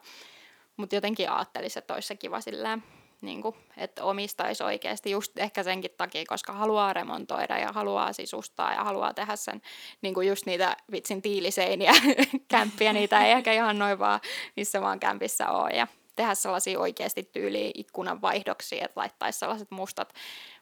Mutta 0.77 0.95
jotenkin 0.95 1.31
ajattelisi, 1.31 1.79
että 1.79 1.93
olisi 1.93 2.07
se 2.07 2.15
kiva 2.15 2.41
silleen, 2.41 2.83
niin 3.23 3.41
kuin, 3.41 3.55
että 3.77 4.03
omistaisi 4.03 4.63
oikeasti 4.63 5.11
just 5.11 5.39
ehkä 5.39 5.63
senkin 5.63 5.91
takia, 5.97 6.23
koska 6.27 6.53
haluaa 6.53 6.93
remontoida 6.93 7.57
ja 7.57 7.71
haluaa 7.71 8.13
sisustaa 8.13 8.73
ja 8.73 8.83
haluaa 8.83 9.13
tehdä 9.13 9.35
sen 9.35 9.61
niin 10.01 10.13
kuin 10.13 10.27
just 10.27 10.45
niitä 10.45 10.77
vitsin 10.91 11.21
tiiliseiniä, 11.21 11.93
kämppiä, 12.47 12.93
niitä 12.93 13.25
ei 13.25 13.31
ehkä 13.31 13.53
ihan 13.53 13.79
noin 13.79 13.99
vaan 13.99 14.19
missä 14.55 14.81
vaan 14.81 14.99
kämpissä 14.99 15.49
ole 15.49 15.69
ja 15.69 15.87
tehdä 16.15 16.35
sellaisia 16.35 16.79
oikeasti 16.79 17.23
tyyliä 17.23 17.71
ikkunan 17.73 18.21
vaihdoksia, 18.21 18.85
että 18.85 18.99
laittaisi 18.99 19.39
sellaiset 19.39 19.71
mustat, 19.71 20.13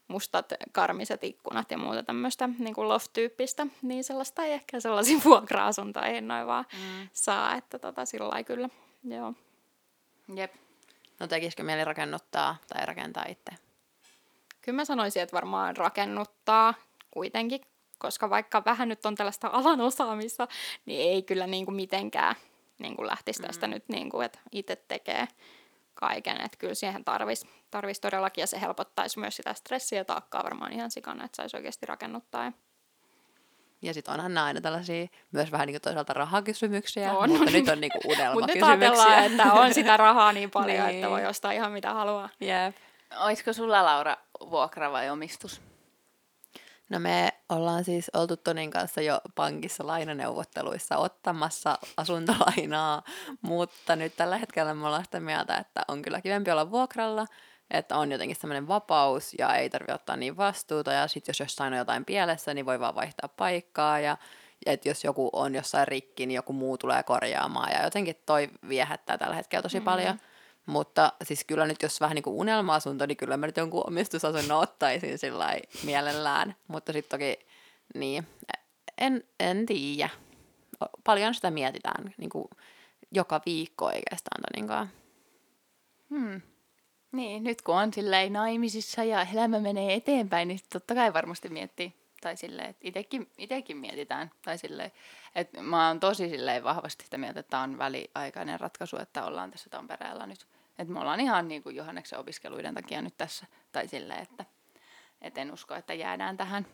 mustat 0.07 0.53
karmiset 0.71 1.23
ikkunat 1.23 1.71
ja 1.71 1.77
muuta 1.77 2.03
tämmöistä 2.03 2.49
niin 2.59 2.73
kuin 2.73 2.89
loft-tyyppistä, 2.89 3.67
niin 3.81 4.03
sellaista 4.03 4.43
ei 4.43 4.53
ehkä 4.53 4.79
sellaisiin 4.79 5.21
vuokra-asuntoihin 5.25 6.27
noin 6.27 6.47
vaan 6.47 6.65
mm. 6.73 7.09
saa, 7.13 7.55
että 7.55 7.79
tota, 7.79 8.05
sillä 8.05 8.43
kyllä, 8.43 8.69
joo. 9.03 9.33
Jep. 10.35 10.53
No 11.21 11.27
tekisikö 11.27 11.63
mieli 11.63 11.85
rakennuttaa 11.85 12.57
tai 12.67 12.85
rakentaa 12.85 13.25
itse? 13.29 13.51
Kyllä 14.61 14.75
mä 14.75 14.85
sanoisin, 14.85 15.21
että 15.21 15.35
varmaan 15.35 15.77
rakennuttaa 15.77 16.73
kuitenkin, 17.11 17.61
koska 17.97 18.29
vaikka 18.29 18.65
vähän 18.65 18.89
nyt 18.89 19.05
on 19.05 19.15
tällaista 19.15 19.49
alan 19.53 19.81
osaamista, 19.81 20.47
niin 20.85 21.11
ei 21.11 21.23
kyllä 21.23 21.47
niin 21.47 21.65
kuin 21.65 21.75
mitenkään 21.75 22.35
niin 22.79 22.95
kuin 22.95 23.07
lähtisi 23.07 23.41
tästä 23.41 23.67
mm. 23.67 23.73
nyt, 23.73 23.89
niin 23.89 24.09
kuin, 24.09 24.25
että 24.25 24.39
itse 24.51 24.75
tekee 24.75 25.27
kaiken. 25.93 26.41
Että 26.41 26.57
kyllä 26.57 26.73
siihen 26.73 27.05
tarvisi 27.05 27.47
tarvis 27.71 27.99
todellakin 27.99 28.41
ja 28.41 28.47
se 28.47 28.61
helpottaisi 28.61 29.19
myös 29.19 29.35
sitä 29.35 29.53
stressiä 29.53 29.99
ja 29.99 30.05
taakkaa 30.05 30.43
varmaan 30.43 30.73
ihan 30.73 30.91
sikana, 30.91 31.25
että 31.25 31.35
saisi 31.35 31.57
oikeasti 31.57 31.85
rakennuttaa. 31.85 32.43
Ja 32.43 32.51
ja 33.81 33.93
sitten 33.93 34.13
onhan 34.13 34.33
nämä 34.33 34.45
aina 34.45 34.61
tällaisia 34.61 35.07
myös 35.31 35.51
vähän 35.51 35.67
niin 35.67 35.73
kuin 35.73 35.81
toisaalta 35.81 36.13
rahakysymyksiä, 36.13 37.13
on, 37.13 37.29
mutta 37.29 37.45
on. 37.47 37.53
nyt 37.53 37.69
on 37.69 37.81
niin 37.81 37.91
kuin 37.91 38.13
unelmakysymyksiä. 38.13 38.89
Mutta 38.89 39.23
nyt 39.23 39.31
että 39.31 39.53
on 39.53 39.73
sitä 39.73 39.97
rahaa 39.97 40.33
niin 40.33 40.51
paljon, 40.51 40.87
niin. 40.87 40.95
että 40.95 41.09
voi 41.09 41.25
ostaa 41.25 41.51
ihan 41.51 41.71
mitä 41.71 41.93
haluaa. 41.93 42.29
Jep. 42.39 42.75
Olisiko 43.19 43.53
sulla 43.53 43.85
Laura 43.85 44.17
vuokra 44.49 44.91
vai 44.91 45.09
omistus? 45.09 45.61
No 46.89 46.99
me 46.99 47.33
ollaan 47.49 47.83
siis 47.83 48.11
oltu 48.13 48.37
Tonin 48.37 48.71
kanssa 48.71 49.01
jo 49.01 49.21
pankissa 49.35 49.87
lainaneuvotteluissa 49.87 50.97
ottamassa 50.97 51.77
asuntolainaa, 51.97 53.03
mutta 53.41 53.95
nyt 53.95 54.15
tällä 54.15 54.37
hetkellä 54.37 54.73
me 54.73 54.87
ollaan 54.87 55.05
sitä 55.05 55.19
mieltä, 55.19 55.57
että 55.57 55.81
on 55.87 56.01
kyllä 56.01 56.21
kivempi 56.21 56.51
olla 56.51 56.71
vuokralla, 56.71 57.25
että 57.71 57.97
on 57.97 58.11
jotenkin 58.11 58.35
semmoinen 58.35 58.67
vapaus 58.67 59.33
ja 59.37 59.55
ei 59.55 59.69
tarvitse 59.69 59.93
ottaa 59.93 60.15
niin 60.15 60.37
vastuuta 60.37 60.91
ja 60.91 61.07
sitten 61.07 61.33
jos 61.33 61.39
jossain 61.39 61.73
on 61.73 61.79
jotain 61.79 62.05
pielessä, 62.05 62.53
niin 62.53 62.65
voi 62.65 62.79
vaan 62.79 62.95
vaihtaa 62.95 63.29
paikkaa 63.37 63.99
ja 63.99 64.17
että 64.65 64.89
jos 64.89 65.03
joku 65.03 65.29
on 65.33 65.55
jossain 65.55 65.87
rikki, 65.87 66.25
niin 66.25 66.35
joku 66.35 66.53
muu 66.53 66.77
tulee 66.77 67.03
korjaamaan 67.03 67.71
ja 67.71 67.83
jotenkin 67.83 68.15
toi 68.25 68.49
viehättää 68.69 69.17
tällä 69.17 69.35
hetkellä 69.35 69.61
tosi 69.61 69.77
mm-hmm. 69.77 69.85
paljon. 69.85 70.19
Mutta 70.65 71.13
siis 71.23 71.43
kyllä 71.45 71.67
nyt, 71.67 71.81
jos 71.81 72.01
vähän 72.01 72.15
niin 72.15 72.23
kuin 72.23 72.35
unelma-asunto, 72.35 73.05
niin 73.05 73.17
kyllä 73.17 73.37
mä 73.37 73.45
nyt 73.45 73.57
jonkun 73.57 73.87
omistusasunnon 73.87 74.59
ottaisin 74.59 75.17
sillä 75.17 75.57
mielellään. 75.83 76.55
Mutta 76.67 76.93
sitten 76.93 77.19
toki, 77.19 77.45
niin, 77.95 78.27
en, 78.97 79.23
en 79.39 79.65
tiedä. 79.65 80.09
Paljon 81.03 81.33
sitä 81.33 81.51
mietitään 81.51 82.13
niin 82.17 82.29
kuin 82.29 82.45
joka 83.11 83.41
viikko 83.45 83.85
oikeastaan 83.85 84.41
Toninkaan. 84.41 84.89
Hmm. 86.09 86.41
Niin, 87.11 87.43
nyt 87.43 87.61
kun 87.61 87.75
on 87.75 87.93
silleen 87.93 88.33
naimisissa 88.33 89.03
ja 89.03 89.27
elämä 89.33 89.59
menee 89.59 89.93
eteenpäin, 89.93 90.47
niin 90.47 90.59
totta 90.73 90.95
kai 90.95 91.13
varmasti 91.13 91.49
miettii. 91.49 91.93
Tai 92.21 92.37
silleen, 92.37 92.69
että 92.69 92.87
itekin, 92.87 93.31
itekin 93.37 93.77
mietitään. 93.77 94.31
Tai 94.45 94.57
silleen, 94.57 94.91
että 95.35 95.61
mä 95.61 95.87
oon 95.87 95.99
tosi 95.99 96.29
silleen 96.29 96.63
vahvasti 96.63 97.03
sitä 97.03 97.17
mieltä, 97.17 97.39
että 97.39 97.49
tämä 97.49 97.63
on 97.63 97.77
väliaikainen 97.77 98.59
ratkaisu, 98.59 98.97
että 98.97 99.25
ollaan 99.25 99.51
tässä 99.51 99.69
Tampereella 99.69 100.25
nyt. 100.25 100.45
Että 100.79 100.93
me 100.93 100.99
ollaan 100.99 101.19
ihan 101.19 101.47
niin 101.47 101.63
kuin 101.63 101.75
Johanneksen 101.75 102.19
opiskeluiden 102.19 102.73
takia 102.73 103.01
nyt 103.01 103.17
tässä. 103.17 103.45
Tai 103.71 103.87
silleen, 103.87 104.21
että 104.21 104.45
et 105.21 105.37
en 105.37 105.53
usko, 105.53 105.75
että 105.75 105.93
jäädään 105.93 106.37
tähän. 106.37 106.65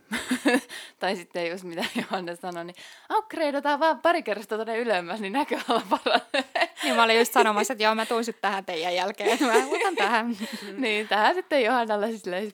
tai 1.00 1.16
sitten 1.16 1.48
jos 1.48 1.64
mitä 1.64 1.86
Johannes 1.96 2.40
sanoi, 2.40 2.66
niin 2.66 2.76
upgradeataan 3.18 3.80
vaan 3.80 4.02
pari 4.02 4.24
kerrasta 4.24 4.56
tuonne 4.56 4.78
ylemmäs, 4.78 5.20
niin 5.20 5.34
näköala 5.34 5.82
paranee. 5.90 6.57
Niin 6.88 6.96
mä 6.96 7.04
olin 7.04 7.18
just 7.18 7.34
sanomassa, 7.34 7.74
että 7.74 7.84
joo, 7.84 7.96
mä 7.96 8.06
tuun 8.06 8.24
sitten 8.24 8.42
tähän 8.42 8.66
teidän 8.66 8.96
jälkeen, 8.96 9.30
että 9.30 9.46
mä 9.46 9.54
otan 9.54 9.96
tähän. 9.96 10.38
niin, 10.78 11.08
tähän 11.08 11.36
sitten 11.36 11.64
Johannalla 11.64 12.08
silleen, 12.18 12.52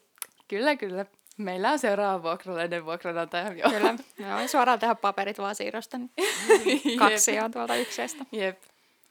kyllä, 0.47 0.75
kyllä. 0.75 1.05
Meillä 1.38 1.71
on 1.71 1.79
seuraava 1.79 2.23
vuokralainen 2.23 2.86
vuokranantaja. 2.86 3.53
Joo. 3.53 3.69
Kyllä, 3.69 3.93
me 3.93 4.34
voin 4.34 4.49
suoraan 4.49 4.79
tehdä 4.79 4.95
paperit 4.95 5.38
vaan 5.38 5.55
siirrosta, 5.55 5.97
niin 5.97 6.11
kaksi 6.99 7.39
on 7.39 7.51
tuolta 7.51 7.75
yksestä. 7.75 8.25
Jep, 8.31 8.61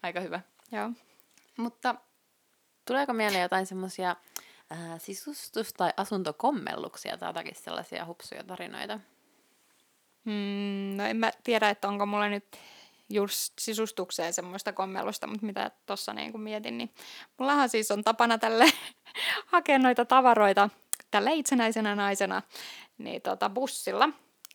aika 0.03 0.20
hyvä. 0.20 0.41
Joo. 0.73 0.91
Mutta 1.57 1.95
tuleeko 2.85 3.12
mieleen 3.12 3.43
jotain 3.43 3.66
semmoisia 3.66 4.16
äh, 4.73 4.79
sisustus- 4.99 5.73
tai 5.73 5.93
asuntokommelluksia 5.97 7.18
tai 7.18 7.29
jotakin 7.29 7.55
sellaisia 7.55 8.07
hupsuja 8.07 8.45
tarinoita? 8.45 9.01
Hmm, 10.25 10.97
no 10.97 11.05
en 11.05 11.16
mä 11.16 11.31
tiedä, 11.45 11.70
että 11.70 11.89
onko 11.89 12.07
mulla 12.07 12.29
nyt 12.29 12.59
just 13.09 13.53
sisustukseen 13.61 14.33
semmoista 14.33 14.73
kommellusta, 14.73 15.27
mutta 15.27 15.47
mitä 15.47 15.71
tuossa 15.87 16.13
niin 16.13 16.41
mietin, 16.41 16.79
niin 16.79 16.95
mullahan 17.39 17.69
siis 17.69 17.91
on 17.91 18.05
tapana 18.05 18.39
tälle 18.39 18.65
hakea 19.53 19.79
noita 19.79 20.05
tavaroita 20.05 20.71
tälle 21.11 21.33
itsenäisenä 21.33 21.95
naisena 21.95 22.43
niin 22.99 23.23
tota, 23.23 23.51
bussilla. 23.51 24.09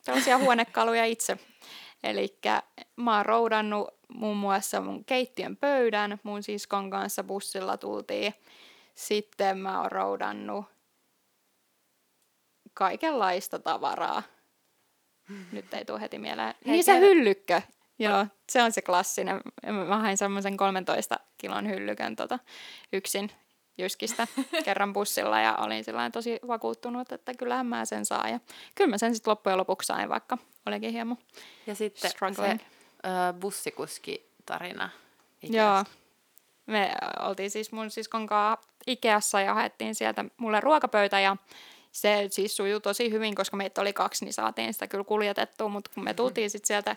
Tällaisia 0.04 0.38
huonekaluja 0.44 1.04
itse. 1.04 1.38
Eli 2.02 2.38
mä 2.96 3.16
oon 3.16 3.26
roudannut 3.26 3.88
muun 4.08 4.36
muassa 4.36 4.80
mun 4.80 5.04
keittiön 5.04 5.56
pöydän, 5.56 6.20
mun 6.22 6.42
siskon 6.42 6.90
kanssa 6.90 7.24
bussilla 7.24 7.76
tultiin 7.76 8.34
sitten 8.98 9.58
mä 9.58 9.80
oon 9.80 9.92
roudannut 9.92 10.64
kaikenlaista 12.74 13.58
tavaraa. 13.58 14.22
Nyt 15.52 15.74
ei 15.74 15.84
tule 15.84 16.00
heti 16.00 16.18
mieleen. 16.18 16.54
Niin 16.64 16.84
se 16.84 17.00
hyllykkö. 17.00 17.62
Joo, 17.98 18.26
se 18.48 18.62
on 18.62 18.72
se 18.72 18.82
klassinen. 18.82 19.40
Mä 19.88 19.98
hain 19.98 20.18
semmoisen 20.18 20.56
13 20.56 21.16
kilon 21.38 21.68
hyllykön 21.68 22.16
tota, 22.16 22.38
yksin 22.92 23.30
Jyskistä 23.78 24.26
kerran 24.64 24.92
bussilla 24.92 25.40
ja 25.40 25.56
olin 25.56 25.84
tosi 26.12 26.38
vakuuttunut, 26.46 27.12
että 27.12 27.34
kyllähän 27.34 27.66
mä 27.66 27.84
sen 27.84 28.06
saa. 28.06 28.28
Ja 28.28 28.40
kyllä 28.74 28.90
mä 28.90 28.98
sen 28.98 29.14
sitten 29.14 29.30
loppujen 29.30 29.58
lopuksi 29.58 29.86
sain, 29.86 30.08
vaikka 30.08 30.38
olikin 30.66 30.92
hieman 30.92 31.18
Ja 31.66 31.74
sitten 31.74 32.10
struggling. 32.10 32.58
se 32.58 32.66
uh, 33.08 33.40
bussikuski-tarina. 33.40 34.90
Joo, 35.42 35.84
me 36.66 36.94
oltiin 37.20 37.50
siis 37.50 37.72
mun 37.72 37.90
siskon 37.90 38.26
kanssa 38.26 38.68
Ikeassa 38.86 39.40
ja 39.40 39.54
haettiin 39.54 39.94
sieltä 39.94 40.24
mulle 40.36 40.60
ruokapöytä 40.60 41.20
ja 41.20 41.36
se 41.92 42.28
siis 42.30 42.56
sujui 42.56 42.80
tosi 42.80 43.10
hyvin, 43.10 43.34
koska 43.34 43.56
meitä 43.56 43.80
oli 43.80 43.92
kaksi, 43.92 44.24
niin 44.24 44.32
saatiin 44.32 44.72
sitä 44.72 44.86
kyllä 44.86 45.04
kuljetettua, 45.04 45.68
mutta 45.68 45.90
kun 45.94 46.04
me 46.04 46.14
tultiin 46.14 46.50
sitten 46.50 46.66
sieltä 46.66 46.96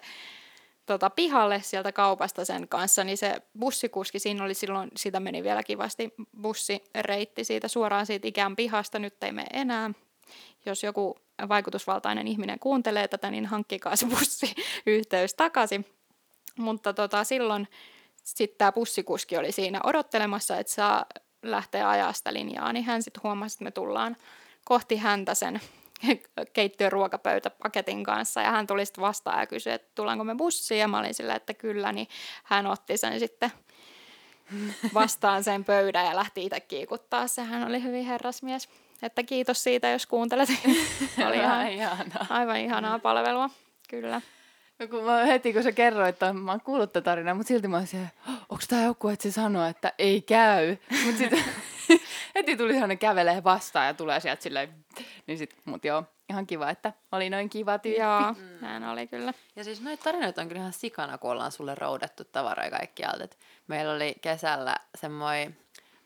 tota, 0.85 1.09
pihalle 1.09 1.61
sieltä 1.63 1.91
kaupasta 1.91 2.45
sen 2.45 2.67
kanssa, 2.67 3.03
niin 3.03 3.17
se 3.17 3.41
bussikuski, 3.59 4.19
siinä 4.19 4.43
oli 4.43 4.53
silloin, 4.53 4.91
sitä 4.95 5.19
meni 5.19 5.43
vielä 5.43 5.63
kivasti 5.63 6.13
bussireitti 6.41 7.43
siitä 7.43 7.67
suoraan 7.67 8.05
siitä 8.05 8.27
ikään 8.27 8.55
pihasta, 8.55 8.99
nyt 8.99 9.23
ei 9.23 9.31
mene 9.31 9.47
enää. 9.53 9.91
Jos 10.65 10.83
joku 10.83 11.19
vaikutusvaltainen 11.49 12.27
ihminen 12.27 12.59
kuuntelee 12.59 13.07
tätä, 13.07 13.31
niin 13.31 13.45
hankkikaa 13.45 13.95
se 13.95 14.05
bussiyhteys 14.05 15.33
takaisin. 15.33 15.85
Mutta 16.57 16.93
tota, 16.93 17.23
silloin 17.23 17.67
sitten 18.23 18.57
tämä 18.57 18.71
bussikuski 18.71 19.37
oli 19.37 19.51
siinä 19.51 19.79
odottelemassa, 19.83 20.57
että 20.57 20.73
saa 20.73 21.05
lähteä 21.43 21.89
ajaa 21.89 22.13
sitä 22.13 22.33
linjaa, 22.33 22.73
niin 22.73 22.85
hän 22.85 23.03
sitten 23.03 23.23
huomasi, 23.23 23.55
että 23.55 23.63
me 23.63 23.71
tullaan 23.71 24.17
kohti 24.65 24.97
häntä 24.97 25.35
sen 25.35 25.61
keittiön 26.53 26.91
ruokapöytäpaketin 26.91 28.03
kanssa 28.03 28.41
ja 28.41 28.51
hän 28.51 28.67
tuli 28.67 28.85
sitten 28.85 29.01
vastaan 29.01 29.39
ja 29.39 29.47
kysyi, 29.47 29.73
että 29.73 29.91
tullaanko 29.95 30.23
me 30.23 30.35
bussiin 30.35 30.79
ja 30.79 30.87
mä 30.87 30.99
olin 30.99 31.13
sillä, 31.13 31.35
että 31.35 31.53
kyllä, 31.53 31.91
niin 31.91 32.07
hän 32.43 32.67
otti 32.67 32.97
sen 32.97 33.19
sitten 33.19 33.51
vastaan 34.93 35.43
sen 35.43 35.65
pöydän 35.65 36.05
ja 36.05 36.15
lähti 36.15 36.45
itse 36.45 36.59
kiikuttaa 36.59 37.27
se. 37.27 37.41
Hän 37.41 37.67
oli 37.67 37.83
hyvin 37.83 38.05
herrasmies. 38.05 38.69
Että 39.01 39.23
kiitos 39.23 39.63
siitä, 39.63 39.89
jos 39.89 40.05
kuuntelet. 40.07 40.49
oli 41.27 41.35
ihan, 41.35 41.71
ihanaa. 41.71 42.25
aivan 42.29 42.57
ihanaa 42.57 42.99
palvelua, 42.99 43.49
kyllä. 43.89 44.21
No 44.81 44.87
kun 44.87 45.03
mä 45.03 45.25
heti 45.25 45.53
kun 45.53 45.63
sä 45.63 45.71
kerroit, 45.71 46.09
että 46.09 46.33
mä 46.33 46.51
oon 46.51 46.61
kuullut 46.61 46.93
tätä 46.93 47.05
tarinaa, 47.05 47.33
mutta 47.33 47.47
silti 47.47 47.67
mä 47.67 47.77
oon 47.77 47.87
siellä, 47.87 48.07
onko 48.27 48.63
tää 48.67 48.83
joku, 48.83 49.07
että 49.07 49.23
se 49.23 49.31
sanoo, 49.31 49.65
että 49.65 49.93
ei 49.97 50.21
käy. 50.21 50.77
Mutta 51.05 51.17
sitten 51.17 51.43
heti 52.35 52.57
tuli 52.57 52.71
sellainen 52.71 52.97
kävelee 52.97 53.43
vastaan 53.43 53.87
ja 53.87 53.93
tulee 53.93 54.19
sieltä 54.19 54.43
silleen, 54.43 54.85
niin 55.27 55.37
sit, 55.37 55.55
mut 55.65 55.85
joo. 55.85 56.03
ihan 56.29 56.47
kiva, 56.47 56.69
että 56.69 56.93
oli 57.11 57.29
noin 57.29 57.49
kiva 57.49 57.79
tyyppi. 57.79 58.01
Joo, 58.01 58.35
näin 58.61 58.83
oli 58.83 59.07
kyllä. 59.07 59.33
Ja 59.55 59.63
siis 59.63 59.81
noita 59.81 60.03
tarinoita 60.03 60.41
on 60.41 60.47
kyllä 60.47 60.61
ihan 60.61 60.73
sikana, 60.73 61.17
kun 61.17 61.31
ollaan 61.31 61.51
sulle 61.51 61.75
roudettu 61.75 62.23
tavaroja 62.23 62.71
kaikkialta. 62.71 63.23
Et 63.23 63.37
meillä 63.67 63.93
oli 63.93 64.15
kesällä 64.21 64.75
semmoinen 64.95 65.57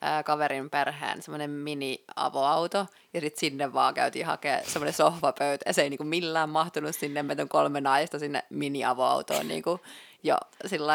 ää, 0.06 0.24
kaverin 0.24 0.70
perheen 0.70 1.22
semmoinen 1.22 1.50
mini-avoauto, 1.50 2.86
ja 3.14 3.22
sitten 3.22 3.40
sinne 3.40 3.74
vaan 3.74 3.94
käytiin 3.94 4.26
hakemaan 4.26 4.66
semmoinen 4.66 4.94
sohvapöytä, 4.94 5.64
ja 5.66 5.74
se 5.74 5.82
ei 5.82 5.90
niinku 5.90 6.04
millään 6.04 6.50
mahtunut 6.50 6.96
sinne, 6.96 7.24
meitä 7.24 7.42
on 7.42 7.50
kolme 7.50 7.82
naista 7.82 8.20
sinne 8.20 8.44
mini-avoautoon 8.50 9.48
niinku, 9.48 9.80
jo 10.24 10.38
sillä 10.66 10.94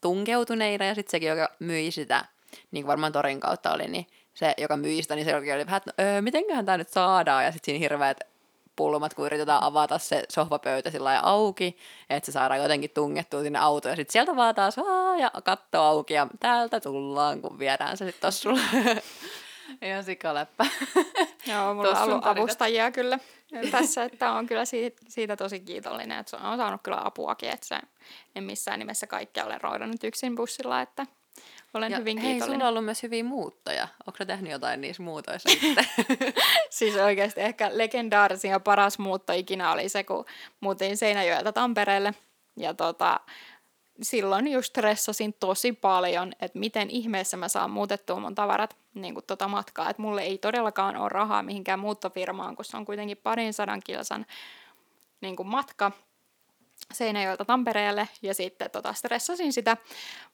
tunkeutuneina, 0.00 0.84
ja 0.84 0.94
sitten 0.94 1.10
sekin, 1.10 1.28
joka 1.28 1.48
myi 1.58 1.90
sitä, 1.90 2.24
niin 2.70 2.84
kuin 2.84 2.88
varmaan 2.88 3.12
torin 3.12 3.40
kautta 3.40 3.72
oli, 3.72 3.88
niin 3.88 4.06
se, 4.34 4.54
joka 4.58 4.76
myi 4.76 5.02
sitä, 5.02 5.14
niin 5.14 5.24
se 5.24 5.36
oli 5.36 5.46
vähän, 5.46 5.76
että 5.76 5.92
no, 5.98 6.04
öö, 6.04 6.22
mitenköhän 6.22 6.66
tämä 6.66 6.78
nyt 6.78 6.88
saadaan, 6.88 7.44
ja 7.44 7.52
sitten 7.52 7.72
siinä 7.72 7.78
hirveät 7.78 8.29
pulmat, 8.80 9.14
kun 9.14 9.26
yritetään 9.26 9.62
avata 9.62 9.98
se 9.98 10.24
sohvapöytä 10.28 10.90
sillä 10.90 11.20
auki, 11.20 11.76
että 12.10 12.26
se 12.26 12.32
saadaan 12.32 12.60
jotenkin 12.60 12.90
tungettua 12.90 13.42
sinne 13.42 13.58
autoon. 13.58 13.92
Ja 13.92 13.96
sitten 13.96 14.12
sieltä 14.12 14.36
vaan 14.36 14.54
taas 14.54 14.78
Aa, 14.78 15.16
ja 15.16 15.30
katto 15.44 15.82
auki 15.82 16.14
ja 16.14 16.26
täältä 16.40 16.80
tullaan, 16.80 17.42
kun 17.42 17.58
viedään 17.58 17.96
se 17.96 18.04
sitten 18.04 18.20
tossa 18.20 18.42
sulle. 18.42 18.60
Ihan 19.82 20.04
sikaläppä. 20.04 20.66
Joo, 21.46 21.74
mulla 21.74 21.90
on 21.90 22.10
ollut 22.10 22.26
avustajia 22.26 22.90
kyllä 22.90 23.18
tässä, 23.70 24.04
että 24.04 24.32
on 24.32 24.46
kyllä 24.46 24.64
siitä, 24.64 25.02
siitä 25.08 25.36
tosi 25.36 25.60
kiitollinen, 25.60 26.18
että 26.18 26.36
on 26.36 26.56
saanut 26.56 26.80
kyllä 26.82 27.00
apuakin, 27.04 27.48
että 27.48 27.66
se 27.66 27.78
en 28.34 28.44
missään 28.44 28.78
nimessä 28.78 29.06
kaikkea 29.06 29.44
ole 29.44 29.58
roudannut 29.58 30.04
yksin 30.04 30.34
bussilla, 30.34 30.80
että 30.80 31.06
olen 31.74 31.92
Ja 31.92 31.98
hyvin 31.98 32.18
hei, 32.18 32.32
kiitollinen. 32.32 32.58
sulla 32.58 32.66
on 32.66 32.72
ollut 32.72 32.84
myös 32.84 33.02
hyviä 33.02 33.24
muuttoja. 33.24 33.88
Onko 34.06 34.24
tehnyt 34.24 34.52
jotain 34.52 34.80
niissä 34.80 35.02
muutoissa 35.02 35.48
sitten? 35.50 35.84
Siis 36.70 36.96
oikeasti 36.96 37.40
ehkä 37.40 37.70
legendaarisin 37.72 38.50
ja 38.50 38.60
paras 38.60 38.98
muutto 38.98 39.32
ikinä 39.32 39.72
oli 39.72 39.88
se, 39.88 40.04
kun 40.04 40.24
muutin 40.60 40.96
Seinäjoelta 40.96 41.52
Tampereelle. 41.52 42.14
Ja 42.56 42.74
tota, 42.74 43.20
silloin 44.02 44.48
just 44.48 44.68
stressasin 44.68 45.34
tosi 45.40 45.72
paljon, 45.72 46.32
että 46.40 46.58
miten 46.58 46.90
ihmeessä 46.90 47.36
mä 47.36 47.48
saan 47.48 47.70
muutettua 47.70 48.20
mun 48.20 48.34
tavarat 48.34 48.76
niin 48.94 49.14
kuin 49.14 49.26
tota 49.26 49.48
matkaa. 49.48 49.90
Että 49.90 50.02
mulle 50.02 50.22
ei 50.22 50.38
todellakaan 50.38 50.96
ole 50.96 51.08
rahaa 51.08 51.42
mihinkään 51.42 51.78
muuttofirmaan, 51.80 52.56
kun 52.56 52.64
se 52.64 52.76
on 52.76 52.84
kuitenkin 52.84 53.16
parin 53.16 53.52
sadan 53.52 53.80
kilsan 53.84 54.26
niin 55.20 55.36
kuin 55.36 55.48
matka 55.48 55.92
Seinäjoelta 56.92 57.44
Tampereelle 57.44 58.08
ja 58.22 58.34
sitten 58.34 58.70
tota, 58.70 58.92
stressasin 58.92 59.52
sitä, 59.52 59.76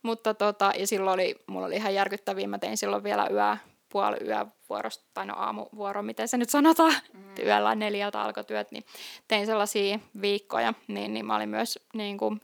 mutta 0.03 0.34
tota, 0.34 0.72
ja 0.78 0.86
silloin 0.86 1.14
oli, 1.14 1.36
mulla 1.47 1.66
oli 1.66 1.76
ihan 1.76 1.94
järkyttäviä, 1.94 2.49
mä 2.49 2.59
tein 2.59 2.76
silloin 2.76 3.05
vielä 3.05 3.28
yö, 3.30 3.57
puoli 3.88 4.16
yövuorosta, 4.24 5.05
tai 5.14 5.26
no 5.26 5.34
aamuvuoro, 5.36 6.03
miten 6.03 6.28
se 6.28 6.36
nyt 6.36 6.51
sanotaan, 6.51 6.94
mm. 7.12 7.47
yöllä 7.47 7.74
neljältä 7.74 8.22
alkoi 8.22 8.44
työt, 8.44 8.70
niin 8.70 8.84
tein 9.28 9.47
sellaisia 9.47 9.99
viikkoja, 10.20 10.74
niin, 10.88 11.14
niin 11.14 11.26
mä 11.26 11.36
olin 11.36 11.49
myös 11.49 11.78
niin 11.94 12.18
kuin, 12.18 12.40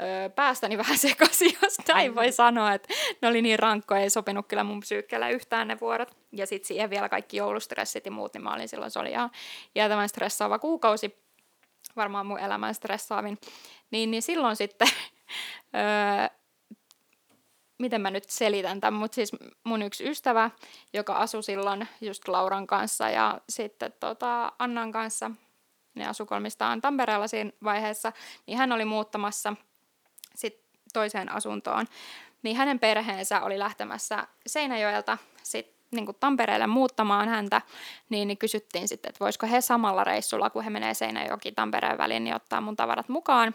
öö, 0.00 0.28
päästäni 0.28 0.78
vähän 0.84 0.98
sekaisin, 0.98 1.52
jos 1.62 1.76
näin 1.88 2.14
voi 2.14 2.32
sanoa, 2.32 2.72
että 2.72 2.88
ne 3.22 3.28
oli 3.28 3.42
niin 3.42 3.58
rankkoja, 3.58 4.00
ei 4.00 4.10
sopinut 4.10 4.46
kyllä 4.46 4.64
mun 4.64 4.80
psyykkeelle 4.80 5.32
yhtään 5.32 5.68
ne 5.68 5.80
vuorot. 5.80 6.16
Ja 6.32 6.46
sitten 6.46 6.68
siihen 6.68 6.90
vielä 6.90 7.08
kaikki 7.08 7.36
joulustressit 7.36 8.06
ja 8.06 8.12
muut, 8.12 8.34
niin 8.34 8.42
mä 8.42 8.54
olin 8.54 8.68
silloin, 8.68 8.90
se 8.90 8.98
oli 8.98 9.10
ihan 9.10 9.30
jäätävän 9.74 10.08
stressaava 10.08 10.58
kuukausi, 10.58 11.27
varmaan 11.96 12.26
mun 12.26 12.38
elämän 12.38 12.74
stressaavin. 12.74 13.38
Niin, 13.90 14.10
niin 14.10 14.22
silloin 14.22 14.56
sitten, 14.56 14.88
öö, 15.76 16.36
miten 17.78 18.00
mä 18.00 18.10
nyt 18.10 18.30
selitän 18.30 18.80
tämän, 18.80 19.00
mutta 19.00 19.14
siis 19.14 19.32
mun 19.64 19.82
yksi 19.82 20.10
ystävä, 20.10 20.50
joka 20.92 21.12
asui 21.12 21.42
silloin 21.42 21.88
just 22.00 22.28
Lauran 22.28 22.66
kanssa 22.66 23.10
ja 23.10 23.40
sitten 23.48 23.92
tota 24.00 24.52
Annan 24.58 24.92
kanssa, 24.92 25.30
ne 25.94 26.06
asu 26.06 26.26
kolmistaan 26.26 26.80
Tampereella 26.80 27.28
siinä 27.28 27.50
vaiheessa, 27.64 28.12
niin 28.46 28.58
hän 28.58 28.72
oli 28.72 28.84
muuttamassa 28.84 29.56
sit 30.34 30.64
toiseen 30.92 31.32
asuntoon. 31.32 31.86
Niin 32.42 32.56
hänen 32.56 32.78
perheensä 32.78 33.40
oli 33.40 33.58
lähtemässä 33.58 34.26
Seinäjoelta 34.46 35.18
sit 35.42 35.77
niin 35.90 36.06
kuin 36.06 36.16
Tampereelle 36.20 36.66
muuttamaan 36.66 37.28
häntä, 37.28 37.62
niin, 38.08 38.28
niin 38.28 38.38
kysyttiin 38.38 38.88
sitten, 38.88 39.08
että 39.08 39.24
voisiko 39.24 39.46
he 39.46 39.60
samalla 39.60 40.04
reissulla, 40.04 40.50
kun 40.50 40.64
he 40.64 40.70
menee 40.70 40.94
Seinäjoki 40.94 41.52
Tampereen 41.52 41.98
väliin, 41.98 42.24
niin 42.24 42.34
ottaa 42.34 42.60
mun 42.60 42.76
tavarat 42.76 43.08
mukaan. 43.08 43.54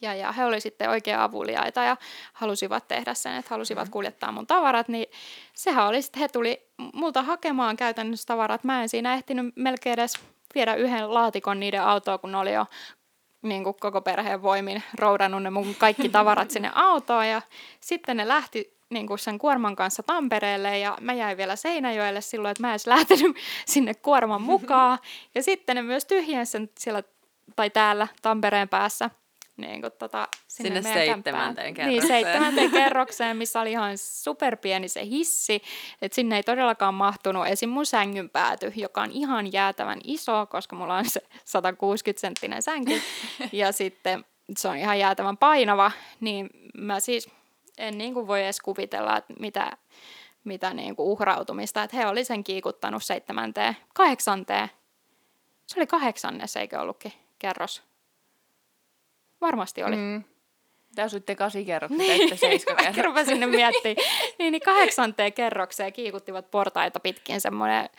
Ja, 0.00 0.14
ja 0.14 0.32
he 0.32 0.44
oli 0.44 0.60
sitten 0.60 0.90
oikein 0.90 1.18
avuliaita 1.18 1.82
ja 1.82 1.96
halusivat 2.32 2.88
tehdä 2.88 3.14
sen, 3.14 3.34
että 3.34 3.50
halusivat 3.50 3.88
kuljettaa 3.88 4.32
mun 4.32 4.46
tavarat, 4.46 4.88
niin 4.88 5.06
sehän 5.54 5.86
oli 5.86 6.02
sitten, 6.02 6.20
he 6.20 6.28
tuli 6.28 6.66
multa 6.92 7.22
hakemaan 7.22 7.76
käytännössä 7.76 8.26
tavarat. 8.26 8.64
Mä 8.64 8.82
en 8.82 8.88
siinä 8.88 9.14
ehtinyt 9.14 9.56
melkein 9.56 9.94
edes 9.94 10.14
viedä 10.54 10.74
yhden 10.74 11.14
laatikon 11.14 11.60
niiden 11.60 11.82
autoa, 11.82 12.18
kun 12.18 12.32
ne 12.32 12.38
oli 12.38 12.52
jo 12.52 12.66
niin 13.42 13.64
kuin 13.64 13.76
koko 13.80 14.00
perheen 14.00 14.42
voimin 14.42 14.82
roudannut 14.98 15.42
ne 15.42 15.50
mun 15.50 15.74
kaikki 15.74 16.08
tavarat 16.08 16.50
sinne 16.50 16.70
autoon 16.74 17.28
ja 17.28 17.42
sitten 17.80 18.16
ne 18.16 18.28
lähti 18.28 18.77
niin 18.90 19.06
kuin 19.06 19.18
sen 19.18 19.38
kuorman 19.38 19.76
kanssa 19.76 20.02
Tampereelle 20.02 20.78
ja 20.78 20.98
mä 21.00 21.12
jäin 21.12 21.36
vielä 21.36 21.56
Seinäjoelle 21.56 22.20
silloin, 22.20 22.52
että 22.52 22.62
mä 22.62 22.68
en 22.68 22.72
edes 22.72 22.86
lähtenyt 22.86 23.36
sinne 23.66 23.94
kuorman 23.94 24.42
mukaan. 24.42 24.98
Ja 25.34 25.42
sitten 25.42 25.76
ne 25.76 25.82
myös 25.82 26.04
tyhjensi 26.04 26.52
sen 26.52 26.70
siellä 26.78 27.02
tai 27.56 27.70
täällä 27.70 28.08
Tampereen 28.22 28.68
päässä 28.68 29.10
niin 29.58 29.80
kuin 29.80 29.92
tota, 29.98 30.28
sinne, 30.48 30.82
Sinne 30.82 30.94
seitsemänteen. 30.94 31.66
Niin, 31.66 31.74
kerrokseen. 31.74 32.08
seitsemänteen 32.08 32.70
kerrokseen, 32.82 33.36
missä 33.36 33.60
oli 33.60 33.70
ihan 33.70 33.98
superpieni 33.98 34.88
se 34.88 35.04
hissi. 35.04 35.62
Että 36.02 36.16
sinne 36.16 36.36
ei 36.36 36.42
todellakaan 36.42 36.94
mahtunut 36.94 37.46
esim. 37.46 37.70
mun 37.70 37.86
sängyn 37.86 38.30
pääty, 38.30 38.72
joka 38.76 39.02
on 39.02 39.10
ihan 39.10 39.52
jäätävän 39.52 39.98
iso, 40.04 40.46
koska 40.46 40.76
mulla 40.76 40.96
on 40.96 41.04
se 41.04 41.20
160 41.44 42.20
senttinen 42.20 42.62
sänky. 42.62 43.00
ja 43.52 43.72
sitten 43.72 44.24
se 44.56 44.68
on 44.68 44.76
ihan 44.76 44.98
jäätävän 44.98 45.36
painava, 45.36 45.90
niin 46.20 46.50
mä 46.78 47.00
siis 47.00 47.28
en 47.78 47.98
niin 47.98 48.14
kuin 48.14 48.26
voi 48.26 48.42
edes 48.44 48.60
kuvitella, 48.60 49.16
että 49.16 49.34
mitä, 49.40 49.76
mitä 50.44 50.74
niin 50.74 50.96
kuin 50.96 51.06
uhrautumista. 51.08 51.82
Että 51.82 51.96
he 51.96 52.06
oli 52.06 52.24
sen 52.24 52.44
kiikuttanut 52.44 53.02
seitsemänteen, 53.04 53.76
kahdeksanteen. 53.94 54.68
Se 55.66 55.80
oli 55.80 55.86
kahdeksannes, 55.86 56.56
eikö 56.56 56.80
ollutkin 56.80 57.12
kerros? 57.38 57.82
Varmasti 59.40 59.82
oli. 59.82 59.96
Mm. 59.96 60.24
Te 60.94 61.02
asuitte 61.02 61.34
kasi 61.34 61.64
kerrokset, 61.64 61.98
Niin, 61.98 62.38
seiska 62.38 62.74
Mäkin 62.74 63.04
rupesin 63.04 63.34
sinne 63.34 63.46
miettimään. 63.56 63.96
niin, 64.38 64.52
niin 64.52 64.62
kahdeksanteen 64.62 65.32
kerrokseen 65.32 65.92
kiikuttivat 65.92 66.50
portaita 66.50 67.00
pitkin 67.00 67.40
semmoinen, 67.40 67.90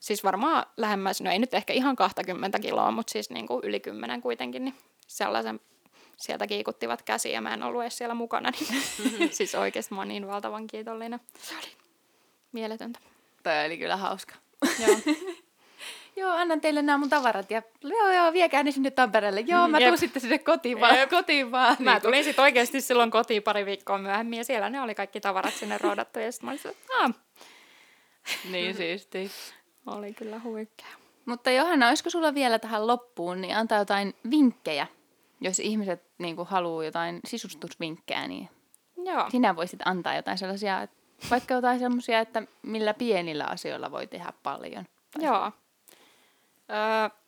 siis 0.00 0.24
varmaan 0.24 0.66
lähemmäs, 0.76 1.20
no 1.20 1.30
ei 1.30 1.38
nyt 1.38 1.54
ehkä 1.54 1.72
ihan 1.72 1.96
20 1.96 2.58
kiloa, 2.58 2.90
mutta 2.90 3.10
siis 3.10 3.30
niin 3.30 3.46
kuin 3.46 3.64
yli 3.64 3.80
10 3.80 4.20
kuitenkin, 4.20 4.64
niin 4.64 4.74
sellaisen 5.06 5.60
sieltä 6.20 6.46
kiikuttivat 6.46 7.02
käsiä 7.02 7.32
ja 7.32 7.40
mä 7.40 7.54
en 7.54 7.62
ollut 7.62 7.82
edes 7.82 7.98
siellä 7.98 8.14
mukana. 8.14 8.50
Niin, 9.18 9.32
siis 9.36 9.54
oikeasti 9.54 9.94
mä 9.94 10.00
oon 10.00 10.08
niin 10.08 10.26
valtavan 10.26 10.66
kiitollinen. 10.66 11.20
Se 11.38 11.54
oli 11.54 11.72
mieletöntä. 12.52 12.98
Toi 13.42 13.66
oli 13.66 13.78
kyllä 13.78 13.96
hauska. 13.96 14.34
Joo. 14.86 14.96
Joo, 16.16 16.32
annan 16.32 16.60
teille 16.60 16.82
nämä 16.82 16.98
mun 16.98 17.08
tavarat 17.10 17.50
ja 17.50 17.62
joo, 17.82 18.12
joo, 18.12 18.32
viekää 18.32 18.62
ne 18.62 18.70
sinne 18.70 18.90
Tampereelle. 18.90 19.40
Joo, 19.40 19.68
mä 19.68 19.78
Jep. 19.78 19.88
tuun 19.88 19.98
sitten 19.98 20.22
sinne 20.22 20.38
kotiin 20.38 20.80
vaan. 20.80 20.98
Jep. 20.98 21.10
Kotiin 21.10 21.52
vaan. 21.52 21.76
Mä 21.78 21.92
Niin 21.92 22.02
tulin 22.02 22.24
sitten 22.24 22.42
oikeasti 22.42 22.80
silloin 22.80 23.10
kotiin 23.10 23.42
pari 23.42 23.66
viikkoa 23.66 23.98
myöhemmin 23.98 24.36
ja 24.36 24.44
siellä 24.44 24.70
ne 24.70 24.80
oli 24.82 24.94
kaikki 24.94 25.20
tavarat 25.20 25.54
sinne 25.54 25.78
roudattu 25.78 26.18
ja 26.18 26.32
sitten 26.32 26.46
mä 26.46 26.50
olin 26.50 26.58
sillä, 26.58 26.70
että 26.80 26.94
"Aa, 26.94 27.10
kuin- 27.10 27.14
Niin 28.52 28.74
siisti. 28.74 29.30
oli 29.86 30.14
kyllä 30.14 30.40
huikea. 30.44 30.86
Mutta 31.26 31.50
Johanna, 31.50 31.88
olisiko 31.88 32.10
sulla 32.10 32.34
vielä 32.34 32.58
tähän 32.58 32.86
loppuun, 32.86 33.40
niin 33.40 33.56
antaa 33.56 33.78
jotain 33.78 34.14
vinkkejä, 34.30 34.86
jos 35.40 35.58
ihmiset 35.58 36.02
niin 36.18 36.36
haluaa 36.46 36.84
jotain 36.84 37.20
sisustusvinkkejä, 37.26 38.28
niin 38.28 38.48
Joo. 39.04 39.30
sinä 39.30 39.56
voisit 39.56 39.80
antaa 39.84 40.16
jotain 40.16 40.38
sellaisia, 40.38 40.88
vaikka 41.30 41.54
jotain 41.54 41.78
sellaisia, 41.78 42.20
että 42.20 42.42
millä 42.62 42.94
pienillä 42.94 43.44
asioilla 43.44 43.90
voi 43.90 44.06
tehdä 44.06 44.32
paljon. 44.42 44.84
Joo. 45.18 45.52
Öö, 46.70 47.18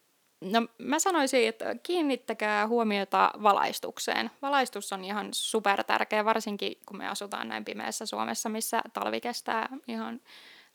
no 0.41 0.67
mä 0.79 0.99
sanoisin, 0.99 1.49
että 1.49 1.75
kiinnittäkää 1.83 2.67
huomiota 2.67 3.31
valaistukseen. 3.43 4.31
Valaistus 4.43 4.93
on 4.93 5.05
ihan 5.05 5.29
super 5.33 5.85
tärkeä, 5.85 6.25
varsinkin 6.25 6.73
kun 6.87 6.99
me 6.99 7.09
asutaan 7.09 7.49
näin 7.49 7.65
pimeässä 7.65 8.07
Suomessa, 8.07 8.49
missä 8.49 8.83
talvi 8.93 9.21
kestää 9.21 9.69
ihan 9.89 10.21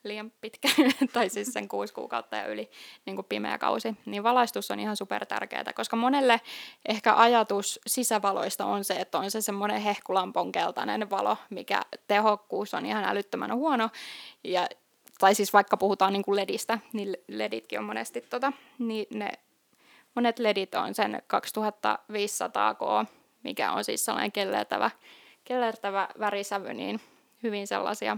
liian 0.08 0.32
pitkä, 0.41 0.68
tai 1.14 1.30
siis 1.30 1.53
sen 1.53 1.68
kuusi 1.68 1.93
kuukautta 1.93 2.36
ja 2.36 2.47
yli 2.47 2.70
niin 3.06 3.16
kuin 3.16 3.26
pimeä 3.30 3.58
kausi, 3.58 3.95
niin 4.06 4.24
valaistus 4.24 4.72
on 4.72 4.80
ihan 4.80 4.97
super 4.97 5.26
tärkeää, 5.26 5.74
koska 5.76 5.95
monelle 5.95 6.41
ehkä 6.88 7.16
ajatus 7.16 7.80
sisävaloista 7.88 8.66
on 8.66 8.84
se, 8.84 8.93
että 8.93 9.18
on 9.18 9.32
se 9.32 9.41
semmoinen 9.41 9.82
hehkulampon 9.82 10.51
keltainen 10.51 11.10
valo, 11.10 11.38
mikä 11.49 11.82
tehokkuus 12.08 12.74
on 12.74 12.86
ihan 12.86 13.03
älyttömän 13.03 13.56
huono, 13.56 13.89
ja 14.43 14.68
tai 15.20 15.36
siis 15.36 15.53
vaikka 15.53 15.78
puhutaan 15.78 16.14
niin 16.14 16.24
kuin 16.24 16.36
ledistä, 16.36 16.80
niin 16.93 17.18
leditkin 17.28 17.80
on 17.80 17.86
monesti 17.86 18.22
tota, 18.22 18.51
niin 18.80 19.08
ne, 19.14 19.32
monet 20.16 20.39
ledit 20.39 20.76
on 20.76 20.95
sen 20.95 21.22
2500K, 21.34 23.08
mikä 23.43 23.72
on 23.72 23.84
siis 23.84 24.06
sellainen 24.06 24.32
kellertävä, 24.32 24.91
kellertävä 25.43 26.08
värisävy, 26.20 26.74
niin 26.74 27.01
hyvin 27.43 27.68
sellaisia 27.68 28.18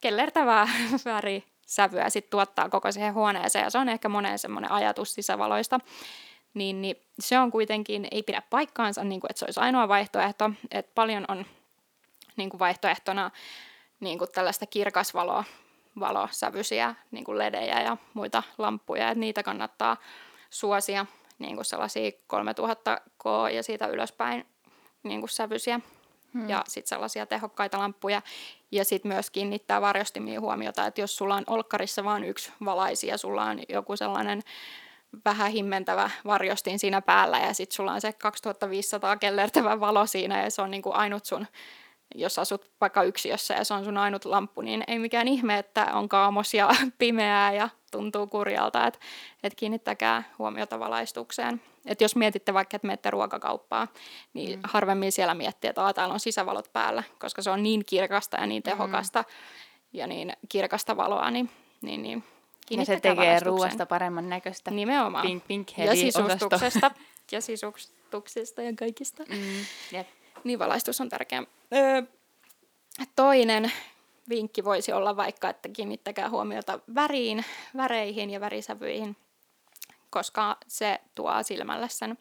kellertävää 0.00 0.68
väri, 1.04 1.44
sävyä 1.66 2.10
sit 2.10 2.30
tuottaa 2.30 2.68
koko 2.68 2.92
siihen 2.92 3.14
huoneeseen. 3.14 3.62
Ja 3.62 3.70
se 3.70 3.78
on 3.78 3.88
ehkä 3.88 4.08
monen 4.08 4.38
semmoinen 4.38 4.72
ajatus 4.72 5.14
sisävaloista. 5.14 5.80
Niin, 6.54 6.82
niin 6.82 6.96
se 7.18 7.38
on 7.38 7.50
kuitenkin, 7.50 8.08
ei 8.10 8.22
pidä 8.22 8.42
paikkaansa, 8.50 9.04
niin 9.04 9.20
kuin, 9.20 9.30
että 9.30 9.38
se 9.38 9.44
olisi 9.44 9.60
ainoa 9.60 9.88
vaihtoehto, 9.88 10.50
että 10.70 10.92
paljon 10.94 11.24
on 11.28 11.46
niin 12.36 12.50
kuin 12.50 12.58
vaihtoehtona 12.58 13.30
niin 14.00 14.18
kuin 14.18 14.30
tällaista 14.34 14.66
kirkasvaloa, 14.66 15.44
valosävyisiä 16.00 16.94
niin 17.10 17.24
kuin 17.24 17.38
ledejä 17.38 17.80
ja 17.80 17.96
muita 18.14 18.42
lamppuja, 18.58 19.08
että 19.08 19.20
niitä 19.20 19.42
kannattaa 19.42 19.96
suosia 20.50 21.06
niin 21.38 21.54
kuin 21.56 21.64
sellaisia 21.64 22.10
3000K 22.10 23.50
ja 23.54 23.62
siitä 23.62 23.86
ylöspäin 23.86 24.46
niin 25.02 25.20
kuin 25.20 25.30
sävyisiä 25.30 25.80
hmm. 26.34 26.48
ja 26.48 26.64
sitten 26.68 26.88
sellaisia 26.88 27.26
tehokkaita 27.26 27.78
lamppuja. 27.78 28.22
Ja 28.72 28.84
sitten 28.84 29.12
myös 29.12 29.30
kiinnittää 29.30 29.80
varjostimiin 29.80 30.40
huomiota, 30.40 30.86
että 30.86 31.00
jos 31.00 31.16
sulla 31.16 31.34
on 31.34 31.44
olkkarissa 31.46 32.04
vain 32.04 32.24
yksi 32.24 32.52
valaisi 32.64 33.06
ja 33.06 33.18
sulla 33.18 33.44
on 33.44 33.60
joku 33.68 33.96
sellainen 33.96 34.42
vähän 35.24 35.50
himmentävä 35.50 36.10
varjostin 36.24 36.78
siinä 36.78 37.00
päällä 37.00 37.38
ja 37.38 37.54
sitten 37.54 37.76
sulla 37.76 37.92
on 37.92 38.00
se 38.00 38.12
2500 38.12 39.16
kellertävä 39.16 39.80
valo 39.80 40.06
siinä 40.06 40.42
ja 40.42 40.50
se 40.50 40.62
on 40.62 40.70
niinku 40.70 40.90
ainut 40.92 41.24
sun 41.24 41.46
jos 42.14 42.38
asut 42.38 42.70
vaikka 42.80 43.02
yksiössä 43.02 43.54
ja 43.54 43.64
se 43.64 43.74
on 43.74 43.84
sun 43.84 43.96
ainut 43.96 44.24
lamppu, 44.24 44.60
niin 44.60 44.84
ei 44.86 44.98
mikään 44.98 45.28
ihme, 45.28 45.58
että 45.58 45.86
on 45.92 46.08
kaamos 46.08 46.54
ja 46.54 46.68
pimeää 46.98 47.52
ja 47.52 47.68
tuntuu 47.94 48.26
kurjalta, 48.26 48.86
että 48.86 49.00
et 49.42 49.54
kiinnittäkää 49.54 50.22
huomiota 50.38 50.78
valaistukseen. 50.78 51.60
Et 51.86 52.00
jos 52.00 52.16
mietitte 52.16 52.54
vaikka, 52.54 52.76
että 52.76 52.86
menette 52.86 53.10
ruokakauppaan, 53.10 53.88
niin 54.32 54.58
mm. 54.58 54.62
harvemmin 54.64 55.12
siellä 55.12 55.34
miettii, 55.34 55.70
että 55.70 55.92
täällä 55.92 56.14
on 56.14 56.20
sisävalot 56.20 56.72
päällä, 56.72 57.02
koska 57.18 57.42
se 57.42 57.50
on 57.50 57.62
niin 57.62 57.84
kirkasta 57.84 58.36
ja 58.36 58.46
niin 58.46 58.60
mm. 58.60 58.70
tehokasta 58.70 59.22
mm. 59.22 59.26
ja 59.92 60.06
niin 60.06 60.32
kirkasta 60.48 60.96
valoa, 60.96 61.30
niin, 61.30 61.50
niin, 61.82 62.02
niin 62.02 62.24
ja 62.70 62.84
se 62.84 63.00
tekee 63.00 63.40
ruoasta 63.40 63.86
paremman 63.86 64.28
näköistä. 64.28 64.70
Nimenomaan. 64.70 65.26
Pink, 65.26 65.46
pink 65.46 65.78
ja 65.78 65.94
sisustuksesta. 65.94 66.90
ja 67.32 67.40
sisustuksesta 67.40 68.62
ja 68.62 68.72
kaikista. 68.78 69.22
Mm, 69.28 69.64
jep. 69.92 70.08
Niin 70.44 70.58
valaistus 70.58 71.00
on 71.00 71.08
tärkeä. 71.08 71.42
Öö, 71.74 72.02
toinen 73.16 73.72
vinkki 74.28 74.64
voisi 74.64 74.92
olla 74.92 75.16
vaikka, 75.16 75.48
että 75.48 75.68
kiinnittäkää 75.68 76.30
huomiota 76.30 76.80
väriin, 76.94 77.44
väreihin 77.76 78.30
ja 78.30 78.40
värisävyihin, 78.40 79.16
koska 80.10 80.56
se 80.66 81.00
tuo 81.14 81.42
silmälle 81.42 81.88
sen 81.88 82.18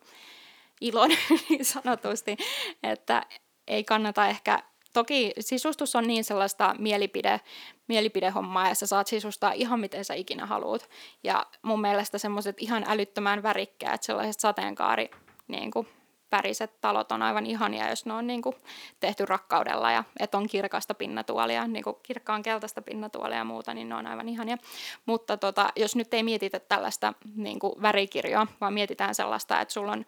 ilon 0.82 1.10
niin 1.50 1.66
sanotusti, 1.66 2.38
että 2.84 3.26
ei 3.68 3.84
kannata 3.84 4.28
ehkä 4.28 4.64
Toki 4.94 5.34
sisustus 5.40 5.96
on 5.96 6.08
niin 6.08 6.24
sellaista 6.24 6.76
mielipide, 6.80 7.42
mielipidehommaa 7.88 8.68
ja 8.68 8.76
sä 8.76 8.86
saat 8.88 9.08
sisustaa 9.08 9.52
ihan 9.52 9.80
miten 9.80 10.06
sä 10.06 10.14
ikinä 10.14 10.46
haluat. 10.46 10.90
Ja 11.24 11.46
mun 11.62 11.82
mielestä 11.82 12.18
semmoiset 12.18 12.56
ihan 12.60 12.84
älyttömän 12.88 13.44
värikkäät 13.44 14.04
sellaiset 14.04 14.40
sateenkaari 14.40 15.12
niin 15.48 15.72
kuin, 15.72 15.88
väriset 16.34 16.82
talot 16.82 17.12
on 17.12 17.22
aivan 17.22 17.46
ihania, 17.46 17.90
jos 17.90 18.06
ne 18.06 18.14
on 18.14 18.28
niin 18.28 18.42
kuin, 18.42 18.56
tehty 19.00 19.26
rakkaudella 19.26 19.92
ja 19.92 20.04
että 20.20 20.38
on 20.38 20.48
kirkasta 20.48 20.94
pinnatuolia, 20.94 21.68
niin 21.68 21.84
kuin 21.84 21.96
kirkkaan 22.04 22.44
keltaista 22.44 22.82
pinnatuolia 22.82 23.38
ja 23.38 23.44
muuta, 23.44 23.74
niin 23.74 23.90
ne 23.90 23.96
on 23.96 24.08
aivan 24.08 24.30
ihania. 24.30 24.58
Mutta 25.06 25.38
tota, 25.38 25.70
jos 25.76 25.96
nyt 25.96 26.14
ei 26.14 26.24
mietitä 26.24 26.60
tällaista 26.60 27.14
niin 27.36 27.60
kuin 27.60 27.82
värikirjoa, 27.82 28.48
vaan 28.62 28.74
mietitään 28.74 29.16
sellaista, 29.16 29.62
että 29.62 29.74
sulla 29.74 29.92
on 29.92 30.06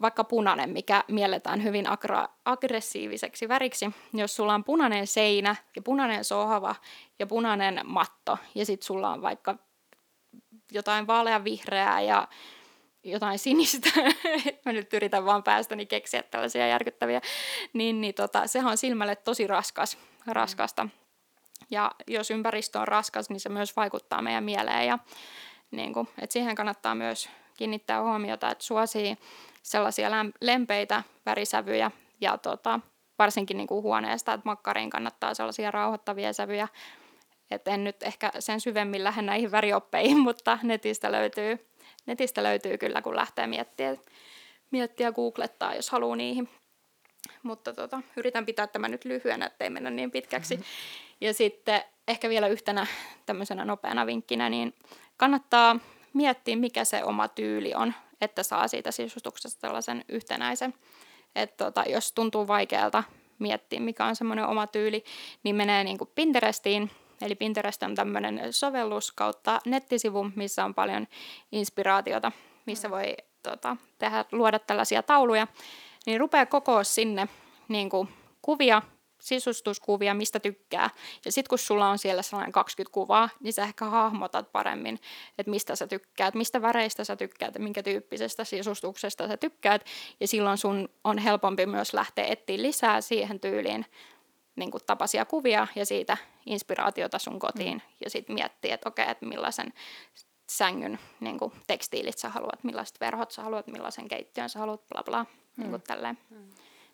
vaikka 0.00 0.24
punainen, 0.24 0.70
mikä 0.70 1.04
mielletään 1.08 1.62
hyvin 1.62 1.86
agra- 1.86 2.28
aggressiiviseksi 2.44 3.48
väriksi. 3.48 3.90
Jos 4.14 4.36
sulla 4.36 4.54
on 4.54 4.64
punainen 4.64 5.06
seinä 5.06 5.56
ja 5.76 5.82
punainen 5.82 6.24
sohva 6.24 6.74
ja 7.18 7.26
punainen 7.26 7.80
matto 7.84 8.38
ja 8.54 8.66
sitten 8.66 8.86
sulla 8.86 9.10
on 9.10 9.22
vaikka 9.22 9.58
jotain 10.72 11.06
vaaleanvihreää 11.06 12.00
ja 12.00 12.28
jotain 13.06 13.38
sinistä, 13.38 13.90
mä 14.64 14.72
nyt 14.72 14.92
yritän 14.92 15.24
vaan 15.24 15.42
päästäni 15.42 15.86
keksiä 15.86 16.22
tällaisia 16.22 16.66
järkyttäviä, 16.66 17.20
niin, 17.72 18.00
niin 18.00 18.14
tota, 18.14 18.46
sehän 18.46 18.70
on 18.70 18.76
silmälle 18.76 19.16
tosi 19.16 19.46
raskas, 19.46 19.98
raskasta. 20.26 20.88
Ja 21.70 21.90
jos 22.06 22.30
ympäristö 22.30 22.80
on 22.80 22.88
raskas, 22.88 23.30
niin 23.30 23.40
se 23.40 23.48
myös 23.48 23.76
vaikuttaa 23.76 24.22
meidän 24.22 24.44
mieleen. 24.44 24.86
Ja, 24.86 24.98
niin 25.70 25.92
kuin, 25.92 26.08
että 26.22 26.32
siihen 26.32 26.54
kannattaa 26.54 26.94
myös 26.94 27.28
kiinnittää 27.56 28.02
huomiota, 28.02 28.50
että 28.50 28.64
suosii 28.64 29.16
sellaisia 29.62 30.08
lempeitä 30.40 31.02
värisävyjä 31.26 31.90
ja 32.20 32.38
tota, 32.38 32.80
varsinkin 33.18 33.56
niin 33.56 33.66
kuin 33.66 33.82
huoneesta, 33.82 34.32
että 34.32 34.48
makkariin 34.48 34.90
kannattaa 34.90 35.34
sellaisia 35.34 35.70
rauhoittavia 35.70 36.32
sävyjä. 36.32 36.68
Et 37.50 37.68
en 37.68 37.84
nyt 37.84 38.02
ehkä 38.02 38.32
sen 38.38 38.60
syvemmin 38.60 39.04
lähde 39.04 39.22
näihin 39.22 39.50
värioppeihin, 39.50 40.18
mutta 40.26 40.58
netistä 40.62 41.12
löytyy 41.12 41.66
netistä 42.06 42.42
löytyy 42.42 42.78
kyllä, 42.78 43.02
kun 43.02 43.16
lähtee 43.16 43.46
miettiä, 43.46 43.96
miettiä 44.70 45.12
googlettaa, 45.12 45.74
jos 45.74 45.90
haluaa 45.90 46.16
niihin. 46.16 46.48
Mutta 47.42 47.72
tota, 47.72 48.02
yritän 48.16 48.46
pitää 48.46 48.66
tämän 48.66 48.90
nyt 48.90 49.04
lyhyenä, 49.04 49.46
ettei 49.46 49.70
mennä 49.70 49.90
niin 49.90 50.10
pitkäksi. 50.10 50.56
Mm-hmm. 50.56 50.66
Ja 51.20 51.34
sitten 51.34 51.82
ehkä 52.08 52.28
vielä 52.28 52.48
yhtenä 52.48 52.86
tämmöisenä 53.26 53.64
nopeana 53.64 54.06
vinkkinä, 54.06 54.48
niin 54.50 54.74
kannattaa 55.16 55.78
miettiä, 56.12 56.56
mikä 56.56 56.84
se 56.84 57.04
oma 57.04 57.28
tyyli 57.28 57.74
on, 57.74 57.94
että 58.20 58.42
saa 58.42 58.68
siitä 58.68 58.90
sisustuksesta 58.90 59.60
tällaisen 59.60 60.04
yhtenäisen. 60.08 60.74
Että 61.34 61.64
tota, 61.64 61.84
jos 61.88 62.12
tuntuu 62.12 62.48
vaikealta 62.48 63.04
miettiä, 63.38 63.80
mikä 63.80 64.04
on 64.04 64.16
semmoinen 64.16 64.46
oma 64.46 64.66
tyyli, 64.66 65.04
niin 65.42 65.56
menee 65.56 65.84
niin 65.84 65.98
kuin 65.98 66.10
Pinterestiin 66.14 66.90
Eli 67.22 67.34
Pinterest 67.34 67.82
on 67.82 67.94
tämmöinen 67.94 68.52
sovellus 68.52 69.12
kautta 69.12 69.60
nettisivu, 69.66 70.30
missä 70.36 70.64
on 70.64 70.74
paljon 70.74 71.06
inspiraatiota, 71.52 72.32
missä 72.66 72.90
voi 72.90 73.16
tota, 73.42 73.76
tehdä, 73.98 74.24
luoda 74.32 74.58
tällaisia 74.58 75.02
tauluja. 75.02 75.46
Niin 76.06 76.20
rupeaa 76.20 76.46
kokoa 76.46 76.84
sinne 76.84 77.28
niin 77.68 77.90
kuin, 77.90 78.08
kuvia, 78.42 78.82
sisustuskuvia, 79.20 80.14
mistä 80.14 80.40
tykkää. 80.40 80.90
Ja 81.24 81.32
sitten 81.32 81.48
kun 81.48 81.58
sulla 81.58 81.88
on 81.88 81.98
siellä 81.98 82.22
sellainen 82.22 82.52
20 82.52 82.94
kuvaa, 82.94 83.28
niin 83.40 83.52
sä 83.52 83.62
ehkä 83.62 83.84
hahmotat 83.84 84.52
paremmin, 84.52 84.98
että 85.38 85.50
mistä 85.50 85.76
sä 85.76 85.86
tykkäät, 85.86 86.34
mistä 86.34 86.62
väreistä 86.62 87.04
sä 87.04 87.16
tykkäät 87.16 87.54
ja 87.54 87.60
minkä 87.60 87.82
tyyppisestä 87.82 88.44
sisustuksesta 88.44 89.28
sä 89.28 89.36
tykkäät. 89.36 89.84
Ja 90.20 90.28
silloin 90.28 90.58
sun 90.58 90.88
on 91.04 91.18
helpompi 91.18 91.66
myös 91.66 91.94
lähteä 91.94 92.24
etsiä 92.24 92.62
lisää 92.62 93.00
siihen 93.00 93.40
tyyliin 93.40 93.86
niin 94.56 94.70
kuin 94.70 94.82
tapaisia 94.86 95.24
kuvia 95.24 95.66
ja 95.74 95.86
siitä 95.86 96.16
inspiraatiota 96.46 97.18
sun 97.18 97.38
kotiin 97.38 97.76
mm. 97.76 97.94
ja 98.04 98.10
sitten 98.10 98.34
miettiä, 98.34 98.74
että 98.74 98.88
okei, 98.88 99.10
että 99.10 99.26
millaisen 99.26 99.72
sängyn 100.50 100.98
niin 101.20 101.38
kuin 101.38 101.52
tekstiilit 101.66 102.18
sä 102.18 102.28
haluat, 102.28 102.64
millaiset 102.64 103.00
verhot 103.00 103.30
sä 103.30 103.42
haluat, 103.42 103.66
millaisen 103.66 104.08
keittiön 104.08 104.48
sä 104.48 104.58
haluat, 104.58 104.88
bla 104.88 105.02
bla, 105.02 105.22
mm. 105.24 105.62
niin 105.62 105.70
kuin 105.70 105.82
tälleen. 105.82 106.18
Mm. 106.30 106.48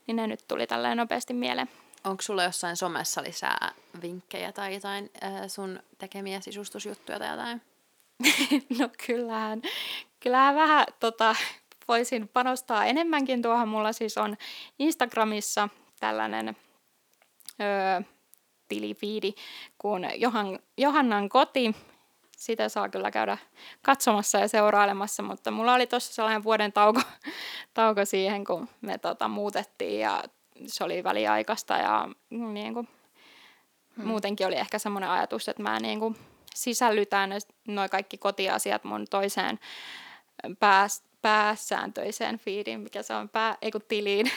Niin 0.07 0.17
ne 0.17 0.27
nyt 0.27 0.45
tuli 0.49 0.67
tälleen 0.67 0.97
nopeasti 0.97 1.35
mieleen. 1.35 1.69
Onko 2.05 2.23
sulla 2.23 2.43
jossain 2.43 2.77
somessa 2.77 3.23
lisää 3.23 3.73
vinkkejä 4.03 4.53
tai 4.53 4.75
jotain 4.75 5.11
äh, 5.25 5.33
sun 5.47 5.81
tekemiä 5.99 6.41
sisustusjuttuja 6.41 7.19
tai 7.19 7.31
jotain? 7.31 7.63
no 8.79 8.89
kyllähän, 9.07 9.63
kyllähän 10.21 10.55
vähän 10.55 10.87
tota, 11.01 11.37
voisin 11.89 12.29
panostaa 12.29 12.87
enemmänkin 12.87 13.43
tuohon. 13.43 13.69
Mulla 13.69 13.93
siis 13.93 14.19
on 14.19 14.37
Instagramissa 14.79 15.69
tällainen 16.01 16.57
öö, 17.63 18.03
tilifiidi 18.69 19.35
kuin 19.79 20.09
Johan, 20.15 20.59
Johannan 20.79 21.29
koti. 21.29 21.75
Sitä 22.37 22.69
saa 22.69 22.89
kyllä 22.89 23.11
käydä 23.11 23.39
katsomassa 23.83 24.39
ja 24.39 24.49
seurailemassa, 24.49 25.23
mutta 25.23 25.51
mulla 25.51 25.75
oli 25.75 25.87
tuossa 25.87 26.15
sellainen 26.15 26.45
vuoden 26.45 26.73
tauko, 26.73 27.01
tauko 27.75 28.05
siihen, 28.05 28.45
kun 28.45 28.69
me 28.81 28.99
tota, 28.99 29.29
muutettiin 29.29 30.01
ja 30.01 30.25
se 30.67 30.85
oli 30.85 31.05
väliaikaista 31.05 31.77
ja 31.77 32.09
niin 32.31 32.75
kuin, 32.75 32.89
hmm. 33.97 34.07
muutenkin 34.07 34.47
oli 34.47 34.57
ehkä 34.57 34.79
semmoinen 34.79 35.11
ajatus, 35.11 35.49
että 35.49 35.63
mä 35.63 35.81
niin 35.81 36.01
kuin, 36.01 36.17
sisällytän 36.55 37.31
noin 37.69 37.91
kaikki 37.91 38.19
kotiasiat 38.19 38.85
mun 38.85 39.07
toiseen 39.11 39.59
pääs, 40.59 41.05
pääsääntöiseen 41.23 42.39
feediin, 42.39 42.81
mikä 42.81 43.03
se 43.03 43.15
on, 43.15 43.29
pää, 43.29 43.57
ei 43.63 43.71
kun 43.71 43.83
tiliin, 43.89 44.31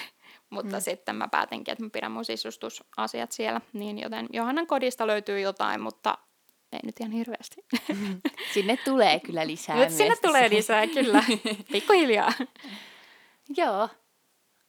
mutta 0.55 0.75
mm. 0.75 0.81
sitten 0.81 1.15
mä 1.15 1.27
päätinkin, 1.27 1.71
että 1.71 1.83
mä 1.83 1.89
pidän 1.89 2.11
mun 2.11 2.25
sisustusasiat 2.25 3.31
siellä, 3.31 3.61
niin 3.73 3.99
joten 3.99 4.27
Johannan 4.33 4.67
kodista 4.67 5.07
löytyy 5.07 5.39
jotain, 5.39 5.81
mutta 5.81 6.17
ei 6.73 6.79
nyt 6.83 6.99
ihan 6.99 7.11
hirveästi. 7.11 7.65
Mm. 7.89 8.21
Sinne 8.53 8.77
tulee 8.77 9.19
kyllä 9.19 9.47
lisää 9.47 9.75
Nyt 9.75 9.91
sinne 9.91 10.15
tulee 10.21 10.49
lisää, 10.49 10.87
kyllä. 10.87 11.23
Pikkuhiljaa. 11.71 12.33
Joo. 13.57 13.89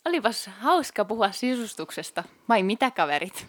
Olipas 0.04 0.50
hauska 0.58 1.04
puhua 1.04 1.32
sisustuksesta. 1.32 2.24
Vai 2.48 2.62
mitä 2.62 2.90
kaverit? 2.90 3.46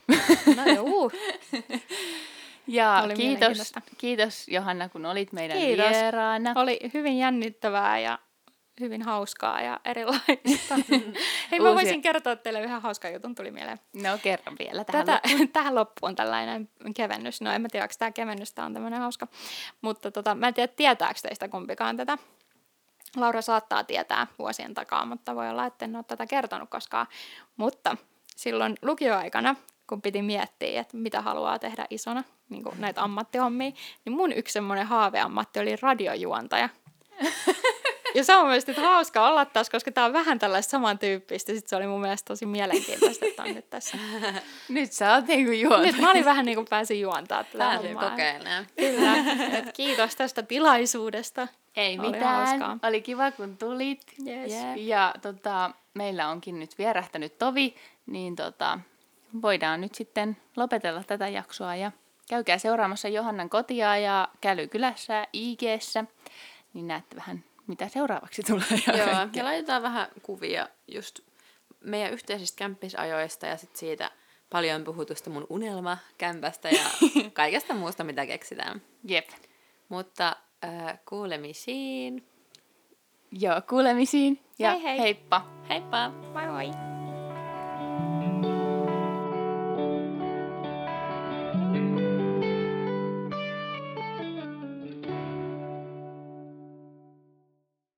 No 0.55 0.65
joo. 0.75 1.11
ja 2.67 3.01
Oli 3.03 3.13
kiitos, 3.13 3.73
kiitos 3.97 4.47
Johanna, 4.47 4.89
kun 4.89 5.05
olit 5.05 5.33
meidän 5.33 5.57
kiitos. 5.57 5.89
vieraana. 5.89 6.53
Oli 6.55 6.79
hyvin 6.93 7.17
jännittävää 7.17 7.99
ja 7.99 8.19
hyvin 8.79 9.01
hauskaa 9.01 9.61
ja 9.61 9.79
erilaista. 9.85 10.75
Hei, 11.51 11.59
mä 11.59 11.75
voisin 11.75 12.01
kertoa 12.01 12.35
teille 12.35 12.61
yhden 12.61 12.81
hauskan 12.81 13.13
jutun, 13.13 13.35
tuli 13.35 13.51
mieleen. 13.51 13.79
No 14.03 14.17
kerran 14.23 14.55
vielä 14.59 14.83
tähän 14.83 15.05
Tätä, 15.05 15.21
tähän 15.53 15.75
loppuun 15.75 16.15
tällainen 16.15 16.69
kevennys. 16.95 17.41
No 17.41 17.51
en 17.51 17.61
mä 17.61 17.67
tiedä, 17.71 17.83
onko 17.83 17.95
tämä 17.99 18.11
kevennys, 18.11 18.53
tämä 18.53 18.65
on 18.65 18.73
tämmöinen 18.73 18.99
hauska. 18.99 19.27
Mutta 19.81 20.11
tota, 20.11 20.35
mä 20.35 20.47
en 20.47 20.53
tiedä, 20.53 20.73
tietääkö 20.75 21.19
teistä 21.21 21.47
kumpikaan 21.47 21.97
tätä. 21.97 22.17
Laura 23.15 23.41
saattaa 23.41 23.83
tietää 23.83 24.27
vuosien 24.39 24.73
takaa, 24.73 25.05
mutta 25.05 25.35
voi 25.35 25.49
olla, 25.49 25.65
että 25.65 25.85
en 25.85 25.95
ole 25.95 26.03
tätä 26.07 26.25
kertonut 26.25 26.69
koskaan. 26.69 27.07
Mutta 27.57 27.97
silloin 28.35 28.75
lukioaikana, 28.81 29.55
kun 29.89 30.01
piti 30.01 30.21
miettiä, 30.21 30.81
että 30.81 30.97
mitä 30.97 31.21
haluaa 31.21 31.59
tehdä 31.59 31.85
isona, 31.89 32.23
niin 32.49 32.63
kuin 32.63 32.81
näitä 32.81 33.03
ammattihommia, 33.03 33.71
niin 34.05 34.13
mun 34.13 34.33
yksi 34.33 34.53
semmoinen 34.53 34.85
haaveammatti 34.85 35.59
oli 35.59 35.75
radiojuontaja. 35.75 36.69
Ja 38.17 38.23
se 38.23 38.35
on 38.35 38.47
nyt 38.67 38.77
hauska 38.77 39.27
olla 39.27 39.45
tässä, 39.45 39.71
koska 39.71 39.91
tämä 39.91 40.05
on 40.05 40.13
vähän 40.13 40.39
tällaista 40.39 40.71
samantyyppistä. 40.71 41.53
Sitten 41.53 41.69
se 41.69 41.75
oli 41.75 41.87
mun 41.87 42.01
mielestä 42.01 42.27
tosi 42.27 42.45
mielenkiintoista, 42.45 43.25
että 43.25 43.43
on 43.43 43.55
nyt 43.55 43.69
tässä. 43.69 43.97
Nyt 44.69 44.91
sä 44.91 45.13
oot 45.13 45.27
niinku 45.27 45.51
juonut. 45.51 45.85
Nyt 45.85 45.97
mä 46.01 46.11
olin 46.11 46.25
vähän 46.25 46.45
niin 46.45 46.55
kuin 46.55 46.67
pääsin 46.69 47.01
juontaa 47.01 47.43
tätä 47.43 47.77
hommaa. 47.77 48.09
kokeilemaan. 48.09 48.67
Kyllä. 48.75 49.13
Et 49.57 49.65
kiitos 49.73 50.15
tästä 50.15 50.43
tilaisuudesta. 50.43 51.47
Ei 51.75 51.99
Oli 51.99 52.11
mitään. 52.11 52.47
hauskaa. 52.47 52.77
Oli 52.89 53.01
kiva, 53.01 53.31
kun 53.31 53.57
tulit. 53.57 54.01
Yes. 54.27 54.53
Ja 54.75 55.13
tota, 55.21 55.71
meillä 55.93 56.29
onkin 56.29 56.59
nyt 56.59 56.77
vierähtänyt 56.77 57.37
tovi, 57.37 57.75
niin 58.05 58.35
tota, 58.35 58.79
voidaan 59.41 59.81
nyt 59.81 59.95
sitten 59.95 60.37
lopetella 60.55 61.03
tätä 61.03 61.27
jaksoa 61.27 61.75
ja 61.75 61.91
käykää 62.29 62.57
seuraamassa 62.57 63.07
Johannan 63.07 63.49
kotia 63.49 63.97
ja 63.97 64.27
Kälykylässä 64.41 65.27
IGssä, 65.33 66.05
niin 66.73 66.87
näette 66.87 67.15
vähän, 67.15 67.43
mitä 67.67 67.87
seuraavaksi 67.87 68.43
tulee. 68.43 68.65
ja 68.87 68.97
Joo, 68.97 69.05
kaikkea. 69.05 69.41
ja 69.43 69.45
laitetaan 69.45 69.81
vähän 69.81 70.07
kuvia 70.21 70.69
just 70.87 71.19
meidän 71.83 72.13
yhteisistä 72.13 72.57
kämppisajoista 72.59 73.45
ja 73.45 73.57
sit 73.57 73.75
siitä 73.75 74.11
paljon 74.49 74.83
puhutusta 74.83 75.29
mun 75.29 75.47
unelmakämpästä 75.49 76.69
ja 76.69 76.83
kaikesta 77.33 77.73
muusta, 77.73 78.03
mitä 78.03 78.25
keksitään. 78.25 78.81
Jep. 79.03 79.29
Mutta 79.89 80.35
äh, 80.65 80.99
kuulemisiin. 81.09 82.27
Joo, 83.31 83.61
kuulemisiin 83.69 84.39
ja 84.59 84.71
Hei 84.71 84.83
hei. 84.83 84.99
heippa. 84.99 85.47
Heippa! 85.69 86.09
Moi 86.09 86.47
moi. 86.47 86.96